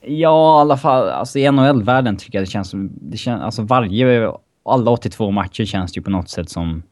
[0.00, 1.08] Ja, i alla fall.
[1.08, 2.90] Alltså i NHL-världen tycker jag det känns som...
[2.92, 4.32] Det känns, alltså varje...
[4.64, 6.82] Alla 82 matcher känns ju på något sätt som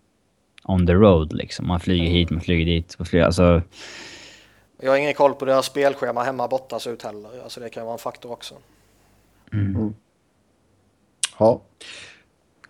[0.64, 1.66] on the road liksom.
[1.66, 2.98] Man flyger hit, man flyger dit.
[2.98, 3.62] Man flyger, alltså,
[4.82, 7.30] Jag har ingen koll på deras spelschema hemma borta så ut heller.
[7.42, 8.54] Alltså det kan vara en faktor också.
[11.38, 11.60] Ja.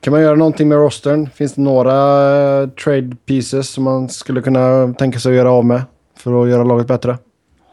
[0.01, 1.31] Kan man göra någonting med rostern?
[1.31, 1.93] Finns det några
[2.63, 5.83] eh, trade pieces som man skulle kunna tänka sig att göra av med
[6.15, 7.19] för att göra laget bättre?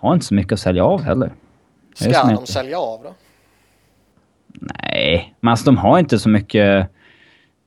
[0.04, 1.34] har inte så mycket att sälja av heller.
[1.96, 3.14] Ska de inte- sälja av då?
[4.48, 6.90] Nej, men alltså de har inte så mycket...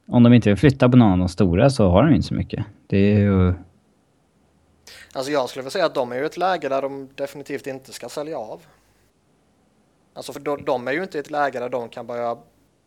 [0.09, 2.35] Om de inte vill flytta på någon av de stora så har de inte så
[2.35, 2.65] mycket.
[2.87, 3.55] Det är ju...
[5.13, 7.67] Alltså jag skulle vilja säga att de är ju i ett läge där de definitivt
[7.67, 8.61] inte ska sälja av.
[10.17, 12.39] Alltså för de, de är ju inte i ett läge där de kan börja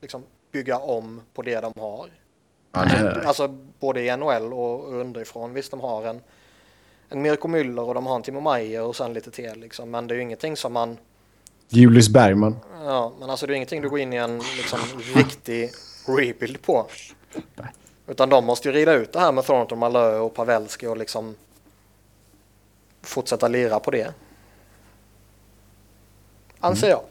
[0.02, 2.10] liksom bygga om på det de har.
[3.26, 3.48] Alltså
[3.80, 5.54] både i NHL och underifrån.
[5.54, 6.22] Visst, de har en,
[7.10, 9.92] en Mirko Müller och de har en Timo Meier och sen lite till liksom.
[9.92, 10.98] Men det är ju ingenting som man
[11.68, 12.60] Julius Bergman.
[12.86, 14.80] Ja, men alltså det är ingenting du går in i en liksom,
[15.16, 15.72] riktig
[16.06, 16.86] rebuild på.
[18.08, 21.36] Utan de måste ju rida ut det här med Thornton, Malö och Pavelski och liksom
[23.02, 24.14] fortsätta lira på det.
[26.60, 27.02] Anser jag.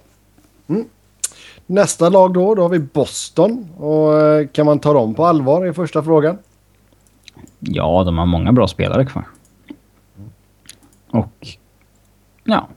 [1.67, 3.69] Nästa lag då, då har vi Boston.
[3.77, 6.39] Och eh, kan man ta dem på allvar i första frågan?
[7.59, 9.25] Ja, de har många bra spelare kvar.
[11.11, 11.49] Och...
[12.45, 12.69] Ja.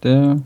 [0.00, 0.40] Det...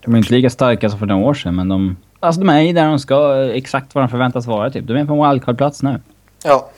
[0.00, 1.96] De är inte lika starka som för några år sedan, men de...
[2.20, 4.86] Alltså de är ju där de ska, exakt vad de förväntas vara typ.
[4.86, 6.00] De är på en wildcard-plats nu.
[6.44, 6.70] Ja.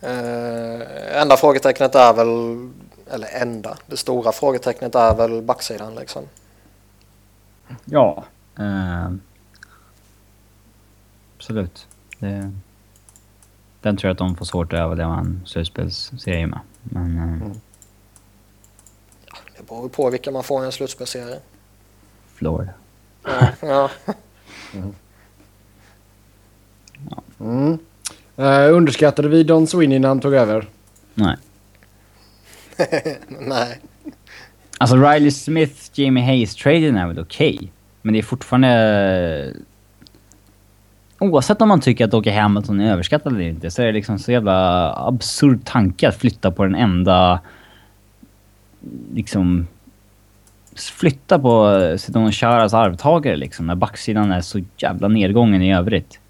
[0.00, 2.28] Eh, enda frågetecknet är väl,
[3.10, 6.22] eller enda, det stora frågetecknet är väl backsidan liksom.
[7.84, 8.24] Ja.
[8.58, 9.10] Eh,
[11.36, 11.86] absolut.
[12.18, 12.52] Det,
[13.80, 16.60] den tror jag att de får svårt att överleva en slutspelsserie med.
[16.82, 17.18] Men...
[17.42, 17.52] Eh,
[19.56, 21.40] Det beror ju på vilka man får i en slutspelsserie.
[22.34, 22.72] Florida.
[23.24, 23.90] Ja, ja.
[27.40, 27.78] Mm.
[28.36, 30.68] Eh, underskattade vi Don Sweeney när han tog över?
[31.14, 31.36] Nej.
[33.28, 33.80] Nej.
[34.78, 37.72] Alltså Riley Smith, Jamie Hayes-traden är väl okej.
[38.02, 39.54] Men det är fortfarande...
[41.18, 44.18] oavsett om man tycker att Åke Hamilton är överskattad eller inte så är det liksom
[44.18, 47.40] så jävla absurd tanke att flytta på den enda...
[49.14, 49.66] Liksom...
[50.76, 56.20] Flytta på Sidon Charas arvtagare liksom när backsidan är så jävla nedgången i övrigt.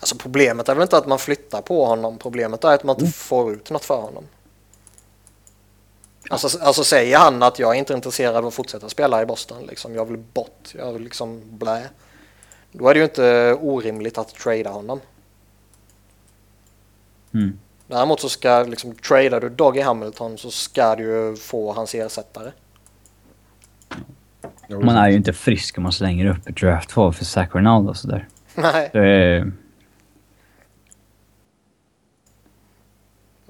[0.00, 2.18] Alltså problemet är väl inte att man flyttar på honom.
[2.18, 4.24] Problemet är att man inte får ut något för honom.
[6.30, 9.62] Alltså, alltså säger han att jag är inte intresserad av att fortsätta spela i Boston.
[9.66, 10.74] Liksom, jag vill bort.
[10.78, 11.88] Jag vill liksom blä.
[12.72, 15.00] Då är det ju inte orimligt att trada honom.
[17.34, 17.58] Mm.
[17.86, 22.52] Däremot så ska liksom tradar du Doggy Hamilton så ska du ju få hans ersättare.
[24.68, 27.96] Man är ju inte frisk om man slänger upp ett draftval för Zach Ronaldo och
[27.96, 28.28] sådär.
[28.54, 29.52] Nej, Det, är-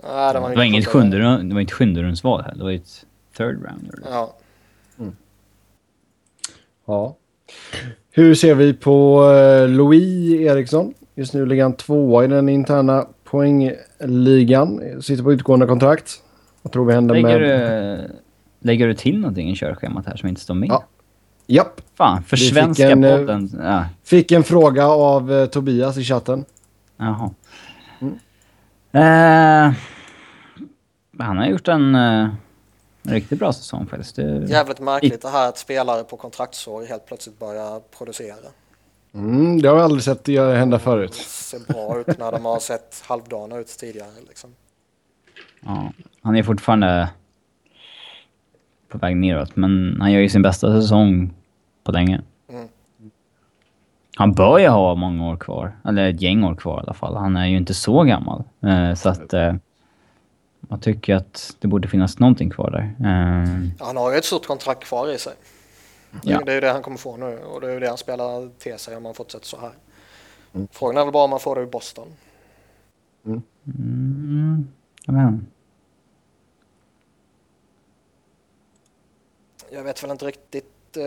[0.09, 2.55] Nej det var, det var inget sjunde, det var inte sjunde rundsval här.
[2.55, 3.07] Det var ett
[3.37, 3.95] third rounder.
[4.11, 4.37] Ja.
[6.87, 7.17] Ja.
[8.11, 10.95] Hur ser vi på eh, Louis Eriksson?
[11.15, 15.03] Just nu ligger han tvåa i den interna poängligan.
[15.03, 16.11] Sitter på utgående kontrakt.
[16.63, 17.99] Vad tror vi händer Lägger, med...
[17.99, 18.09] du,
[18.69, 20.69] lägger du till någonting i körschemat här som inte står med?
[20.69, 20.85] Ja.
[21.47, 21.81] Japp.
[21.95, 23.51] Fan, för Vi fick svenska en, eh, podden.
[23.63, 26.45] Ja, Fick en fråga av eh, Tobias i chatten.
[26.97, 27.31] jaha.
[28.01, 28.15] Mm.
[28.93, 29.75] Eh,
[31.19, 32.29] han har gjort en uh,
[33.03, 34.17] riktigt bra säsong faktiskt.
[34.17, 38.37] Det, Jävligt märkligt det här att spelare på kontraktsår helt plötsligt börjar producera.
[39.15, 41.13] Mm, det har jag aldrig sett det hända förut.
[41.13, 44.11] Det ser bra ut när de har sett halvdana ut tidigare.
[44.29, 44.51] Liksom.
[45.61, 47.09] ja, han är fortfarande
[48.89, 51.35] på väg neråt, men han gör ju sin bästa säsong
[51.85, 52.23] på länge.
[52.49, 52.69] Mm.
[54.17, 55.77] Han bör ju ha många år kvar.
[55.85, 57.17] Eller ett gäng år kvar i alla fall.
[57.17, 58.45] Han är ju inte så gammal.
[58.63, 59.35] Eh, så att...
[60.69, 62.95] Jag tycker att det borde finnas någonting kvar där.
[63.79, 65.35] Ja, Han har ju ett stort kontrakt kvar i sig.
[66.23, 66.41] Ja.
[66.45, 68.51] Det är ju det han kommer få nu och det är ju det han spelar
[68.59, 69.73] till sig om han fortsätter så här.
[70.71, 72.09] Frågan är väl bara om han får det i Boston.
[73.25, 74.69] mm,
[75.07, 75.47] jag vet inte.
[79.71, 80.97] Jag vet väl inte riktigt.
[80.97, 81.03] Eh...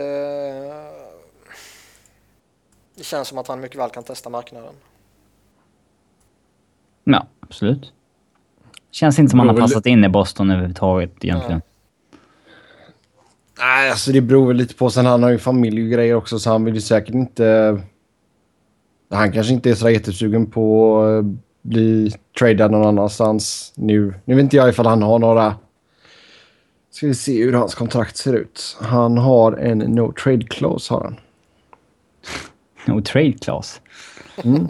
[2.94, 4.74] Det känns som att han mycket väl kan testa marknaden.
[7.04, 7.92] Ja, absolut.
[8.90, 11.62] Känns inte som han har passat in i Boston överhuvudtaget egentligen.
[13.58, 14.90] Nej, alltså det beror väl lite på.
[14.90, 17.78] Sen han har ju familj och grejer också så han vill ju säkert inte...
[19.10, 21.24] Han kanske inte är så jättesugen på att
[21.62, 24.14] bli tradad någon annanstans nu.
[24.24, 25.54] Nu vet inte jag ifall han har några...
[26.90, 28.78] Ska vi se hur hans kontrakt ser ut.
[28.80, 31.16] Han har en no trade clause har han.
[32.86, 33.80] No trade clause.
[34.44, 34.68] Mm.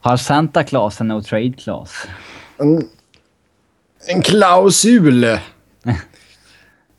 [0.00, 2.08] Har Santa Claus en no trade clause?
[2.58, 2.88] En,
[4.06, 5.24] en klausul!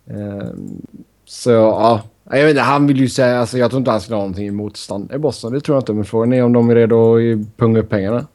[0.08, 0.82] Ehm,
[1.26, 4.16] så ja, jag vet inte, han vill ju säga, alltså jag tror inte han skulle
[4.16, 5.54] ha någonting emot stand i Boston.
[5.54, 8.28] Det tror jag inte, men frågan är om de är redo att punga upp pengarna.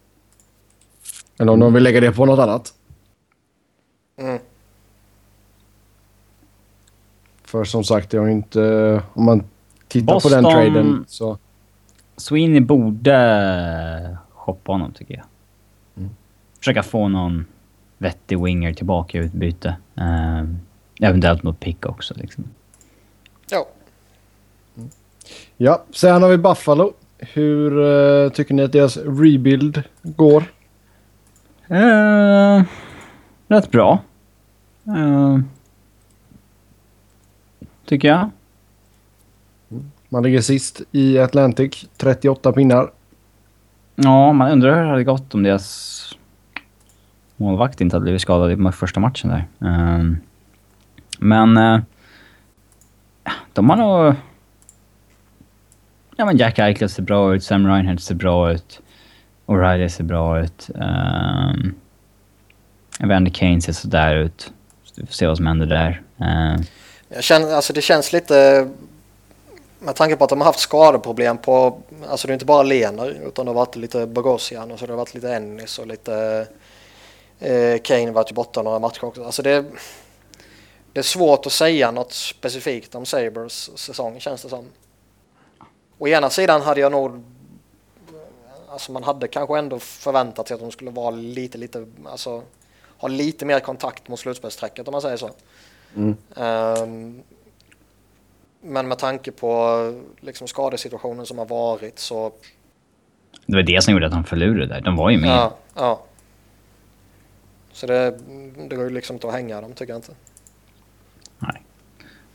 [1.39, 2.75] Eller om de vill lägga det på något annat.
[4.19, 4.39] Mm.
[7.45, 9.03] För som sagt, jag har inte...
[9.15, 9.45] Om man
[9.89, 11.39] tittar på den Boston- traden så...
[12.17, 14.16] Sweeney borde
[14.47, 15.25] shoppa honom tycker jag.
[16.59, 17.47] Försöka få någon
[17.99, 19.77] vettig winger tillbaka i utbyte.
[19.97, 20.45] Eh,
[21.01, 22.45] eventuellt något pick också liksom.
[23.51, 23.67] Ja,
[25.57, 26.93] Ja, sen har vi Buffalo.
[27.19, 27.85] Hur
[28.25, 30.45] eh, tycker ni att deras rebuild går?
[31.69, 32.63] Eh,
[33.49, 33.99] rätt bra.
[34.87, 35.39] Eh,
[37.85, 38.31] tycker jag.
[40.09, 42.91] Man ligger sist i Atlantic, 38 pinnar.
[43.97, 45.97] Ja, man undrar hur det hade gått om deras
[47.37, 49.69] målvakt inte hade blivit skadad i första matchen där.
[49.69, 50.17] Ehm,
[51.19, 51.57] men...
[51.57, 51.81] Eh,
[53.53, 54.15] de har nog...
[56.17, 58.81] Ja men Jack Eichel ser bra ut, Sam Reinhardt ser bra ut,
[59.47, 60.71] O'Reilly ser bra ut.
[60.75, 61.75] Um,
[63.01, 64.53] Evander Kane ser sådär ut.
[64.85, 66.03] Så vi får se vad som händer där.
[66.21, 66.65] Uh.
[67.09, 68.69] jag känner, alltså det känns lite
[69.87, 73.09] med tanke på att de har haft skadeproblem på, alltså det är inte bara Lener
[73.27, 76.47] utan det har varit lite Bogosian och så det har varit lite Ennis och lite
[77.39, 79.25] eh, Kane varit borta några matcher också.
[79.25, 79.65] Alltså det,
[80.93, 84.65] det är svårt att säga något specifikt om Sabres säsong känns det som.
[85.99, 87.25] Å ena sidan hade jag nog,
[88.69, 92.43] alltså man hade kanske ändå förväntat sig att de skulle vara lite, lite, alltså
[92.99, 95.31] ha lite mer kontakt mot slutspelsstrecket om man säger så.
[96.37, 97.23] Ehm,
[98.67, 102.33] men med tanke på liksom skadesituationen som har varit så...
[103.47, 104.81] det var det som gjorde att de förlorade där.
[104.81, 105.31] De var ju med.
[105.31, 106.03] Ja, ja.
[107.73, 108.19] Så det,
[108.69, 110.13] det går ju liksom inte att hänga dem tycker jag inte.
[111.39, 111.63] Nej.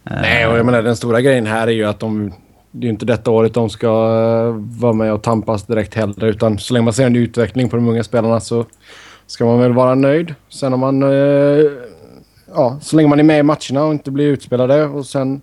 [0.03, 2.34] Nej, och jag menar den stora grejen här är ju att de
[2.72, 6.26] det är ju inte detta året de ska eh, vara med och tampas direkt heller.
[6.26, 8.66] Utan så länge man ser en utveckling på de unga spelarna så
[9.28, 10.36] ska man väl vara nöjd.
[10.49, 11.03] Sen om man...
[11.03, 11.72] Eh,
[12.53, 15.41] ja, så länge man är med i matcherna och inte blir utspelade och sen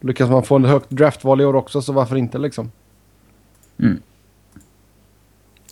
[0.00, 2.70] lyckas man få ett högt draftval i år också så varför inte liksom.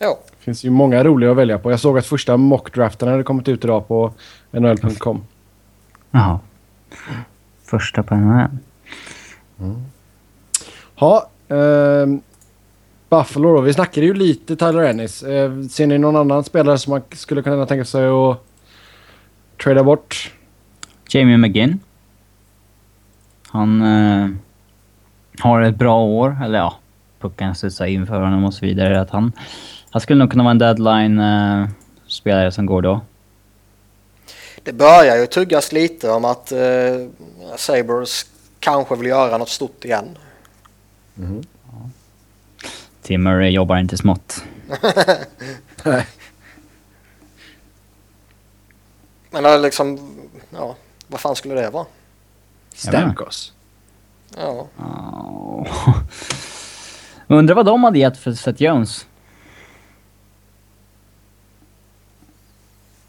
[0.01, 0.19] Jo.
[0.31, 1.71] Det finns ju många roliga att välja på.
[1.71, 4.13] Jag såg att första mockdraften hade kommit ut idag på
[4.51, 5.25] NHL.com.
[6.11, 6.41] Jaha.
[7.63, 8.49] Första på NHL.
[10.99, 12.21] Ja, ehm,
[13.09, 13.61] Buffalo då.
[13.61, 15.23] Vi snackade ju lite Tyler Ennis.
[15.23, 18.47] Eh, ser ni någon annan spelare som man skulle kunna tänka sig att
[19.63, 20.33] trada bort?
[21.09, 21.79] Jamie McGinn.
[23.57, 24.29] Han eh,
[25.39, 26.79] har ett bra år, eller ja,
[27.21, 29.01] pucken studsar in för honom och så vidare.
[29.01, 29.33] Att han,
[29.91, 33.01] han skulle nog kunna vara en deadline-spelare som går då.
[34.63, 36.59] Det börjar ju tuggas lite om att eh,
[37.57, 38.27] Sabres
[38.61, 40.19] kanske vill göra något stort igen.
[43.03, 44.45] Tim Murray jobbar inte smått.
[45.85, 46.07] Nej.
[49.31, 50.13] Men liksom,
[50.51, 50.77] ja,
[51.07, 51.87] vad fan skulle det vara?
[52.77, 53.53] Stamkos.
[54.37, 55.97] Ja, Oh.
[57.29, 59.07] Undrar vad de hade gett för Seth Jones.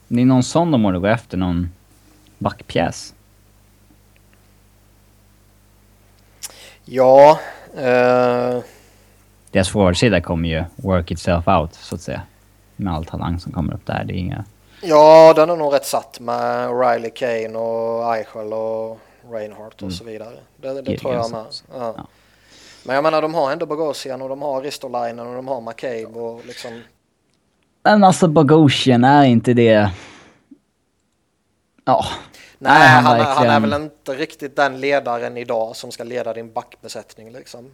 [0.08, 1.70] Det är någon sån de borde gå efter, någon
[2.38, 3.14] backpjäs.
[6.86, 7.40] ja
[7.76, 8.60] eh,
[9.52, 12.22] Deras forwardsida kommer ju work itself out, så att säga.
[12.76, 14.04] Med all talang som kommer upp där.
[14.04, 14.46] Det är inga...
[14.82, 19.00] ja den är nog rätt satt med Riley Kane och Eichel och
[19.32, 20.36] Reinhardt och så vidare.
[20.58, 21.46] Det, det tror jag med.
[21.74, 22.08] Ja.
[22.86, 26.20] Men jag menar de har ändå Bogosian och de har Ristolainen och de har McCabe
[26.20, 26.82] och liksom
[27.84, 29.92] Men alltså Bogosian, är inte det...
[31.86, 32.06] Ja.
[32.60, 36.34] Nej, han, han är, han är väl inte riktigt den ledaren idag som ska leda
[36.34, 37.66] din backbesättning liksom.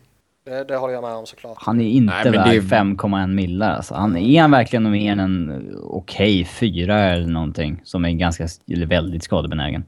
[0.45, 1.57] Det, det håller jag med om såklart.
[1.59, 3.95] Han är inte Nej, värd det är- 5,1 millar alltså.
[3.95, 7.81] Han, är han verkligen mer än en okej fyra eller någonting?
[7.83, 9.83] Som är ganska, eller väldigt skadebenägen.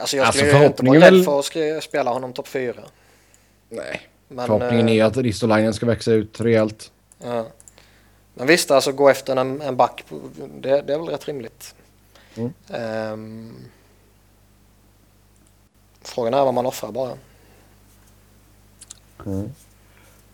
[0.00, 1.38] Alltså jag Alltså, skulle ju inte vara rädd för
[1.76, 2.82] att spela honom topp fyra.
[3.68, 4.00] Nej.
[4.28, 6.92] Men, Förhoppningen eh, är att Ristolainen ska växa ut rejält.
[7.24, 7.46] ja.
[8.34, 10.04] Men visst, alltså gå efter en, en back,
[10.60, 11.74] det, det är väl rätt rimligt.
[12.36, 12.52] Mm.
[12.70, 13.54] Ehm,
[16.02, 17.12] frågan är vad man offrar bara.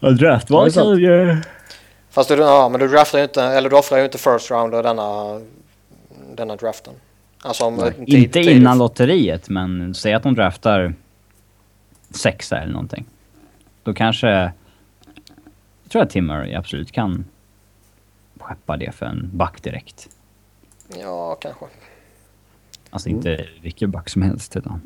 [0.01, 1.01] Ja, draftval sant.
[1.01, 1.37] ju...
[2.11, 4.83] Fast du, ja, men du draftar ju inte, eller du offrar ju inte first rounder
[4.83, 5.41] denna,
[6.35, 6.95] denna draften.
[7.45, 10.95] Alltså om Inte innan lotteriet, men säg att de draftar
[12.11, 13.05] sexa eller någonting.
[13.83, 14.29] Då kanske...
[15.83, 17.25] Jag tror att Tim Murray absolut kan
[18.39, 20.09] skeppa det för en back direkt.
[21.01, 21.65] Ja, kanske.
[22.91, 24.81] Alltså inte vilken back som helst utan...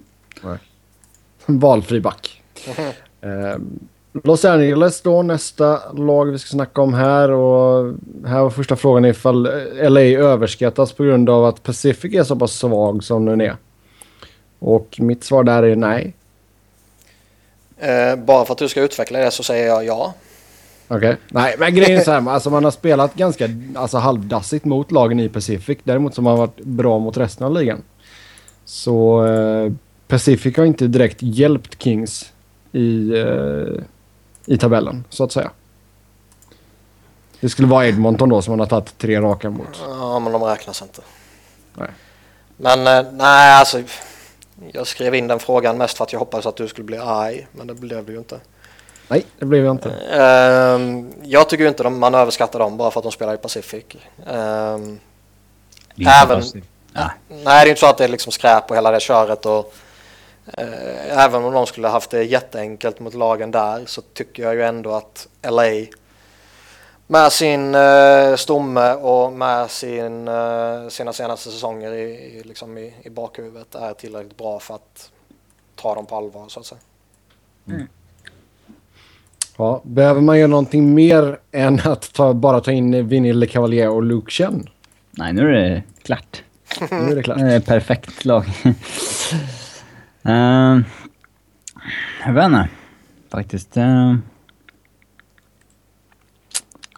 [1.46, 2.42] Valfri back.
[3.20, 3.88] Ehm,
[4.24, 7.30] Los Angeles då, nästa lag vi ska snacka om här.
[7.30, 7.94] Och
[8.26, 9.42] här var första frågan ifall
[9.74, 13.56] LA överskattas på grund av att Pacific är så pass svag som den är.
[14.58, 16.14] Och mitt svar där är nej.
[17.78, 20.14] Eh, bara för att du ska utveckla det så säger jag ja.
[20.88, 21.16] Okej.
[21.28, 22.28] Nej, men grejen är så här.
[22.28, 25.78] Alltså man har spelat ganska alltså, halvdassigt mot lagen i Pacific.
[25.84, 27.82] Däremot som har varit bra mot resten av ligan.
[28.64, 29.72] Så eh,
[30.08, 32.32] Pacific har inte direkt hjälpt Kings
[32.72, 33.82] i, eh,
[34.48, 35.50] i tabellen, så att säga.
[37.40, 39.66] Det skulle vara Edmonton då som man har tagit tre raka mot.
[39.88, 41.02] Ja, men de räknas inte.
[41.74, 41.88] Nej.
[42.56, 43.82] Men eh, nej, alltså.
[44.72, 47.46] Jag skrev in den frågan mest för att jag hoppades att du skulle bli arg.
[47.52, 48.40] Men det blev du ju inte.
[49.08, 49.90] Nej, det blev jag inte.
[49.90, 53.36] Ehm, jag tycker ju inte de, man överskattar dem bara för att de spelar i
[53.36, 53.84] Pacific.
[55.96, 56.42] Inte Även-
[56.92, 57.10] Ja.
[57.28, 59.46] nej, det är ju inte så att det är liksom skräp och hela det köret.
[59.46, 59.74] Och,
[61.08, 64.92] även om de skulle haft det jätteenkelt mot lagen där så tycker jag ju ändå
[64.92, 65.86] att LA
[67.10, 72.94] med sin eh, stomme och med sin, eh, sina senaste säsonger i, i, liksom i,
[73.02, 75.10] i bakhuvudet är tillräckligt bra för att
[75.76, 76.80] ta dem på allvar så att säga.
[79.56, 84.02] Ja, behöver man göra någonting mer än att ta, bara ta in Vinny LeCavalier och
[84.02, 84.68] Luke Chen?
[85.10, 86.42] Nej, nu är det klart.
[86.90, 87.64] Nu är det klart.
[87.66, 88.44] Perfekt lag.
[90.28, 90.82] Uh,
[92.26, 92.68] jag vet inte.
[93.30, 93.76] Faktiskt.
[93.76, 94.14] eh,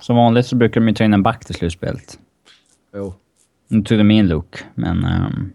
[0.00, 2.18] som vanligt så brukar de ju ta in en back till slutspelet.
[2.94, 3.14] Jo.
[3.68, 5.04] Nu tog de in Luke, men...
[5.04, 5.52] Um,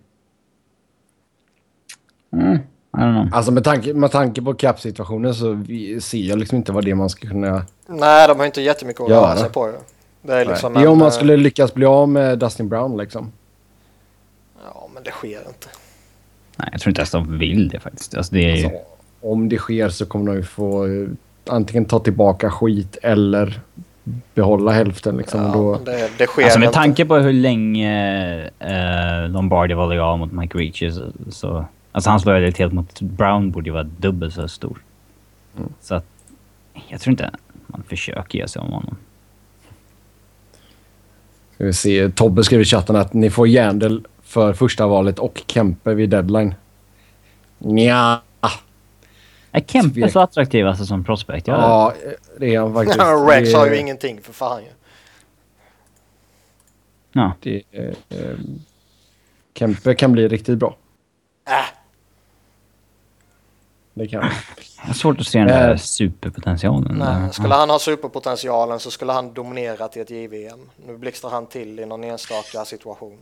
[2.33, 3.33] mm, I don't know.
[3.33, 6.91] Alltså med tanke, med tanke på cap-situationen så vi, ser jag liksom inte vad det
[6.91, 9.21] är man ska kunna Nej, de har inte jättemycket att Göra.
[9.21, 9.73] röra sig på.
[10.21, 10.81] Det är liksom Nej.
[10.81, 13.31] Det är om man skulle lyckas bli av med Dustin Brown liksom.
[14.63, 15.67] Ja, men det sker inte.
[16.57, 18.15] Nej, jag tror inte ens de vill det faktiskt.
[18.15, 18.63] Alltså, det är ju...
[18.65, 18.79] Alltså,
[19.21, 21.07] om det sker så kommer de ju få eh,
[21.49, 23.59] antingen ta tillbaka skit eller
[24.33, 25.17] behålla hälften.
[25.17, 26.77] Liksom, Ja, då, det, det sker Alltså med inte.
[26.77, 31.65] tanke på hur länge eh, Lombardi var lojal mot Mike Ricci så, så...
[31.91, 34.77] Alltså hans lojalitet mot Brown borde ju vara dubbelt så stor.
[35.81, 36.05] Så att...
[36.87, 37.29] Jag tror inte
[37.67, 38.95] man försöker ge sig om honom.
[41.55, 45.43] Ska vi se, Tobbe skrev i chatten att ni får Jandel för första valet och
[45.47, 46.55] Kempe vid deadline.
[47.57, 48.21] Nja.
[49.51, 50.11] Är Kempe Tvek.
[50.11, 51.47] så attraktiv alltså som prospect?
[51.47, 51.93] Jag, Ja,
[52.39, 52.99] det är han faktiskt.
[53.29, 54.69] Rex har ju ingenting för fan ju.
[57.11, 57.31] ja.
[57.39, 58.37] det, eh, eh,
[59.53, 60.77] Kempe kan bli riktigt bra.
[61.47, 61.53] Äh,
[63.93, 64.31] Det kan han.
[64.81, 65.77] Jag har svårt att se den där Eh.
[65.77, 66.97] superpotentialen.
[66.97, 67.33] nej.
[67.33, 70.69] Skulle han ha superpotentialen så skulle han dominerat i ett JVM.
[70.87, 73.17] Nu blixtrar han till i någon enstaka situation.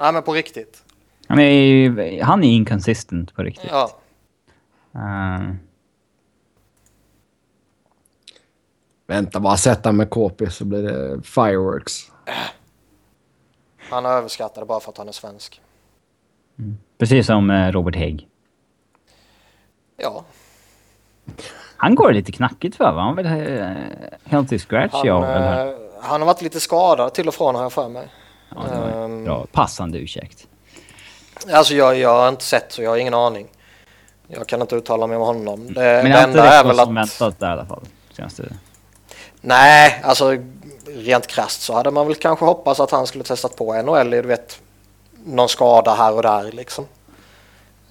[0.00, 0.84] Nej men på riktigt.
[1.28, 3.70] Han är, han är inconsistent på riktigt.
[3.70, 3.90] Ja.
[4.94, 5.54] Eh,
[9.06, 12.12] Vänta bara, sätta med KP så blir det fireworks.
[13.90, 15.60] Han är överskattad bara för att han är svensk.
[16.98, 18.28] precis som eh, Robert Hägg.
[19.96, 20.24] Ja.
[21.76, 23.00] Han går lite knackigt för va?
[23.00, 23.76] Han var väl uh,
[24.24, 25.66] healthy scratch Han, eller?
[25.66, 28.08] eh, han har varit lite skadad till och från har jag för mig.
[28.54, 30.46] Ja, det var en ehm, bra, passande ursäkt.
[31.52, 33.48] Alltså jag, jag har inte sett så jag har ingen aning.
[34.28, 35.66] Jag kan inte uttala mig om honom.
[35.66, 36.88] Det, Men det har inte är väl att...
[36.88, 37.82] väntat där i alla fall.
[38.16, 38.56] Senaste.
[39.40, 40.36] Nej, alltså
[40.86, 44.22] rent krasst så hade man väl kanske hoppats att han skulle testat på NHL i,
[44.22, 44.60] du vet,
[45.24, 46.86] någon skada här och där liksom.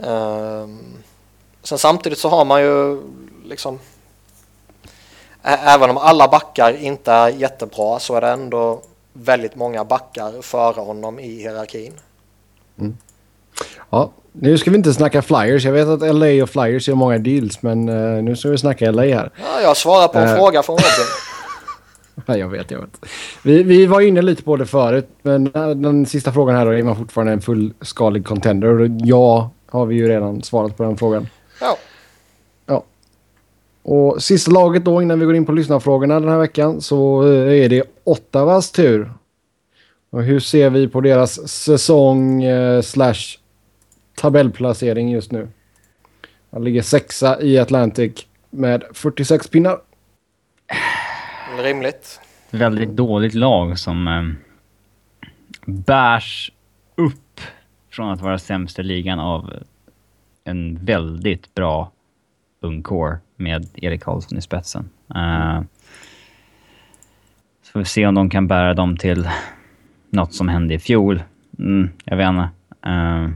[0.04, 1.04] Ehm,
[1.64, 3.02] sen samtidigt så har man ju
[3.46, 3.80] liksom
[5.44, 8.82] Även om alla backar inte är jättebra så är det ändå
[9.20, 11.94] väldigt många backar före honom i hierarkin.
[13.90, 15.66] Ja, nu ska vi inte snacka flyers.
[15.66, 18.92] Jag vet att LA och flyers gör många deals, men eh, nu ska vi snacka
[18.92, 19.30] LA här.
[19.36, 20.36] Ja, jag svarar på en Eh.
[20.36, 20.90] fråga från Robin.
[22.26, 23.06] Ja, jag vet, jag vet.
[23.44, 26.72] Vi, vi var inne lite på det förut, men eh, den sista frågan här då,
[26.72, 28.92] är man fortfarande en fullskalig contender?
[29.04, 31.28] Ja, har vi ju redan svarat på den frågan.
[31.62, 31.78] Ja.
[33.92, 37.64] Och sista laget då innan vi går in på lyssnarfrågorna den här veckan så eh,
[37.64, 39.14] är det Ottawas tur.
[40.10, 43.38] Och hur ser vi på deras säsong eh, slash
[44.16, 45.48] tabellplacering just nu?
[46.52, 49.80] Han ligger sexa i Atlantic med 46 pinnar.
[51.64, 52.20] Rimligt.
[52.52, 54.24] Väldigt dåligt lag som eh,
[55.66, 56.52] bärs
[56.96, 57.42] upp
[57.92, 59.54] från att vara sämst i ligan av
[60.44, 61.92] en väldigt bra
[62.62, 64.90] ung core med Erik Karlsson i spetsen.
[65.16, 65.62] Uh,
[67.62, 69.30] så får vi se om de kan bära dem till
[70.10, 71.24] något som hände i fjol.
[71.60, 72.50] Mm, jag vet inte.
[72.88, 73.30] Uh,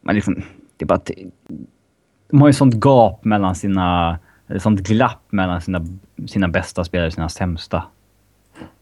[0.00, 0.34] men liksom,
[0.76, 0.94] det är bara...
[0.94, 1.10] att-
[2.30, 4.18] De har ju sånt gap mellan sina...
[4.48, 5.86] Eller sånt glapp mellan sina,
[6.26, 7.84] sina bästa spelare och sina sämsta.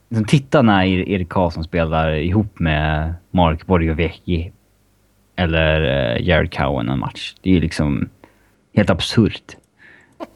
[0.09, 4.53] Liksom, titta när Erik Karlsson spelar ihop med Mark Borgovecki
[5.37, 7.35] eller eh, Jared Cowan en match.
[7.43, 8.09] Det är ju liksom
[8.75, 9.57] helt absurt.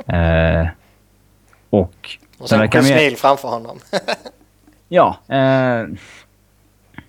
[0.06, 0.68] Eh,
[1.70, 2.18] och...
[2.38, 3.78] Och sen Chris mer- Neal framför honom.
[4.92, 5.18] Ja.
[5.28, 5.86] Eh,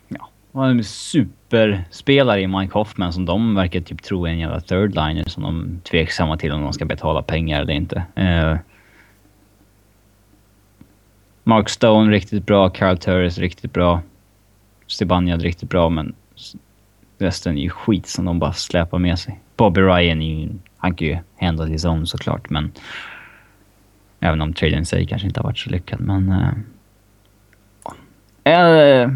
[0.07, 0.29] ja.
[0.51, 4.95] Och en superspelare i Mike Hoffman som de verkar typ tro är en jävla third
[4.95, 8.03] liner som de är tveksamma till om de ska betala pengar eller inte.
[8.15, 8.57] Eh,
[11.43, 14.01] Mark Stone riktigt bra, Carl Turris riktigt bra.
[14.87, 16.13] Zibanejad riktigt bra men
[17.17, 19.39] resten är ju skit som de bara släpar med sig.
[19.55, 20.49] Bobby Ryan är ju,
[20.81, 22.71] han kan ju handla his own såklart men
[24.19, 26.51] även om traden i sig kanske inte har varit så lyckad men eh,
[28.43, 29.11] Eh,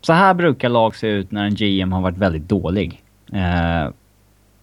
[0.00, 3.02] så här brukar lag se ut när en GM har varit väldigt dålig.
[3.32, 3.90] Eh,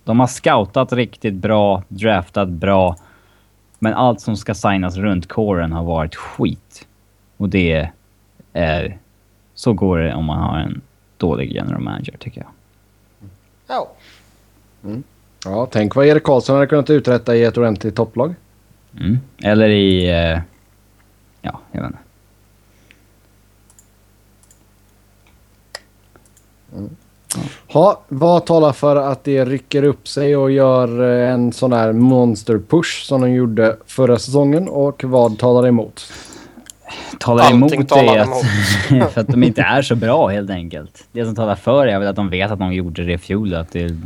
[0.04, 2.96] de har scoutat riktigt bra, draftat bra,
[3.80, 6.88] men allt som ska signas runt kåren har varit skit.
[7.38, 7.92] Och det
[8.54, 8.98] är...
[9.54, 10.82] Så går det om man har en
[11.18, 12.50] dålig general manager, tycker jag.
[13.68, 13.92] Ja.
[14.84, 15.04] Mm.
[15.46, 18.36] Ja, tänk vad Erik Karlsson hade kunnat uträtta i ett ordentligt topplag.
[19.00, 19.20] Mm.
[19.44, 20.10] Eller i...
[20.10, 20.40] Eh,
[21.42, 22.00] ja, jag vet inte.
[27.68, 31.94] Ha, vad talar för att det rycker upp sig och gör eh, en sån här
[31.94, 36.14] monster push som de gjorde förra säsongen och vad talar emot?
[37.20, 41.04] talar Allting emot talar är att, för att de inte är så bra helt enkelt.
[41.12, 43.54] Det som talar för är väl att de vet att de gjorde det i fjol.
[43.54, 43.98] Att det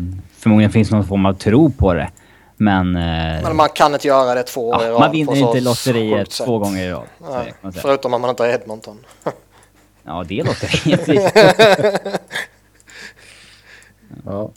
[0.46, 2.10] förmodligen finns någon form av tro på det.
[2.58, 2.96] Men...
[2.96, 5.62] eh, Men man kan inte göra det två år i ja, rad man vinner inte
[5.62, 7.04] lotteriet två gånger i rad.
[7.20, 7.72] säga.
[7.82, 8.98] förutom om man inte har Edmonton.
[10.04, 12.20] Ja, det är lotteriet.
[14.26, 14.50] Ja.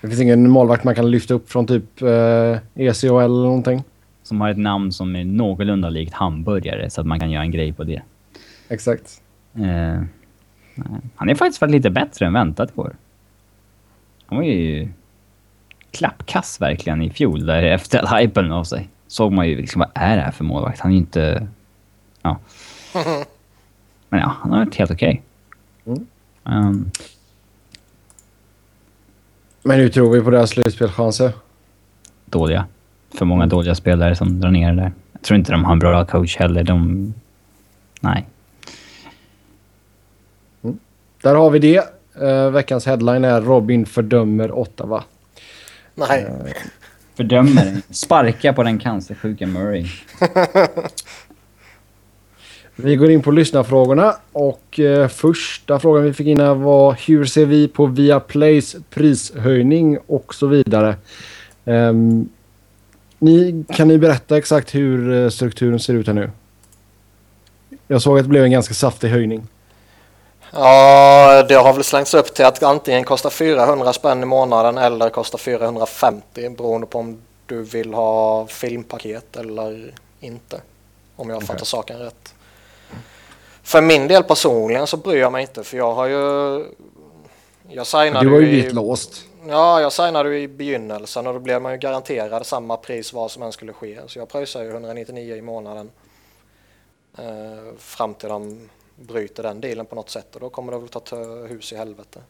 [0.00, 3.84] Det finns ingen målvakt man kan lyfta upp från typ eh, ECHL eller någonting.
[4.22, 7.50] Som har ett namn som är någorlunda likt hamburgare så att man kan göra en
[7.50, 8.02] grej på det.
[8.68, 9.20] Exakt.
[9.54, 10.02] Eh,
[11.16, 12.96] han är faktiskt varit lite bättre än väntat i år.
[14.26, 14.88] Han var ju
[15.90, 18.88] klappkass verkligen i fjol där efter all hypen av sig.
[19.06, 20.80] Såg man ju liksom, vad är det här för målvakt?
[20.80, 21.48] Han är ju inte...
[22.22, 22.38] Ja.
[24.08, 25.22] Men ja, han har varit helt okej.
[25.86, 26.06] Mm.
[26.44, 26.90] Ehm,
[29.62, 31.32] Men hur tror vi på deras slutspelchanser?
[32.26, 32.66] dåliga.
[33.14, 34.92] För många dåliga spelare som drar ner det där.
[35.12, 36.64] Jag tror inte de har en bra coach heller.
[36.64, 37.14] De...
[38.00, 38.26] Nej.
[41.22, 41.95] Där har vi det.
[42.20, 45.04] Eh, veckans headline är Robin fördömer Ottawa.
[45.94, 46.26] Nej,
[47.14, 47.82] Fördömer.
[47.90, 49.86] Sparka på den cancersjuka Murray.
[52.76, 57.24] Vi går in på lyssnarfrågorna och eh, första frågan vi fick in här var hur
[57.24, 60.96] ser vi på Viaplays prishöjning och så vidare.
[61.64, 62.28] Ehm,
[63.18, 66.30] ni, kan ni berätta exakt hur strukturen ser ut här nu?
[67.86, 69.46] Jag såg att det blev en ganska saftig höjning.
[70.58, 75.10] Ja det har väl slängts upp till att antingen kostar 400 spänn i månaden eller
[75.10, 80.60] kostar 450 beroende på om du vill ha filmpaket eller inte.
[81.16, 82.34] Om jag fattar saken rätt.
[83.62, 86.64] För min del personligen så bryr jag mig inte för jag har ju...
[87.68, 89.24] Jag signade Du var ju lite låst.
[89.48, 93.42] Ja, jag signade i begynnelsen och då blev man ju garanterad samma pris vad som
[93.42, 93.98] än skulle ske.
[94.06, 95.90] Så jag pröjsar ju 199 i månaden
[97.18, 97.24] eh,
[97.78, 101.16] fram till de bryter den dealen på något sätt och då kommer det väl ta
[101.48, 102.20] hus i helvete.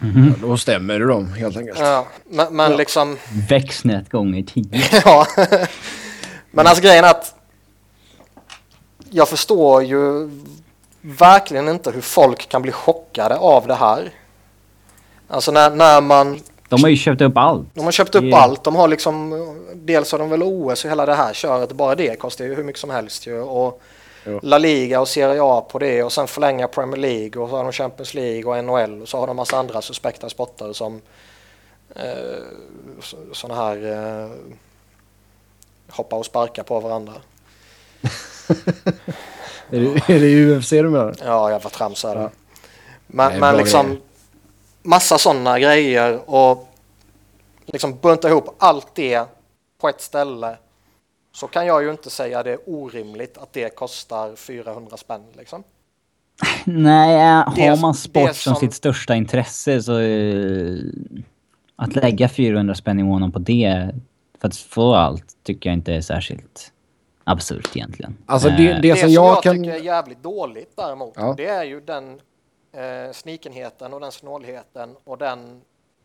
[0.00, 0.06] Ja,
[0.46, 1.78] då stämmer det dem helt enkelt.
[1.78, 3.18] Ja, men, men liksom,
[3.48, 4.82] Växnet gånger tio.
[5.04, 5.26] ja.
[6.50, 7.34] men alltså grejen är att
[9.10, 10.30] jag förstår ju
[11.00, 14.10] verkligen inte hur folk kan bli chockade av det här.
[15.28, 17.66] Alltså när, när man De har ju köpt upp allt.
[17.74, 18.64] De har köpt upp Det- allt.
[18.64, 19.30] De har liksom,
[19.74, 21.72] dels har de väl OS och hela det här köret.
[21.72, 23.40] Bara det kostar ju hur mycket som helst ju.
[23.40, 23.82] Och
[24.42, 27.64] La Liga och Serie A på det och sen förlänga Premier League och så har
[27.64, 31.00] de Champions League och NHL och så har de massa andra suspekta sporter som
[31.96, 32.02] eh,
[33.32, 34.30] sådana här eh,
[35.88, 37.14] hoppa och sparka på varandra.
[39.70, 41.14] Är, det, är det UFC du menar?
[41.24, 42.20] Ja, jävla trams är det.
[42.20, 42.30] Ja.
[43.06, 44.00] Men, Nej, men liksom grejer.
[44.82, 46.68] massa sådana grejer och
[47.66, 49.24] liksom bunta ihop allt det
[49.80, 50.56] på ett ställe
[51.32, 55.62] så kan jag ju inte säga det är orimligt att det kostar 400 spänn liksom.
[56.64, 59.98] Nej, har Det- man sport som som- sitt största intresse så...
[59.98, 60.78] eh,
[61.76, 63.90] Att lägga 400 spänn i månaden på det
[64.40, 66.72] för att få allt tycker jag inte är särskilt
[67.24, 68.16] absurt egentligen.
[68.26, 69.56] Alltså det, Eh, det, Det som som jag, jag kan...
[69.56, 71.34] tycker är jävligt dåligt däremot Ja.
[71.36, 72.20] det är ju den
[72.72, 75.60] eh, snikenheten och den snålheten och den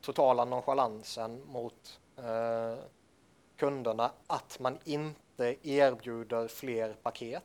[0.06, 1.74] totala nonchalansen mot
[2.18, 2.78] eh,
[3.60, 7.44] kunderna att man inte erbjuder fler paket.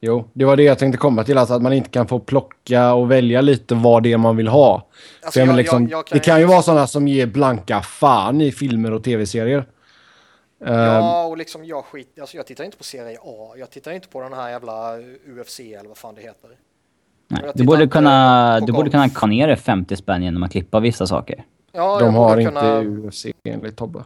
[0.00, 1.38] Jo, det var det jag tänkte komma till.
[1.38, 4.48] Alltså att man inte kan få plocka och välja lite vad det är man vill
[4.48, 4.74] ha.
[5.22, 7.26] Alltså, För jag jag- liksom, jag- jag kan det kan ju- vara sådana som ger
[7.26, 9.66] blanka fan i filmer och tv-serier.
[10.64, 13.92] Ehm, Ja, och liksom jag skit, alltså jag tittar inte på Serie A, jag tittar
[13.92, 16.50] inte på den här jävla UFC eller vad fan det heter.
[17.28, 20.52] nej, du borde inte kunna, du borde kunna ka ner det 50 spänn genom att
[20.52, 21.44] klippa vissa saker.
[21.72, 24.04] Ja, de har borde inte kunna, UFC enligt Tobbe.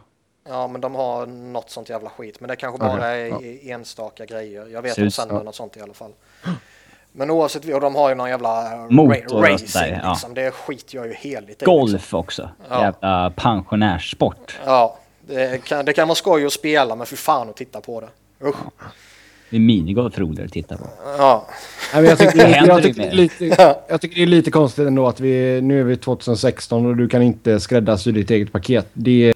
[0.49, 3.39] Ja, men de har något sånt jävla skit, men det kanske bara är ja.
[3.73, 4.67] enstaka grejer.
[4.67, 5.21] Jag vet att så.
[5.21, 6.11] sänder något sånt i alla fall.
[7.11, 10.09] Men oavsett, och de har ju någon jävla Motor ra- racing där, ja.
[10.09, 10.33] liksom.
[10.33, 11.49] Det skiter jag ju heligt i.
[11.49, 11.65] Liksom.
[11.65, 12.49] Golf också.
[12.69, 12.81] Ja.
[12.81, 14.59] Jävla pensionärssport.
[14.65, 14.97] Ja,
[15.27, 18.07] det kan, det kan vara skoj att spela, men för fan att titta på det.
[18.47, 18.55] Usch.
[19.49, 20.83] Det är minigolf roligare att titta på.
[21.17, 21.47] Ja,
[21.93, 23.45] Nej, jag, tycker, jag, ju tycker lite,
[23.87, 27.07] jag tycker det är lite konstigt ändå att vi nu är vi 2016 och du
[27.09, 28.87] kan inte skräddarsy ditt eget paket.
[28.93, 29.33] Det,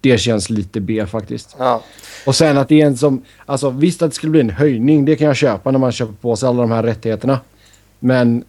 [0.00, 1.56] det känns lite B faktiskt.
[1.58, 1.82] ja.
[2.26, 3.22] Och sen att det är en som...
[3.46, 6.12] Alltså visst att det skulle bli en höjning, det kan jag köpa när man köper
[6.12, 7.40] på sig alla de här rättigheterna.
[7.98, 8.44] Men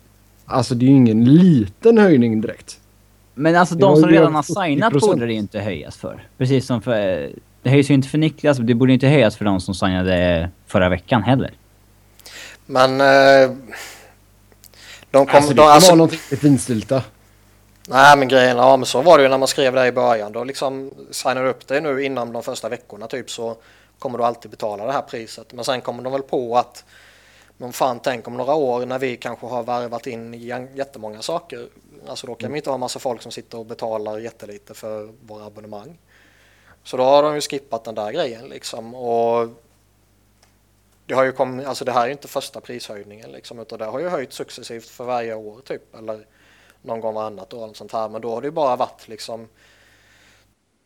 [0.45, 2.79] alltså det är ju ingen liten höjning direkt.
[3.33, 4.63] Men alltså de som redan har 70%.
[4.65, 6.27] signat borde det inte höjas för.
[6.37, 7.29] Precis som för...
[7.63, 10.89] Det höjs ju inte för Niklas, det borde inte höjas för de som signade förra
[10.89, 11.51] veckan heller.
[12.65, 13.01] Men...
[13.01, 13.55] Eh,
[15.11, 17.03] de kom, Alltså det de, alltså, vara någonting finstilta.
[17.91, 20.31] Nej men grejen, ja men så var det ju när man skrev det i början.
[20.31, 23.55] Då liksom signar du upp dig nu inom de första veckorna typ så
[23.99, 25.53] kommer du alltid betala det här priset.
[25.53, 26.85] Men sen kommer de väl på att
[27.57, 31.67] men fan tänk om några år när vi kanske har värvat in jä- jättemånga saker.
[32.07, 35.45] Alltså då kan vi inte ha massa folk som sitter och betalar jättelite för våra
[35.45, 35.97] abonnemang.
[36.83, 38.95] Så då har de ju skippat den där grejen liksom.
[38.95, 39.49] Och
[41.05, 43.85] det har ju kommit, alltså det här är ju inte första prishöjningen liksom utan det
[43.85, 45.95] har ju höjt successivt för varje år typ.
[45.95, 46.25] Eller
[46.81, 48.09] någon gång varannat år eller sånt här.
[48.09, 49.47] Men då har det ju bara varit liksom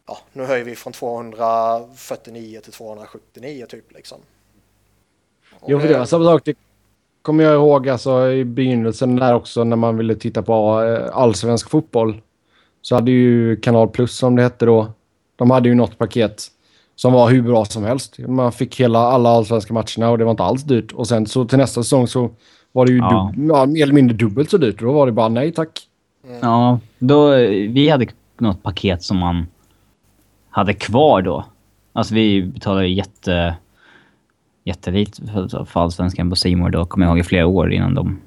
[0.07, 4.17] ja, nu höjer vi från 249 till 279 typ liksom.
[5.59, 6.41] Och Jo, för det var samma sak.
[6.45, 6.57] Det
[7.21, 11.69] kommer jag ihåg alltså, i begynnelsen där också när man ville titta på eh, allsvensk
[11.69, 12.21] fotboll.
[12.81, 14.93] Så hade ju Kanal Plus som det hette då.
[15.35, 16.47] De hade ju något paket
[16.95, 18.19] som var hur bra som helst.
[18.19, 20.91] Man fick hela alla allsvenska matcherna och det var inte alls dyrt.
[20.91, 22.29] Och sen så till nästa säsong så
[22.75, 23.31] var det ju Ja.
[23.35, 24.79] dub- ja, mer eller mindre dubbelt så dyrt.
[24.79, 25.87] Då var det bara nej tack.
[26.41, 27.29] Ja, då,
[27.69, 28.07] vi hade
[28.39, 29.47] något paket som man
[30.49, 31.45] hade kvar då.
[31.93, 33.55] Alltså vi betalade jätte,
[34.63, 38.19] jättelite för, för Allsvenskan på More då, kommer jag ihåg, i flera år innan de...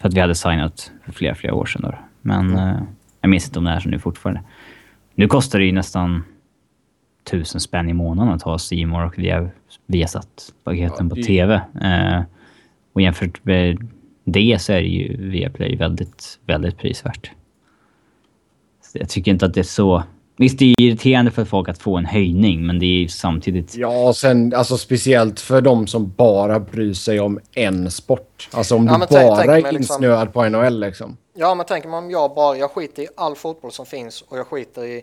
[0.00, 1.94] För att vi hade signat för flera, flera år sedan då.
[2.22, 2.76] Men eh,
[3.20, 4.42] jag minns inte om det är så nu fortfarande.
[5.14, 6.24] Nu kostar det ju nästan
[7.30, 9.48] tusen spänn i månaden att ha More och via,
[9.86, 11.54] Viasat-paketen Ja, på det- TV.
[11.80, 12.22] Eh,
[12.94, 13.88] och jämfört med
[14.24, 17.30] det så är det ju Viaplay väldigt, väldigt prisvärt.
[18.92, 20.02] Så jag tycker inte att det är så...
[20.36, 23.74] Visst, det är irriterande för folk att få en höjning, men det är ju samtidigt...
[23.76, 28.48] Ja, och sen alltså speciellt för de som bara bryr sig om en sport.
[28.52, 31.16] Alltså om Ja, du tänk- bara tänk är liksom- insnöad på NHL liksom.
[31.34, 34.38] Ja, men tänker man om jag bara, jag skiter i all fotboll som finns och
[34.38, 35.02] jag skiter i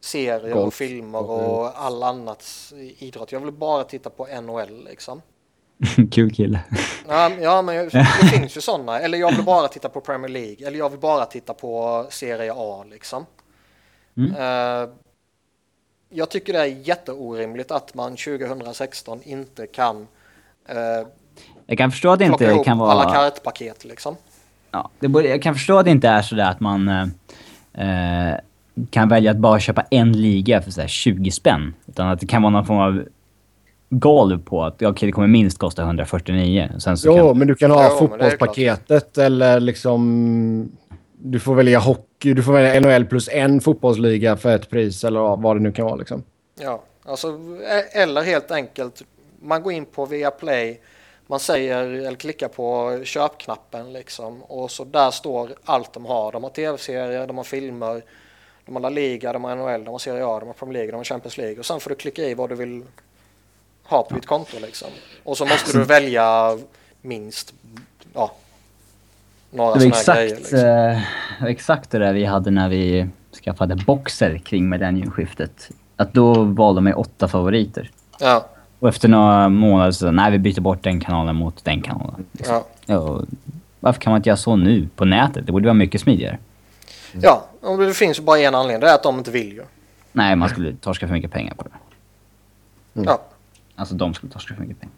[0.00, 0.74] serier och Golf.
[0.74, 3.32] filmer och all annat idrott.
[3.32, 5.22] Jag vill bara titta på NHL liksom.
[6.10, 6.60] Kul kille.
[7.08, 9.00] Ja, men- ja men det finns ju sådana.
[9.00, 10.66] Eller jag vill bara titta på Premier League.
[10.66, 13.26] Eller jag vill bara titta på Serie A liksom.
[14.16, 14.34] Mm.
[14.34, 14.88] Eh,
[16.12, 19.96] jag tycker det är jätteorimligt att man 2016 inte kan
[20.70, 21.06] uh,
[21.66, 23.14] Jag kan förstå att det inte ihop kan alla vara...
[23.14, 24.16] kartpaket liksom.
[24.70, 28.34] Ja, det borde, jag kan förstå att det inte är sådär att man eh,
[28.90, 31.74] kan välja att bara köpa en liga för så här 20 spänn.
[31.86, 33.04] Utan att det kan vara någon form av
[33.90, 36.70] golv på att okej, det kommer minst kosta 149.
[36.78, 40.72] Sen så Jo, kan, men du kan ha Jo, fotbollspaketet eller liksom...
[41.22, 45.20] Du får välja hockey, du får välja NHL plus en fotbollsliga för ett pris eller
[45.36, 46.22] vad det nu kan vara liksom.
[46.60, 47.28] Ja, alltså
[47.70, 49.02] e- eller helt enkelt
[49.42, 50.80] man går in på Viaplay,
[51.26, 56.32] man säger eller klickar på köpknappen liksom och så där står allt de har.
[56.32, 58.02] De har tv-serier, de har filmer,
[58.66, 60.90] de har La Liga, de har NHL, de har Serie A, de har Premier League,
[60.90, 62.82] de har Champions League och sen får du klicka i vad du vill
[63.90, 64.88] ha på ditt konto liksom.
[65.24, 66.58] Och så måste du välja
[67.02, 67.54] minst
[68.14, 68.32] ja,
[69.50, 70.36] några sådana exakt, grejer.
[70.36, 70.58] Liksom.
[70.58, 73.08] eh, exakt det där vi hade när vi
[73.44, 75.70] skaffade boxer kring millenniumskiftet.
[75.96, 77.90] Att då valde man åtta favoriter.
[78.20, 78.46] Ja,
[78.78, 82.26] Och efter några månader så nej vi byter bort den kanalen mot den kanalen.
[82.32, 82.66] ja.
[82.86, 83.26] Ja, och
[83.80, 85.46] varför kan man inte göra så nu på nätet?
[85.46, 86.38] Det borde vara mycket smidigare.
[87.12, 89.62] ja, och det finns ju bara en anledning, det är att de inte vill ju.
[90.12, 91.70] Nej, man skulle torska för mycket pengar på det.
[92.92, 93.20] Ja.
[93.80, 94.94] Alltså de skulle torska för mycket pengar.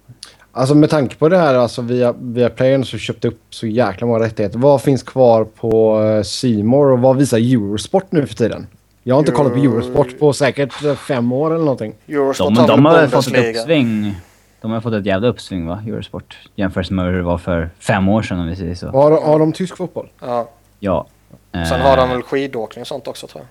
[0.53, 4.07] Alltså med tanke på det här, alltså via, via playen så köpte upp så jäkla
[4.07, 4.59] många rättigheter.
[4.59, 6.01] Vad finns kvar på
[6.49, 8.67] eh, More och vad visar Eurosport nu för tiden?
[9.03, 11.95] Jag har inte kollat på Euro- Eurosport på säkert eh, fem år eller någonting.
[12.09, 14.15] Eurosport De, har de väl har fått ett uppsving.
[14.61, 16.39] De har fått ett jävla uppsving va, Eurosport.
[16.57, 18.89] Jämfört med hur det var för fem år sedan om vi säger så.
[18.89, 20.09] Har, har de tysk fotboll?
[20.21, 20.49] Ja.
[20.81, 21.07] Ja.
[21.53, 23.45] Sen Eh, har de väl skidåkning och sånt också tror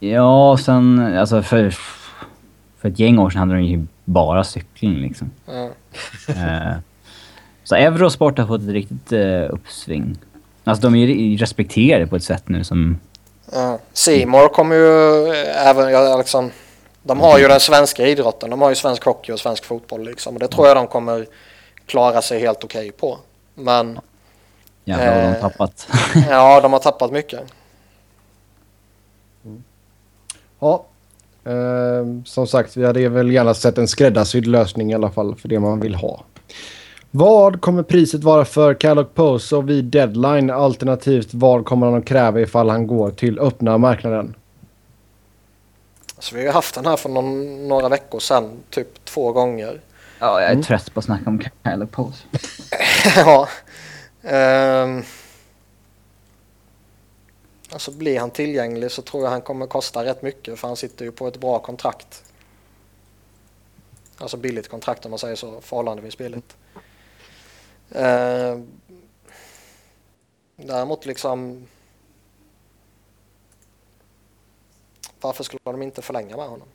[0.00, 0.10] jag.
[0.10, 1.70] Ja, sen alltså för,
[2.84, 5.30] för ett gäng år sedan hade de ju bara cykling liksom.
[5.46, 5.70] Ja.
[6.28, 6.76] Eh,
[7.64, 10.18] så Eurosport har fått ett riktigt eh, uppsving.
[10.64, 12.98] Alltså de är ju respekterade på ett sätt nu som...
[13.52, 13.78] Ja.
[13.92, 16.50] Simor kommer ju eh, även, ja, liksom,
[17.02, 20.34] de har ju den svenska idrotten, de har ju svensk hockey och svensk fotboll liksom.
[20.34, 21.26] Och det tror jag de kommer
[21.86, 23.18] klara sig helt okej på.
[23.54, 23.98] Men
[24.84, 25.40] Jävlar vad de har Eh.
[25.40, 25.88] tappat.
[26.30, 27.40] ja, de har tappat mycket.
[30.60, 30.84] Ja.
[31.44, 35.48] Eh, som sagt, vi hade väl gärna sett en skräddarsydd lösning i alla fall för
[35.48, 36.24] det man vill ha.
[37.10, 40.50] Vad kommer priset vara för Kyle Poso vid deadline?
[40.50, 44.34] Alternativt vad kommer han att kräva ifall han går till öppna marknaden?
[46.18, 49.80] Så vi har ju haft den här för någon, några veckor sedan, typ två gånger.
[50.18, 52.22] ja, jag är trött på att snacka om Kyle Pose.
[53.16, 53.48] ja.
[54.22, 55.02] Ehm.
[57.74, 61.04] Alltså blir han tillgänglig så tror jag han kommer kosta rätt mycket för han sitter
[61.04, 62.24] ju på ett bra kontrakt.
[64.18, 66.56] Alltså billigt kontrakt om man säger så, förhållandevis billigt.
[67.90, 68.68] Ehm.
[70.56, 71.66] däremot liksom
[75.20, 76.68] varför skulle de inte förlänga med honom?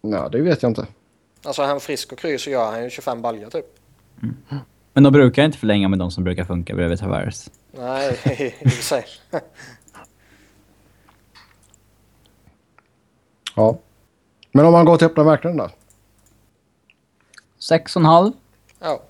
[0.00, 0.86] Ja, det vet jag inte.
[1.42, 3.66] Alltså är han frisk och kry så gör han ju 25 baljor typ.
[5.00, 7.50] Men de brukar inte förlänga med de som brukar funka bredvid Tavares.
[7.72, 8.18] Nej,
[8.60, 9.04] i och för sig.
[13.56, 13.78] Ja.
[14.52, 15.70] Men om man går till öppna marknaden då?
[17.58, 18.32] Sex och en halv.
[18.80, 19.02] Ja.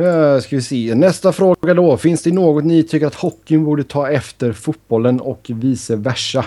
[0.00, 0.94] Uh, ska vi se.
[0.94, 1.96] Nästa fråga då.
[1.96, 6.44] Finns det något ni tycker att hockeyn borde ta efter fotbollen och vice versa?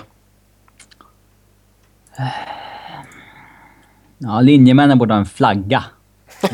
[4.23, 5.83] Ja, linjemännen borde ha en flagga.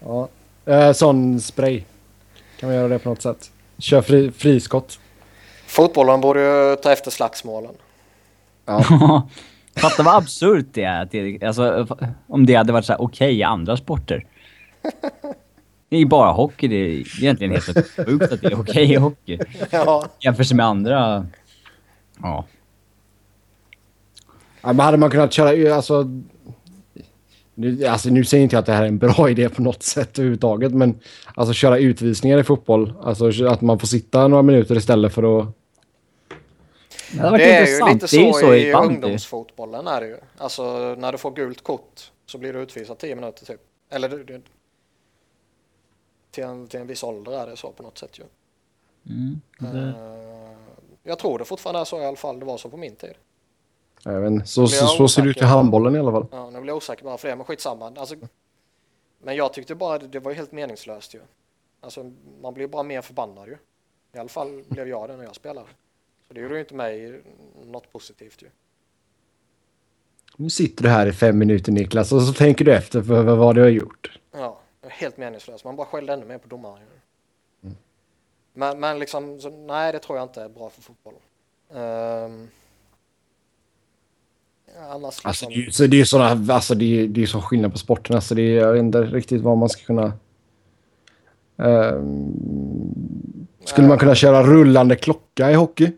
[0.00, 0.28] ja.
[0.68, 1.82] Uh, sån spray.
[2.60, 3.50] Kan man göra det på något sätt?
[3.78, 4.98] Kör fri, friskott.
[5.66, 7.74] Fotbollen borde ju ta efter slagsmålen.
[8.64, 8.84] Ja.
[9.76, 11.02] Fatta vad absurt det är.
[11.02, 11.86] Att alltså,
[12.26, 14.26] om det hade varit så okej okay i andra sporter.
[15.88, 16.68] Det är bara hockey.
[16.68, 17.64] Det är egentligen helt
[17.96, 19.38] sjukt att det är okej okay i hockey.
[19.70, 20.06] Ja.
[20.20, 21.26] Jämfört med andra...
[22.22, 22.44] Ja.
[24.64, 24.72] Ja.
[24.72, 25.74] Men hade man kunnat köra...
[25.74, 26.06] Alltså,
[27.54, 29.82] nu, alltså, nu säger inte jag att det här är en bra idé på något
[29.82, 30.72] sätt överhuvudtaget.
[30.72, 31.00] Men
[31.34, 32.92] alltså köra utvisningar i fotboll.
[33.02, 35.48] Alltså att man får sitta några minuter istället för att
[37.12, 40.16] det, det är ju lite så, så i, i ungdomsfotbollen är det ju.
[40.38, 43.60] Alltså när du får gult kort så blir du utvisad 10 minuter typ.
[43.90, 44.42] Eller du, du,
[46.30, 48.24] till, en, till en viss ålder är det så på något sätt ju.
[49.14, 49.78] Mm, det...
[49.78, 49.94] uh,
[51.02, 52.40] jag tror det fortfarande är så i alla fall.
[52.40, 53.14] Det var så på min tid.
[54.06, 56.26] Även, så, så, så ser det ut i handbollen i alla fall.
[56.30, 57.92] Ja, nu blir jag osäker bara för det, men skitsamma.
[57.96, 58.14] Alltså,
[59.22, 61.20] men jag tyckte bara det, det var helt meningslöst ju.
[61.80, 62.12] Alltså
[62.42, 63.56] man blir bara mer förbannad ju.
[64.12, 65.66] I alla fall blev jag det när jag spelade.
[66.28, 67.22] Så det gjorde ju inte mig
[67.64, 68.48] något positivt ju.
[70.36, 73.54] Nu sitter du här i fem minuter Niklas och så tänker du efter för vad
[73.54, 74.18] du har gjort.
[74.32, 75.64] Ja, helt meningslöst.
[75.64, 76.78] Man bara skällde ännu mer på domaren.
[77.62, 77.76] Mm.
[78.52, 81.14] Men, men liksom, så, nej det tror jag inte är bra för fotboll.
[81.68, 82.48] Um,
[84.78, 85.28] annars liksom...
[85.28, 88.20] Alltså det, så det är sådana, alltså det är, det är så skillnad på sporterna
[88.20, 90.12] så det är, jag vet inte riktigt vad man ska kunna...
[91.56, 95.92] Um, skulle man kunna köra rullande klocka i hockey?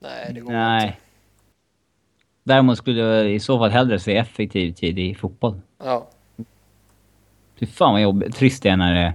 [0.00, 0.86] Nej, det går Nej.
[0.86, 0.98] inte.
[2.44, 5.60] Däremot skulle jag i så fall hellre se effektiv tid i fotboll.
[5.78, 6.08] Ja.
[7.60, 8.36] Fy fan vad jobbigt.
[8.36, 9.14] Trist det är när det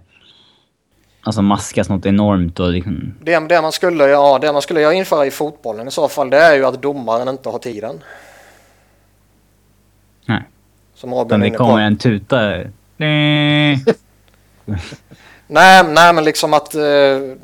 [1.28, 3.14] alltså maskas något enormt och liksom...
[3.22, 6.38] Det, det, man skulle, ja, det man skulle införa i fotbollen i så fall det
[6.38, 8.04] är ju att domaren inte har tiden.
[10.26, 10.44] Nej.
[10.96, 12.38] Som Robin det kommer en tuta.
[15.48, 16.76] nej, nej men liksom att...
[16.76, 17.36] Uh,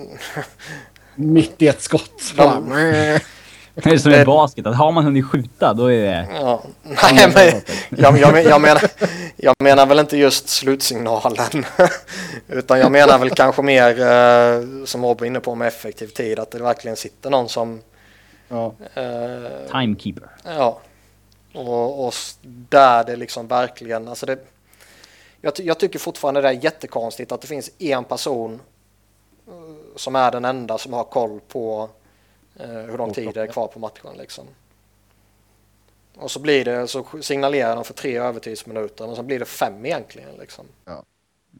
[1.15, 2.34] Mitt i ett skott.
[2.35, 2.73] De,
[3.76, 6.28] det är som i basket, att har man hunnit skjuta då är det...
[6.34, 6.64] Ja.
[6.84, 8.84] Nej, men jag, jag, jag, menar,
[9.36, 11.66] jag menar väl inte just slutsignalen.
[12.48, 16.40] Utan jag menar väl kanske mer, eh, som Rob var inne på, med effektiv tid.
[16.40, 17.82] Att det verkligen sitter någon som...
[18.48, 18.74] Ja.
[18.94, 20.30] Eh, Timekeeper.
[20.44, 20.80] Ja.
[21.54, 22.14] Och, och
[22.70, 24.08] där det liksom verkligen...
[24.08, 24.40] Alltså det,
[25.41, 28.62] jag, jag tycker fortfarande det är jättekonstigt att det finns en person
[29.48, 29.54] eh,
[29.95, 31.90] som är den enda som har koll på
[32.60, 34.46] hur lång tid det är kvar på matchen liksom.
[36.16, 39.86] Och så blir det, så signalerar de för tre övertidsminuter och så blir det fem
[39.86, 40.66] egentligen liksom.
[40.86, 41.04] Ja.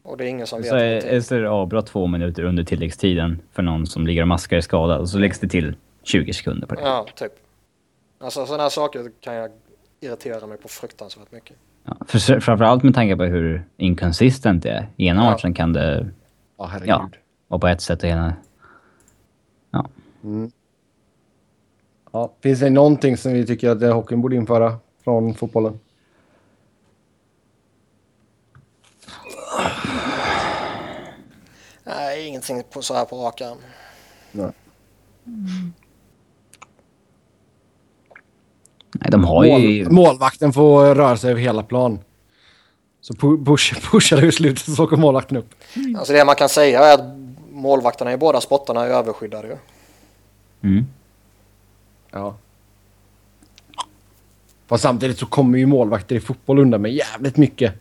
[0.02, 0.68] Och det är ingen som vet.
[0.68, 4.28] Så är, så är det avbrott två minuter under tilläggstiden för någon som ligger och
[4.28, 6.80] maskar är skadad och så läggs det till 20 sekunder på det.
[6.80, 7.32] Ja, typ.
[8.18, 9.50] Alltså sådana här saker kan jag
[10.00, 11.56] irritera mig på fruktansvärt mycket.
[11.84, 14.88] Ja, för, framförallt med tanke på hur inconsistent det är.
[14.96, 15.30] I ena ja.
[15.30, 16.10] matchen kan det...
[16.58, 16.88] Ja, herregud.
[16.88, 17.08] Ja,
[17.48, 18.34] och på ett sätt och ena...
[19.70, 19.88] Ja.
[20.24, 20.50] Mm.
[22.14, 25.80] Ja, finns det någonting som vi tycker att hockeyn borde införa från fotbollen?
[31.84, 33.58] Nej, ingenting på, så här på rak arm.
[34.32, 34.50] Nej.
[38.92, 39.90] Nej, de har ju...
[39.90, 41.98] målvakten får röra sig över hela plan.
[43.00, 45.54] Så push, pushar du i slutet så åker målvakten upp.
[45.98, 47.18] Alltså det man kan säga är att
[47.50, 49.58] målvakterna i båda sporterna är överskyddade.
[50.62, 50.86] Mm.
[52.14, 52.34] Ja.
[54.66, 57.74] Fast samtidigt så kommer ju målvakter i fotboll undan med jävligt mycket.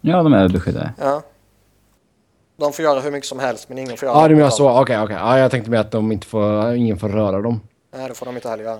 [0.00, 0.92] Ja, de är beskyddade.
[0.98, 1.22] Ja.
[2.56, 4.70] De får göra hur mycket som helst, men ingen får göra Ja, du menar så.
[4.70, 5.04] Okej, okay, okej.
[5.04, 5.16] Okay.
[5.16, 7.60] Ja, jag tänkte med att de inte får, ingen får röra dem.
[7.96, 8.78] Nej, det får de inte heller göra.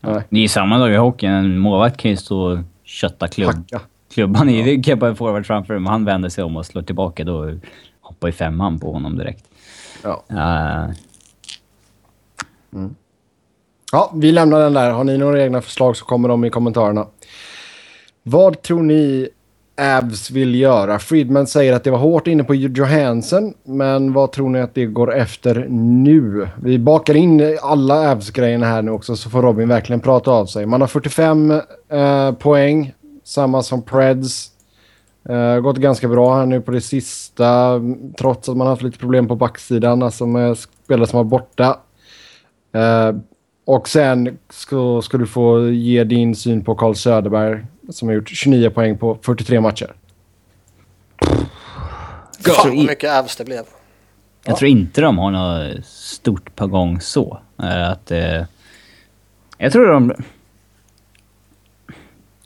[0.00, 0.22] Ja.
[0.28, 1.32] Det är samma dag i hockeyn.
[1.32, 3.54] En målvakt kan ju stå och kötta klubb.
[3.54, 3.80] Hacka.
[4.14, 7.24] klubban i ryggen på en forward framför men han vänder sig om och slår tillbaka.
[7.24, 7.58] Då
[8.00, 9.44] hoppar ju femman på honom direkt.
[10.02, 10.24] Ja.
[10.30, 10.94] Uh.
[12.74, 12.94] Mm.
[13.92, 14.90] Ja, vi lämnar den där.
[14.90, 17.06] Har ni några egna förslag så kommer de i kommentarerna.
[18.22, 19.28] Vad tror ni
[19.80, 20.98] Avs vill göra?
[20.98, 24.86] Friedman säger att det var hårt inne på Johansen, men vad tror ni att det
[24.86, 26.48] går efter nu?
[26.62, 30.66] Vi bakar in alla Avs-grejerna här nu också så får Robin verkligen prata av sig.
[30.66, 31.50] Man har 45
[31.88, 32.94] eh, poäng,
[33.24, 34.50] samma som Preds.
[35.30, 37.80] Uh, gått ganska bra här nu på det sista,
[38.18, 41.78] trots att man har haft lite problem på backsidan, alltså med spelare som var borta.
[42.76, 43.20] Uh,
[43.66, 48.28] och sen ska, ska du få ge din syn på Carl Söderberg som har gjort
[48.28, 49.94] 29 poäng på 43 matcher.
[52.44, 53.56] Fan vad mycket Avs det blev.
[54.44, 54.56] Jag Ja.
[54.56, 57.38] tror inte de har något stort på gång så.
[57.62, 58.42] Eh, Att, eh,
[59.58, 60.12] jag tror de...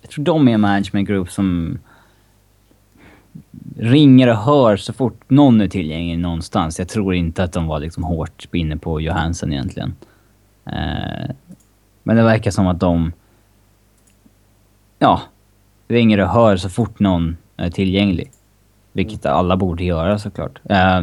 [0.03, 1.79] Jag tror de är en management group som
[3.79, 6.79] ringer och hör så fort någon är tillgänglig någonstans.
[6.79, 9.95] Jag tror inte att de var liksom hårt inne på Johansson egentligen.
[10.67, 11.31] Eh,
[12.03, 13.13] men det verkar som att de...
[14.99, 15.21] Ja,
[15.89, 18.31] ringer och hör så fort någon är tillgänglig.
[18.93, 20.59] Vilket alla borde göra såklart.
[20.65, 21.03] Eh,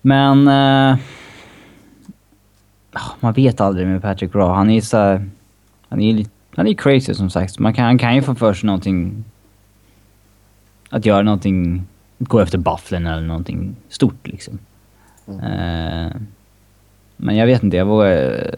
[0.00, 0.48] men...
[0.48, 0.98] eh,
[2.92, 4.54] ah, man vet aldrig med Patrick Raw.
[4.56, 5.30] Han är så här-
[5.88, 6.30] Han är lite...
[6.56, 7.58] Han är crazy som sagt.
[7.58, 9.24] Man kan, han kan ju få för sig någonting...
[10.90, 11.86] Att göra någonting...
[12.18, 14.58] Gå efter Bufflin eller någonting stort liksom.
[15.26, 16.10] Eh,
[17.22, 18.50] men jag vet inte, jag vågar...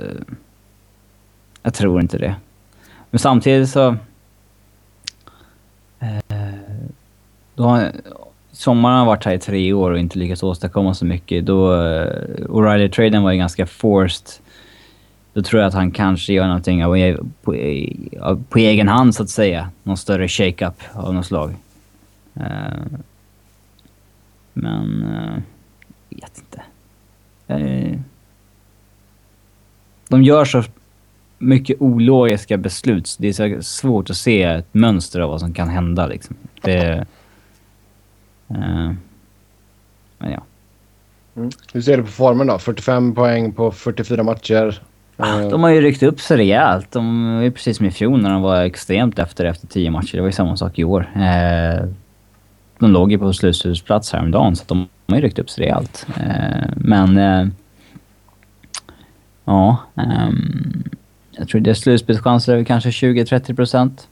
[1.63, 2.35] Jag tror inte det.
[3.11, 3.97] Men samtidigt så...
[5.99, 6.49] Eh,
[7.55, 7.93] då har,
[8.53, 11.47] sommaren har varit här i tre år och inte lyckats åstadkomma så mycket.
[11.47, 11.75] Då...
[11.75, 14.27] Eh, O'Reilly-traden var ju ganska forced.
[15.33, 16.97] Då tror jag att han kanske gör någonting av,
[17.43, 19.71] på, eh, på egen hand så att säga.
[19.83, 21.55] Någon större shake-up av något slag.
[24.53, 25.03] Men...
[25.03, 25.43] Uh,
[26.11, 26.63] vet inte.
[27.47, 27.99] Jag,
[30.13, 30.63] de gör så
[31.39, 35.53] mycket ologiska beslut så det är så svårt att se ett mönster av vad som
[35.55, 36.37] kan hända liksom.
[36.61, 37.07] Det...
[38.49, 38.93] eh,
[40.19, 40.43] men ja.
[41.73, 42.59] Hur ser du på formen då?
[42.59, 44.81] 45 poäng på 44 matcher.
[45.19, 46.91] Eh, De har ju ryckt upp sig rejält.
[46.93, 50.17] De är precis som i fjol när de var extremt efter efter 10 matcher.
[50.17, 51.11] Det var ju samma sak i år.
[51.17, 51.87] Eh,
[52.79, 56.07] de låg ju på slutspelsplats häromdagen så de har ju ryckt upp sig rejält.
[56.17, 57.53] Eh, men...
[59.45, 59.77] Ja.
[59.97, 60.85] ehm,
[61.31, 64.09] jag tror deras slutspelschanser är väl kanske 20-30 procent.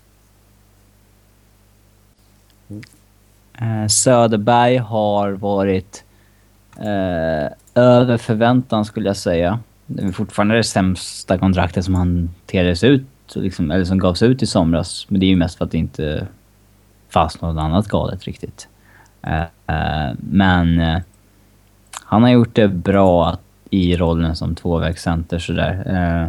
[3.61, 6.05] Eh, Söderberg har varit
[6.77, 9.59] eh, över förväntan skulle jag säga.
[9.87, 14.47] Det är fortfarande det sämsta kontraktet som hanterades ut, liksom, eller som gavs ut i
[14.47, 15.07] somras.
[15.09, 16.27] Men det är ju mest för att det inte
[17.09, 18.69] fanns något annat galet riktigt.
[19.23, 21.01] Eh, men
[22.05, 23.39] han har gjort det bra
[23.71, 25.83] i rollen som tvåvägscenter sådär.
[25.87, 26.29] Eh,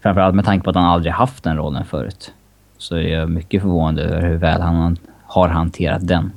[0.00, 2.32] framförallt med tanke på att han aldrig haft den rollen förut.
[2.78, 6.32] Så är jag mycket förvånad över hur väl han har hanterat den.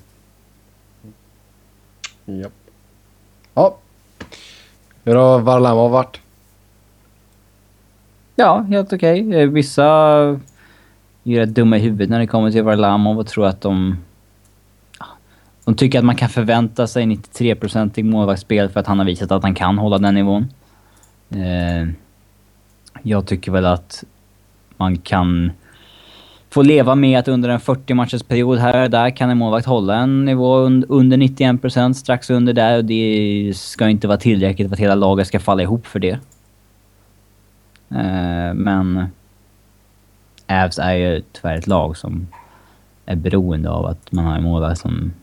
[2.26, 2.50] Ja.
[3.54, 3.78] ja.
[5.04, 6.20] Hur har Varlamov varit?
[8.36, 9.36] Ja, helt okej.
[9.36, 9.86] Eh, Vissa
[11.24, 13.98] är rätt dumma i huvudet när det kommer till Varlamov och tror att de...
[15.66, 19.44] De tycker att man kan förvänta sig 93-procentig målvaktsspel för att han har visat att
[19.44, 20.48] han kan hålla den nivån.
[21.30, 21.90] Eh,
[23.04, 24.04] jag tycker väl att
[24.78, 25.52] man kan
[26.50, 29.66] få leva med att under en 40 matchers period här och där kan en målvakt
[29.66, 30.58] hålla en nivå
[30.88, 34.96] under 91 procent, strax under där och det ska inte vara tillräckligt för att hela
[34.96, 36.20] laget ska falla ihop för det.
[37.90, 39.06] Eh, men
[40.48, 42.28] Avs är ju tyvärr ett lag som
[43.06, 45.14] är beroende av att man har en målvakt som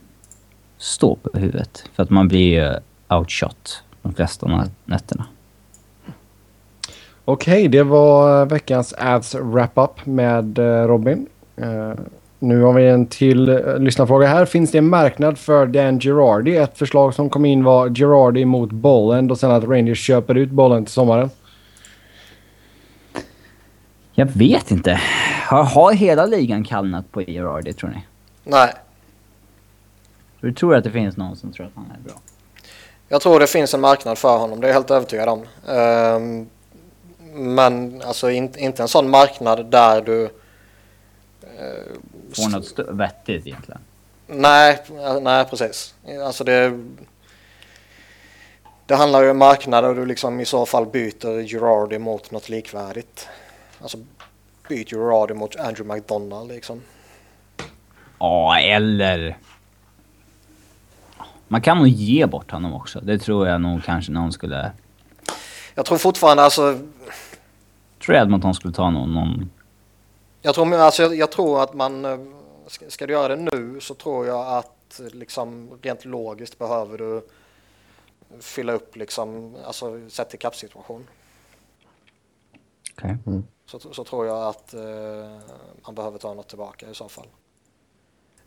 [0.78, 1.84] står på huvudet.
[1.94, 2.74] För att man blir ju
[3.16, 5.26] outshot de flesta nä- nätterna.
[7.24, 11.26] Okej, det var veckans ads wrap-up med eh, Robin.
[11.56, 11.92] Eh,
[12.38, 14.44] nu har vi en till uh, lyssnarfråga här.
[14.44, 16.56] Finns det en marknad för Dan Girardi?
[16.56, 20.50] Ett förslag som kom in var Girardi mot Bolland och sen att Rangers köper ut
[20.50, 21.30] Bolland till sommaren.
[24.12, 25.00] Jag vet inte.
[25.48, 28.06] Har, har hela ligan kallnat på Gerardi tror ni?
[28.44, 28.72] Nej,
[30.40, 32.14] Du tror att det finns någon som tror att han är bra?
[33.08, 34.60] jag tror det finns en marknad för honom.
[34.60, 35.44] Det är jag helt övertygad om.
[35.68, 36.46] Ehm,
[37.32, 40.24] men alltså in, inte en sån marknad där du...
[40.24, 40.30] eh,
[42.36, 43.80] Får något vettigt egentligen.
[44.26, 44.82] Nej,
[45.20, 45.94] nej precis.
[46.24, 46.84] Alltså det...
[48.86, 52.48] Det handlar ju om marknader och du liksom i så fall byter Girardi mot något
[52.48, 53.28] likvärdigt.
[53.82, 53.98] Alltså
[54.68, 56.82] byt Girardi mot Andrew McDonald liksom.
[58.18, 59.36] Ja, eller...
[61.48, 63.00] Man kan nog ge bort honom också.
[63.00, 64.72] Det tror jag nog kanske någon skulle...
[65.74, 66.78] Jag tror fortfarande alltså...
[68.04, 69.14] Tror jag Edmonton skulle ta någon...
[69.14, 69.50] någon
[70.42, 72.04] Jag tror, alltså, jag, jag tror att man...
[72.04, 72.18] eh,
[72.68, 76.98] Ska, ska du göra det nu så tror jag att eh, liksom rent logiskt behöver
[76.98, 77.26] du
[78.40, 81.06] fylla upp liksom, alltså sett till kappsituation.
[82.92, 83.16] Okej.
[83.66, 85.38] Så, så tror jag att eh,
[85.86, 87.26] man behöver ta något tillbaka i så fall.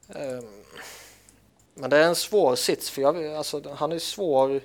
[0.10, 0.45] Ehm,
[1.76, 4.61] men det är en svår sits för jag, alltså, han är svår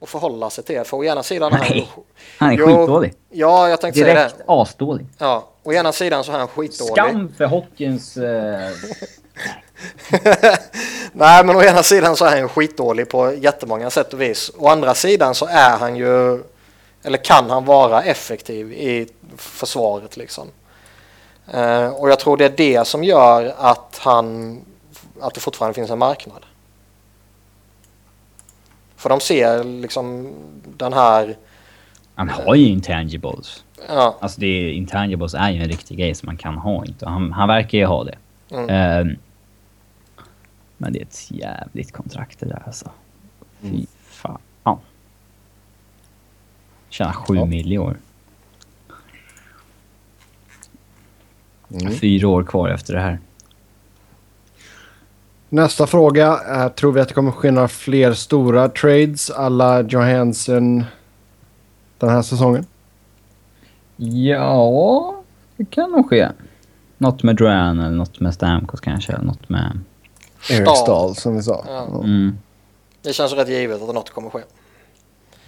[0.00, 0.84] att förhålla sig till.
[0.84, 1.66] För å ena sidan är han...
[1.70, 1.88] Nej.
[2.38, 3.14] Han är Jo, skitdålig.
[3.30, 4.44] Ja, jag tänkte säga Direkt det.
[4.46, 5.06] asdålig.
[5.18, 6.92] Ja, å ena sidan så är han skitdålig.
[6.92, 8.16] Skam för hockeyns...
[8.16, 8.70] Eh,
[11.12, 14.50] Nej, men å ena sidan så är han skitdålig på jättemånga sätt och vis.
[14.58, 16.42] Å andra sidan så är han ju,
[17.02, 20.48] eller kan han vara effektiv i försvaret liksom.
[21.52, 24.60] Eh, och jag tror det är det som gör att han,
[25.20, 26.46] att det fortfarande finns en marknad.
[28.96, 30.32] För de ser liksom
[30.76, 31.36] den här,
[32.14, 33.64] han har ju intangibles.
[33.88, 37.08] ja, Alltså det är, intangibles är ju en riktig grej som man kan ha inte.
[37.08, 38.18] Han, han verkar ju ha det.
[38.50, 38.68] Mm.
[38.70, 39.16] Ehm,
[40.76, 42.90] men det är ett jävligt kontrakt det där alltså.
[43.60, 44.38] Fy fan.
[46.88, 47.44] Tjänar sju Ja.
[47.44, 47.96] mil i år.
[51.70, 51.92] Mm.
[51.92, 53.18] Fyra år kvar efter det här.
[55.56, 56.26] Nästa fråga.
[56.38, 60.84] är, tror vi att det kommer ske några fler stora trades alla Johansson
[61.98, 62.66] den här säsongen?
[63.96, 65.22] Ja,
[65.56, 66.28] det kan nog ske.
[66.98, 69.12] Något med Duran eller något med Stamkos kanske.
[69.12, 69.80] Eller något med...
[70.50, 71.16] Eric Stahl.
[71.16, 71.64] Som vi sa.
[71.68, 71.88] Ja.
[71.92, 71.98] Ja.
[72.04, 72.38] Mm.
[73.02, 74.42] det känns rätt givet att något kommer ske.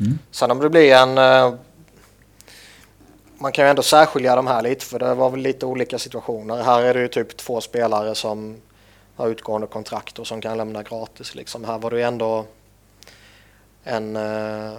[0.01, 0.19] Mm.
[0.31, 1.19] Sen om det blir en...
[1.19, 1.55] eh,
[3.39, 6.63] Man kan ju ändå särskilja de här lite för det var väl lite olika situationer.
[6.63, 8.57] Här är det ju typ två spelare som
[9.19, 11.35] har utgående kontrakt och som kan lämna gratis.
[11.35, 11.65] Liksom.
[11.65, 12.47] Här var det ju ändå
[13.85, 14.73] en, eh,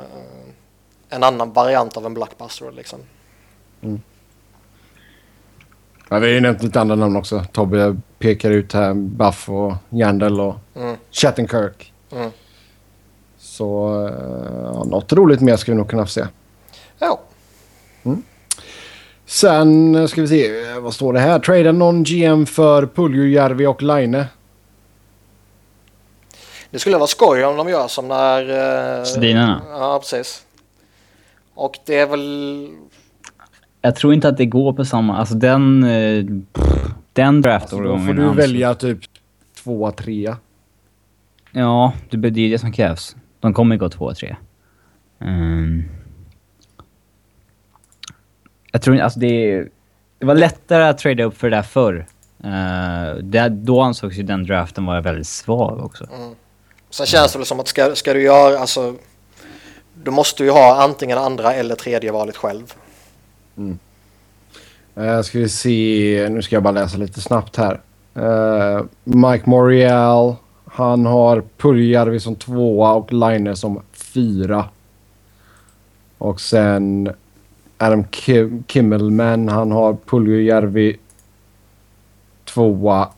[1.09, 2.71] en annan variant av en blockbuster.
[2.71, 2.99] Liksom.
[6.09, 7.45] Ja, vi har ju nämnt lite andra namn också.
[7.51, 10.97] Tobbe pekar ut här Buff och Jandel och Mm.
[11.11, 11.93] Shattenkirk.
[12.11, 12.31] Mm.
[13.37, 16.25] Så uh, ja, något roligt mer ska vi nog kunna få se.
[16.99, 17.19] Ja,
[19.29, 21.39] Sen eh, ska vi se, eh, vad står det här?
[21.39, 24.23] Trada någon GM för Puljujärvi och Line.
[26.71, 28.97] det skulle vara skoj om de gör som när...
[28.99, 29.61] eh, Sedinarna.
[29.69, 30.45] Ja, precis.
[31.53, 32.67] Och det är väl...
[33.81, 35.17] Jag tror inte att det går på samma...
[35.17, 35.83] Alltså den...
[35.83, 36.23] eh,
[37.13, 38.05] Den Så då draftårgången...
[38.07, 38.99] får du välja typ
[39.63, 40.37] två, trea.
[41.51, 43.15] Ja, det är det som krävs.
[43.39, 44.35] De kommer gå två, tre.
[45.21, 45.83] Ehm.
[48.71, 49.03] Jag tror inte...
[49.03, 49.67] Alltså det...
[50.19, 52.05] Det var lättare att trada upp för det där förr.
[52.43, 56.07] Uh, det, då ansågs ju den draften vara väldigt svag också.
[56.89, 58.95] Sen känns det väl som att ska, ska du göra, alltså,
[60.03, 62.73] du måste ju ha antingen andra eller tredje valet själv.
[64.97, 67.79] Uh, ska vi se, nu ska jag bara läsa lite snabbt här.
[68.15, 70.35] Eh, Mike Morial,
[70.65, 74.65] han har Puljujärvi som tvåa och Line som fyra.
[76.17, 77.13] Och sen
[77.81, 80.97] Adam Kim Kimmelman, han har Puljujärvi
[82.45, 83.09] tvåa,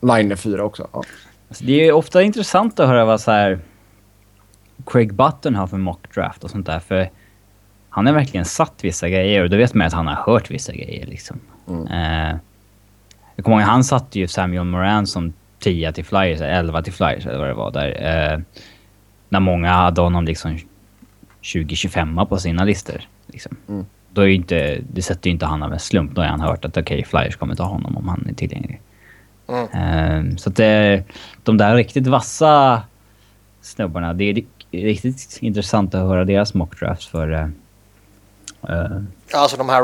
[0.00, 0.88] Line fyra också.
[0.92, 1.02] Ja.
[1.48, 3.58] Alltså det är ofta intressant att höra vad så här
[4.86, 6.80] Craig Button har för mock draft och sånt där.
[6.80, 7.10] För
[7.88, 10.72] han har verkligen satt vissa grejer och då vet man att han har hört vissa
[10.72, 11.40] grejer liksom.
[11.90, 12.36] Eh,
[13.36, 16.92] jag kommer ihåg, han satte ju Samuel Moran som 10 till Flyers, eller 11 till
[16.92, 18.32] Flyers eller vad det var där.
[18.32, 18.38] Eh,
[19.28, 20.58] när många hade honom liksom
[21.42, 23.00] 20-25 på sina listor.
[23.34, 23.56] Liksom.
[23.68, 23.86] Mm.
[24.12, 26.14] Då är ju inte, det sätter ju inte han av en slump.
[26.14, 28.80] Då har han hört att okej, Flyers kommer ta honom om han är tillgänglig.
[29.48, 29.66] Mm.
[29.72, 31.04] Ehm, så att det,
[31.42, 32.82] de där riktigt vassa
[33.60, 37.30] snubbarna, det är ri- riktigt intressant att höra deras mockdrafts för...
[37.32, 39.00] eh,
[39.34, 39.82] Alltså de här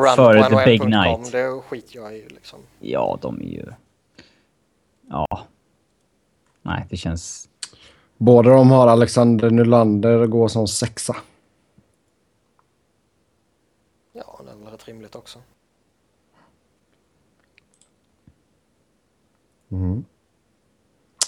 [0.89, 1.33] night.
[1.33, 2.59] det skiter jag i liksom.
[2.81, 3.65] ja, de är ju...
[5.09, 5.27] Ja.
[6.63, 7.49] Nej, det känns...
[8.17, 11.17] Båda de har Alexander Nylander går som sexa.
[14.13, 15.39] Ja, det är väl rätt rimligt också.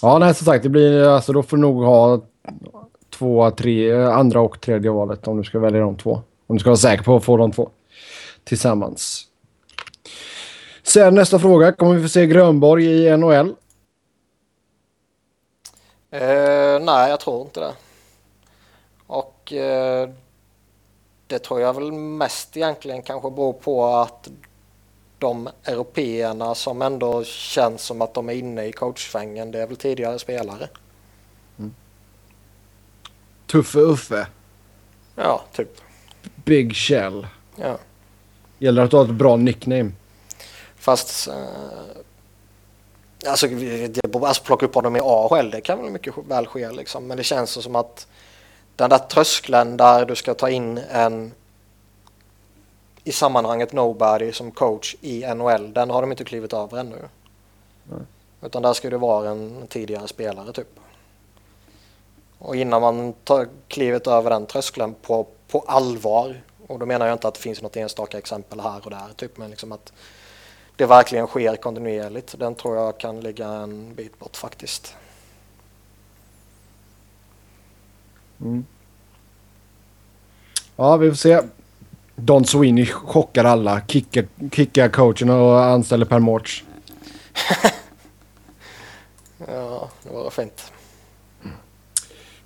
[0.03, 2.21] Ja, nej som sagt, det blir alltså då får du nog ha
[3.11, 6.23] två, tre, andra och tredje valet om du ska välja de två.
[6.47, 7.71] Om du ska vara säker på att få de två
[8.45, 9.29] tillsammans.
[10.83, 11.73] Sen nästa fråga.
[11.73, 13.55] Kommer vi få se Grönborg i NHL?
[16.11, 17.73] Eh, nej, jag tror inte det.
[19.07, 20.11] Och eh,
[21.33, 24.29] det tror jag väl mest egentligen kanske beror på att
[25.19, 29.77] de européerna som ändå känns som att de är inne i coachsvängen, det är väl
[29.77, 30.69] tidigare spelare.
[33.47, 34.27] Tuffe Uffe.
[35.15, 35.81] Ja, typ.
[36.45, 37.27] Big Shell.
[37.57, 37.79] Ja.
[38.59, 39.91] Gäller att har ett bra nickname.
[40.77, 41.35] Fast eh,
[43.31, 47.07] alltså, det, alltså plocka upp honom i AHL, det kan väl mycket väl ske liksom.
[47.07, 48.07] Men det känns som att
[48.83, 51.35] den där tröskeln där du ska ta in en
[53.05, 56.99] i sammanhanget nobody som coach i NHL, den har de inte klivit över ännu.
[58.43, 60.69] Utan där ska det vara en tidigare spelare typ.
[62.39, 67.15] Och innan man tar klivet över den tröskeln på, på allvar Och då menar jag
[67.15, 69.93] inte att det finns något enstaka exempel här och där, typ, men liksom att
[70.77, 72.39] det verkligen sker kontinuerligt.
[72.39, 74.97] Den tror jag kan ligga en bit bort faktiskt.
[78.43, 78.65] Mm.
[80.77, 81.41] Ja, vi får se.
[82.17, 83.81] Don Sweeney chockar alla.
[83.89, 86.65] Kickar, kickar coachen och anställer Per Mårts.
[89.47, 90.73] Ja, det var fint.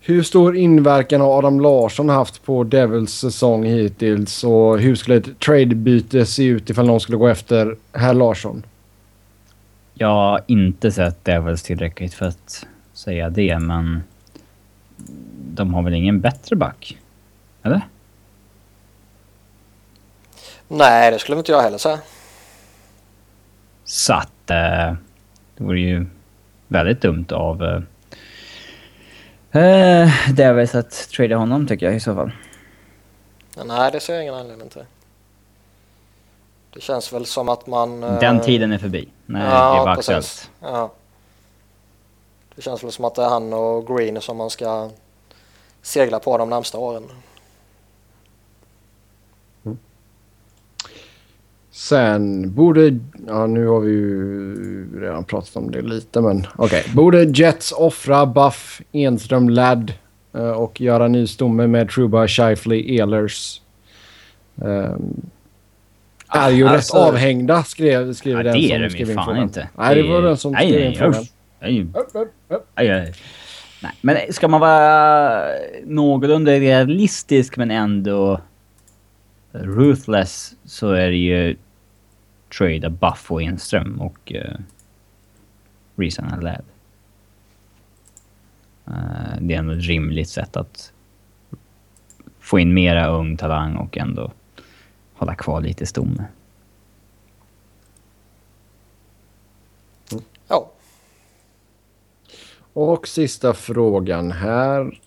[0.00, 5.38] Hur stor inverkan har Adam Larsson haft på Devils säsong hittills och hur skulle ett
[5.40, 8.62] tradebyte se ut ifall någon skulle gå efter herr Larsson?
[9.94, 14.02] Jag har inte sett Devils tillräckligt för att säga det, men...
[15.56, 16.98] De har väl ingen bättre back?
[17.62, 17.80] Eller?
[20.68, 21.98] Nej, det skulle inte jag heller säga.
[23.84, 24.50] Så att...
[24.50, 24.94] Eh,
[25.56, 26.06] det vore ju
[26.68, 27.62] väldigt dumt av...
[29.52, 32.32] Eh, eh, Devils att trada honom tycker jag i så fall.
[33.64, 34.84] Nej, det ser jag ingen anledning till.
[36.74, 38.02] Det känns väl som att man...
[38.02, 39.08] eh, Den tiden är förbi.
[39.26, 40.08] Det ja, var precis.
[40.08, 40.50] aktuellt.
[40.60, 40.92] Ja.
[42.54, 44.90] Det känns väl som att det är han och Green som man ska
[45.86, 47.02] segla på de närmsta åren.
[51.70, 52.98] Sen borde...
[53.26, 56.84] Ja, nu har vi ju redan pratat om det lite, men okej.
[56.94, 59.92] Borde Jets offra Buff, Enström, Ladd
[60.34, 63.60] eh, och göra ny stomme med Truba, Shifley, Ehlers?
[64.54, 65.30] Um,
[66.28, 69.12] är ju alltså- rätt avhängda, skrev, skrev Ja, den det som är de skrev ju
[69.12, 69.42] in fan frågan.
[69.42, 69.68] inte.
[69.74, 71.24] Nej, det var den som nej, skrev nej, in frågan.
[71.60, 71.86] Nej,
[72.74, 73.12] aj, aj.
[73.86, 75.44] Nej, men ska man vara
[75.84, 78.40] någorlunda realistisk men ändå
[79.52, 81.56] ruthless så är det ju
[82.58, 84.58] trada Buff och Enström och uh,
[85.96, 86.64] Reason Lab.
[88.88, 90.92] Uh, eh, det är ändå ett rimligt sätt att
[92.40, 94.32] få in mera ung talang och ändå
[95.14, 96.24] hålla kvar lite stomme.
[100.48, 100.70] Ja,
[102.76, 105.00] och sista frågan här.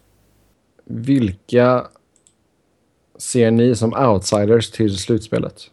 [0.86, 1.88] Vilka
[3.18, 5.72] ser ni som outsiders till slutspelet?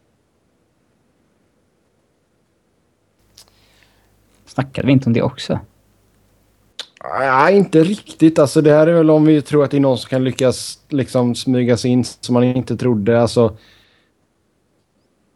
[4.47, 5.59] Snackade vi inte om det också?
[7.19, 8.39] Nej, inte riktigt.
[8.39, 10.79] Alltså, det här är väl om vi tror att det är någon som kan lyckas
[10.89, 13.23] liksom, smyga sig in som man inte trodde.
[13.23, 13.57] Alltså,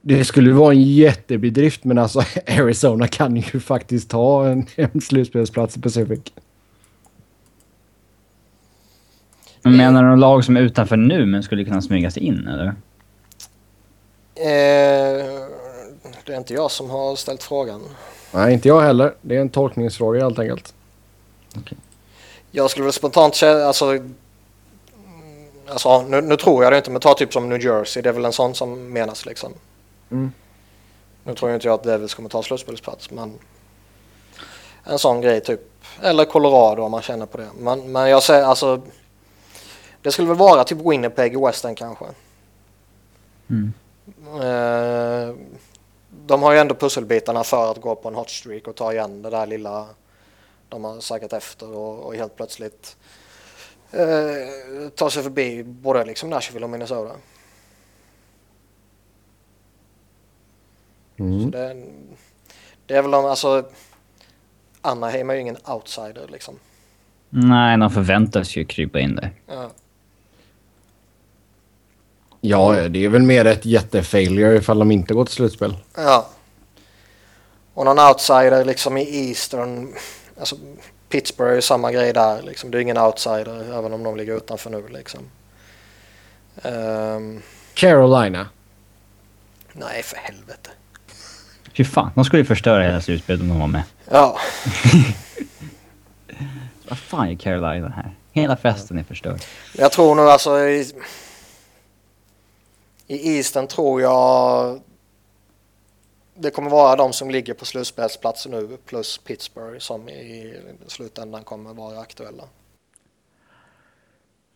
[0.01, 5.77] det skulle vara en jättebedrift, men alltså Arizona kan ju faktiskt ta en, en slutspelsplats
[5.77, 6.32] i Pacific.
[9.62, 12.74] Men menar du lag som är utanför nu men skulle kunna smyga sig in eller?
[14.41, 15.24] eh,
[16.24, 17.82] det är inte jag som har ställt frågan.
[18.32, 19.15] Nej, inte jag heller.
[19.23, 20.74] Det är en tolkningsfråga helt enkelt.
[22.51, 24.11] Jag skulle väl spontant säga, alltså, mm,
[25.69, 28.12] alltså nu, nu tror jag det inte, men ta typ som New Jersey, det är
[28.12, 29.53] väl en sån som menas liksom.
[30.11, 30.32] Mm.
[31.24, 33.32] Nu tror jag inte jag att Devils kommer ta slutspelsplats, men
[34.85, 35.61] en sån grej typ.
[36.03, 37.49] Eller Colorado om man känner på det.
[37.59, 38.81] Men, men jag säger alltså,
[40.02, 42.05] det skulle väl vara typ Winnipeg i Western kanske.
[43.51, 43.72] Mm.
[44.27, 45.35] Eh,
[46.27, 49.22] de har ju ändå pusselbitarna för att gå på en hot streak och ta igen
[49.22, 49.86] det där lilla
[50.68, 52.97] de har sackat efter och, och helt plötsligt
[53.90, 57.14] eh, ta sig förbi både liksom Nashville och Minnesota.
[61.16, 61.51] Mm.
[61.51, 61.85] det, är-
[62.86, 63.68] det är väl de, alltså
[64.81, 66.59] Anaheim är ju ingen outsider liksom.
[67.31, 69.31] Nej, de förväntas ju krypa in där.
[69.47, 69.70] Ja.
[72.41, 75.77] Ja, det är väl mer ett jättefailure ifall de inte går till slutspel.
[75.97, 76.29] ja.
[77.75, 79.95] Och någon outsider liksom i Eastern,
[80.41, 80.57] alltså
[81.09, 82.71] Pittsburgh är ju samma grej där liksom.
[82.71, 85.21] Det är ingen outsider även om de ligger utanför nu liksom.
[86.62, 87.43] Ehm,
[87.75, 88.49] Carolina.
[89.73, 90.71] nej för helvete.
[91.77, 93.83] Fy fan, de skulle ju förstöra hela slutspelet om de var med.
[94.11, 94.39] Ja,
[96.89, 98.15] Vad fan är Carolina här?
[98.33, 99.41] Hela festen är förstörd.
[99.79, 100.93] jag tror nog alltså i,
[103.11, 104.81] i Eastern tror jag
[106.35, 110.55] det kommer vara de som ligger på slutspelsplats nu plus Pittsburgh som i
[110.87, 112.45] slutändan kommer vara aktuella.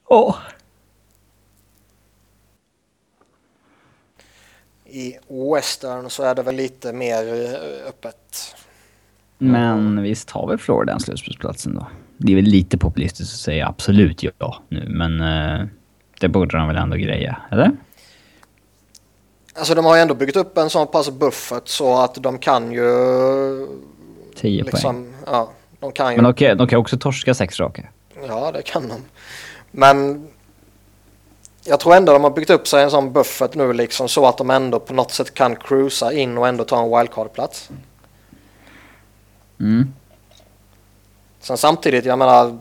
[0.08, 0.36] Åh!
[4.84, 5.18] I
[5.54, 8.56] Western så är det väl lite mer eh, öppet.
[9.38, 11.86] Men visst har väl Florida den slutspelsplatsen då?
[12.16, 15.66] Det är väl lite populistiskt att säga absolut ja nu, men eh,
[16.20, 17.70] det borde de väl ändå greja, eller?
[19.54, 22.72] Alltså de har ju ändå byggt upp en sån pass buffert så att de kan
[22.72, 23.68] ju...
[24.36, 24.72] 10 poäng.
[24.72, 25.50] liksom, Ja,
[25.80, 26.22] de kan ju...
[26.22, 27.88] Men de de kan också torska sex raka.
[28.28, 29.04] Ja, det kan de.
[29.70, 30.28] Men
[31.64, 34.38] jag tror ändå de har byggt upp sig en sån buffert nu liksom så att
[34.38, 37.70] de ändå på något sätt kan cruisa in och ändå ta en wildcard-plats.
[39.60, 39.92] Mm.
[41.40, 42.58] Sen samtidigt, jag menar,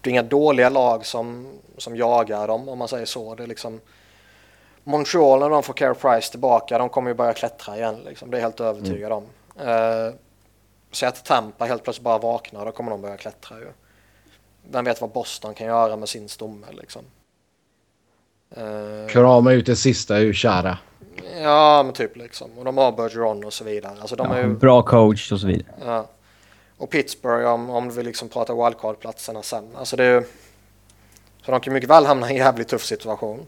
[0.00, 1.46] det är inga dåliga lag som,
[1.78, 3.34] som jagar dem om man säger så.
[3.34, 3.80] Det är liksom
[4.84, 8.00] Montreal när de får Care Price tillbaka, de kommer ju börja klättra igen.
[8.06, 8.30] Liksom.
[8.30, 9.22] Det är jag helt övertygad om.
[9.60, 10.14] Uh,
[10.92, 13.68] så att Tampa helt plötsligt bara vaknar, då kommer de börja klättra ju.
[14.70, 17.02] Vem vet vad Boston kan göra med sin stomme liksom.
[18.58, 20.78] Uh, Krama ut det sista ur kära.
[21.42, 22.58] Ja, men typ liksom.
[22.58, 23.96] Och de har Bergeron och så vidare.
[24.00, 25.74] Alltså, de Ja, är ju, Bra coach och så vidare.
[25.84, 26.06] ja.
[26.76, 29.68] Och Pittsburgh om, om vi liksom pratar wildcard-platserna sen.
[29.76, 30.26] Alltså det är ju,
[31.44, 33.46] Så de kan mycket väl hamna i en jävligt tuff situation.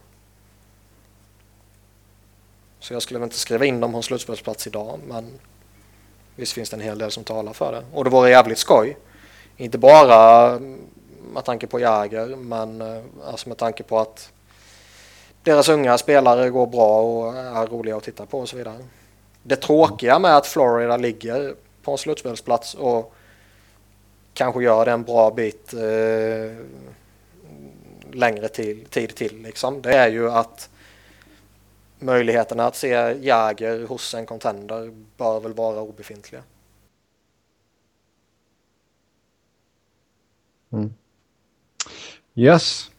[2.84, 5.40] Så jag skulle väl inte skriva in dem på en slutspelsplats idag, men
[6.36, 7.84] visst finns det en hel del som talar för det.
[7.92, 8.96] Och det vore jävligt skoj.
[9.56, 10.58] Inte bara
[11.34, 14.32] med tanke på Jäger, men eh, alltså med tanke på att
[15.42, 18.78] deras unga spelare går bra och är roliga att titta på och så vidare.
[19.42, 23.14] Det tråkiga med att Florida ligger på en slutspelsplats och
[24.34, 26.56] kanske gör det en bra bit eh,
[28.12, 29.82] längre till, tid till liksom.
[29.82, 30.68] Det är ju att
[31.98, 36.42] möjligheterna att se Jäger hos en contender bör väl vara obefintliga.
[40.72, 40.94] Mm.
[42.34, 42.90] Yes.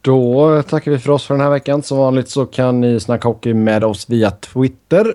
[0.00, 1.82] Då tackar vi för oss för den här veckan.
[1.82, 5.14] Som vanligt så kan ni snacka hockey med oss via Twitter.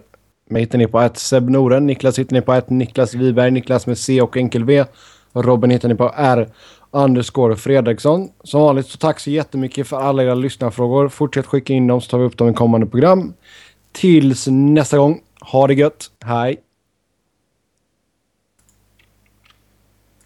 [0.49, 1.87] Mig hittar ni på ett Seb Noren.
[1.87, 3.51] Niklas hittar ni på ett Niklas Wiberg.
[3.51, 4.85] Niklas med C och enkel V.
[5.33, 6.49] Robin hittar ni på R
[6.91, 8.29] underscore Fredriksson.
[8.43, 11.09] Som vanligt så tack så jättemycket för alla era lyssnarfrågor.
[11.09, 13.33] Fortsätt skicka in dem så tar vi upp dem i kommande program.
[13.91, 15.21] Tills nästa gång.
[15.41, 16.11] Ha det gött.
[16.25, 16.66] Hej!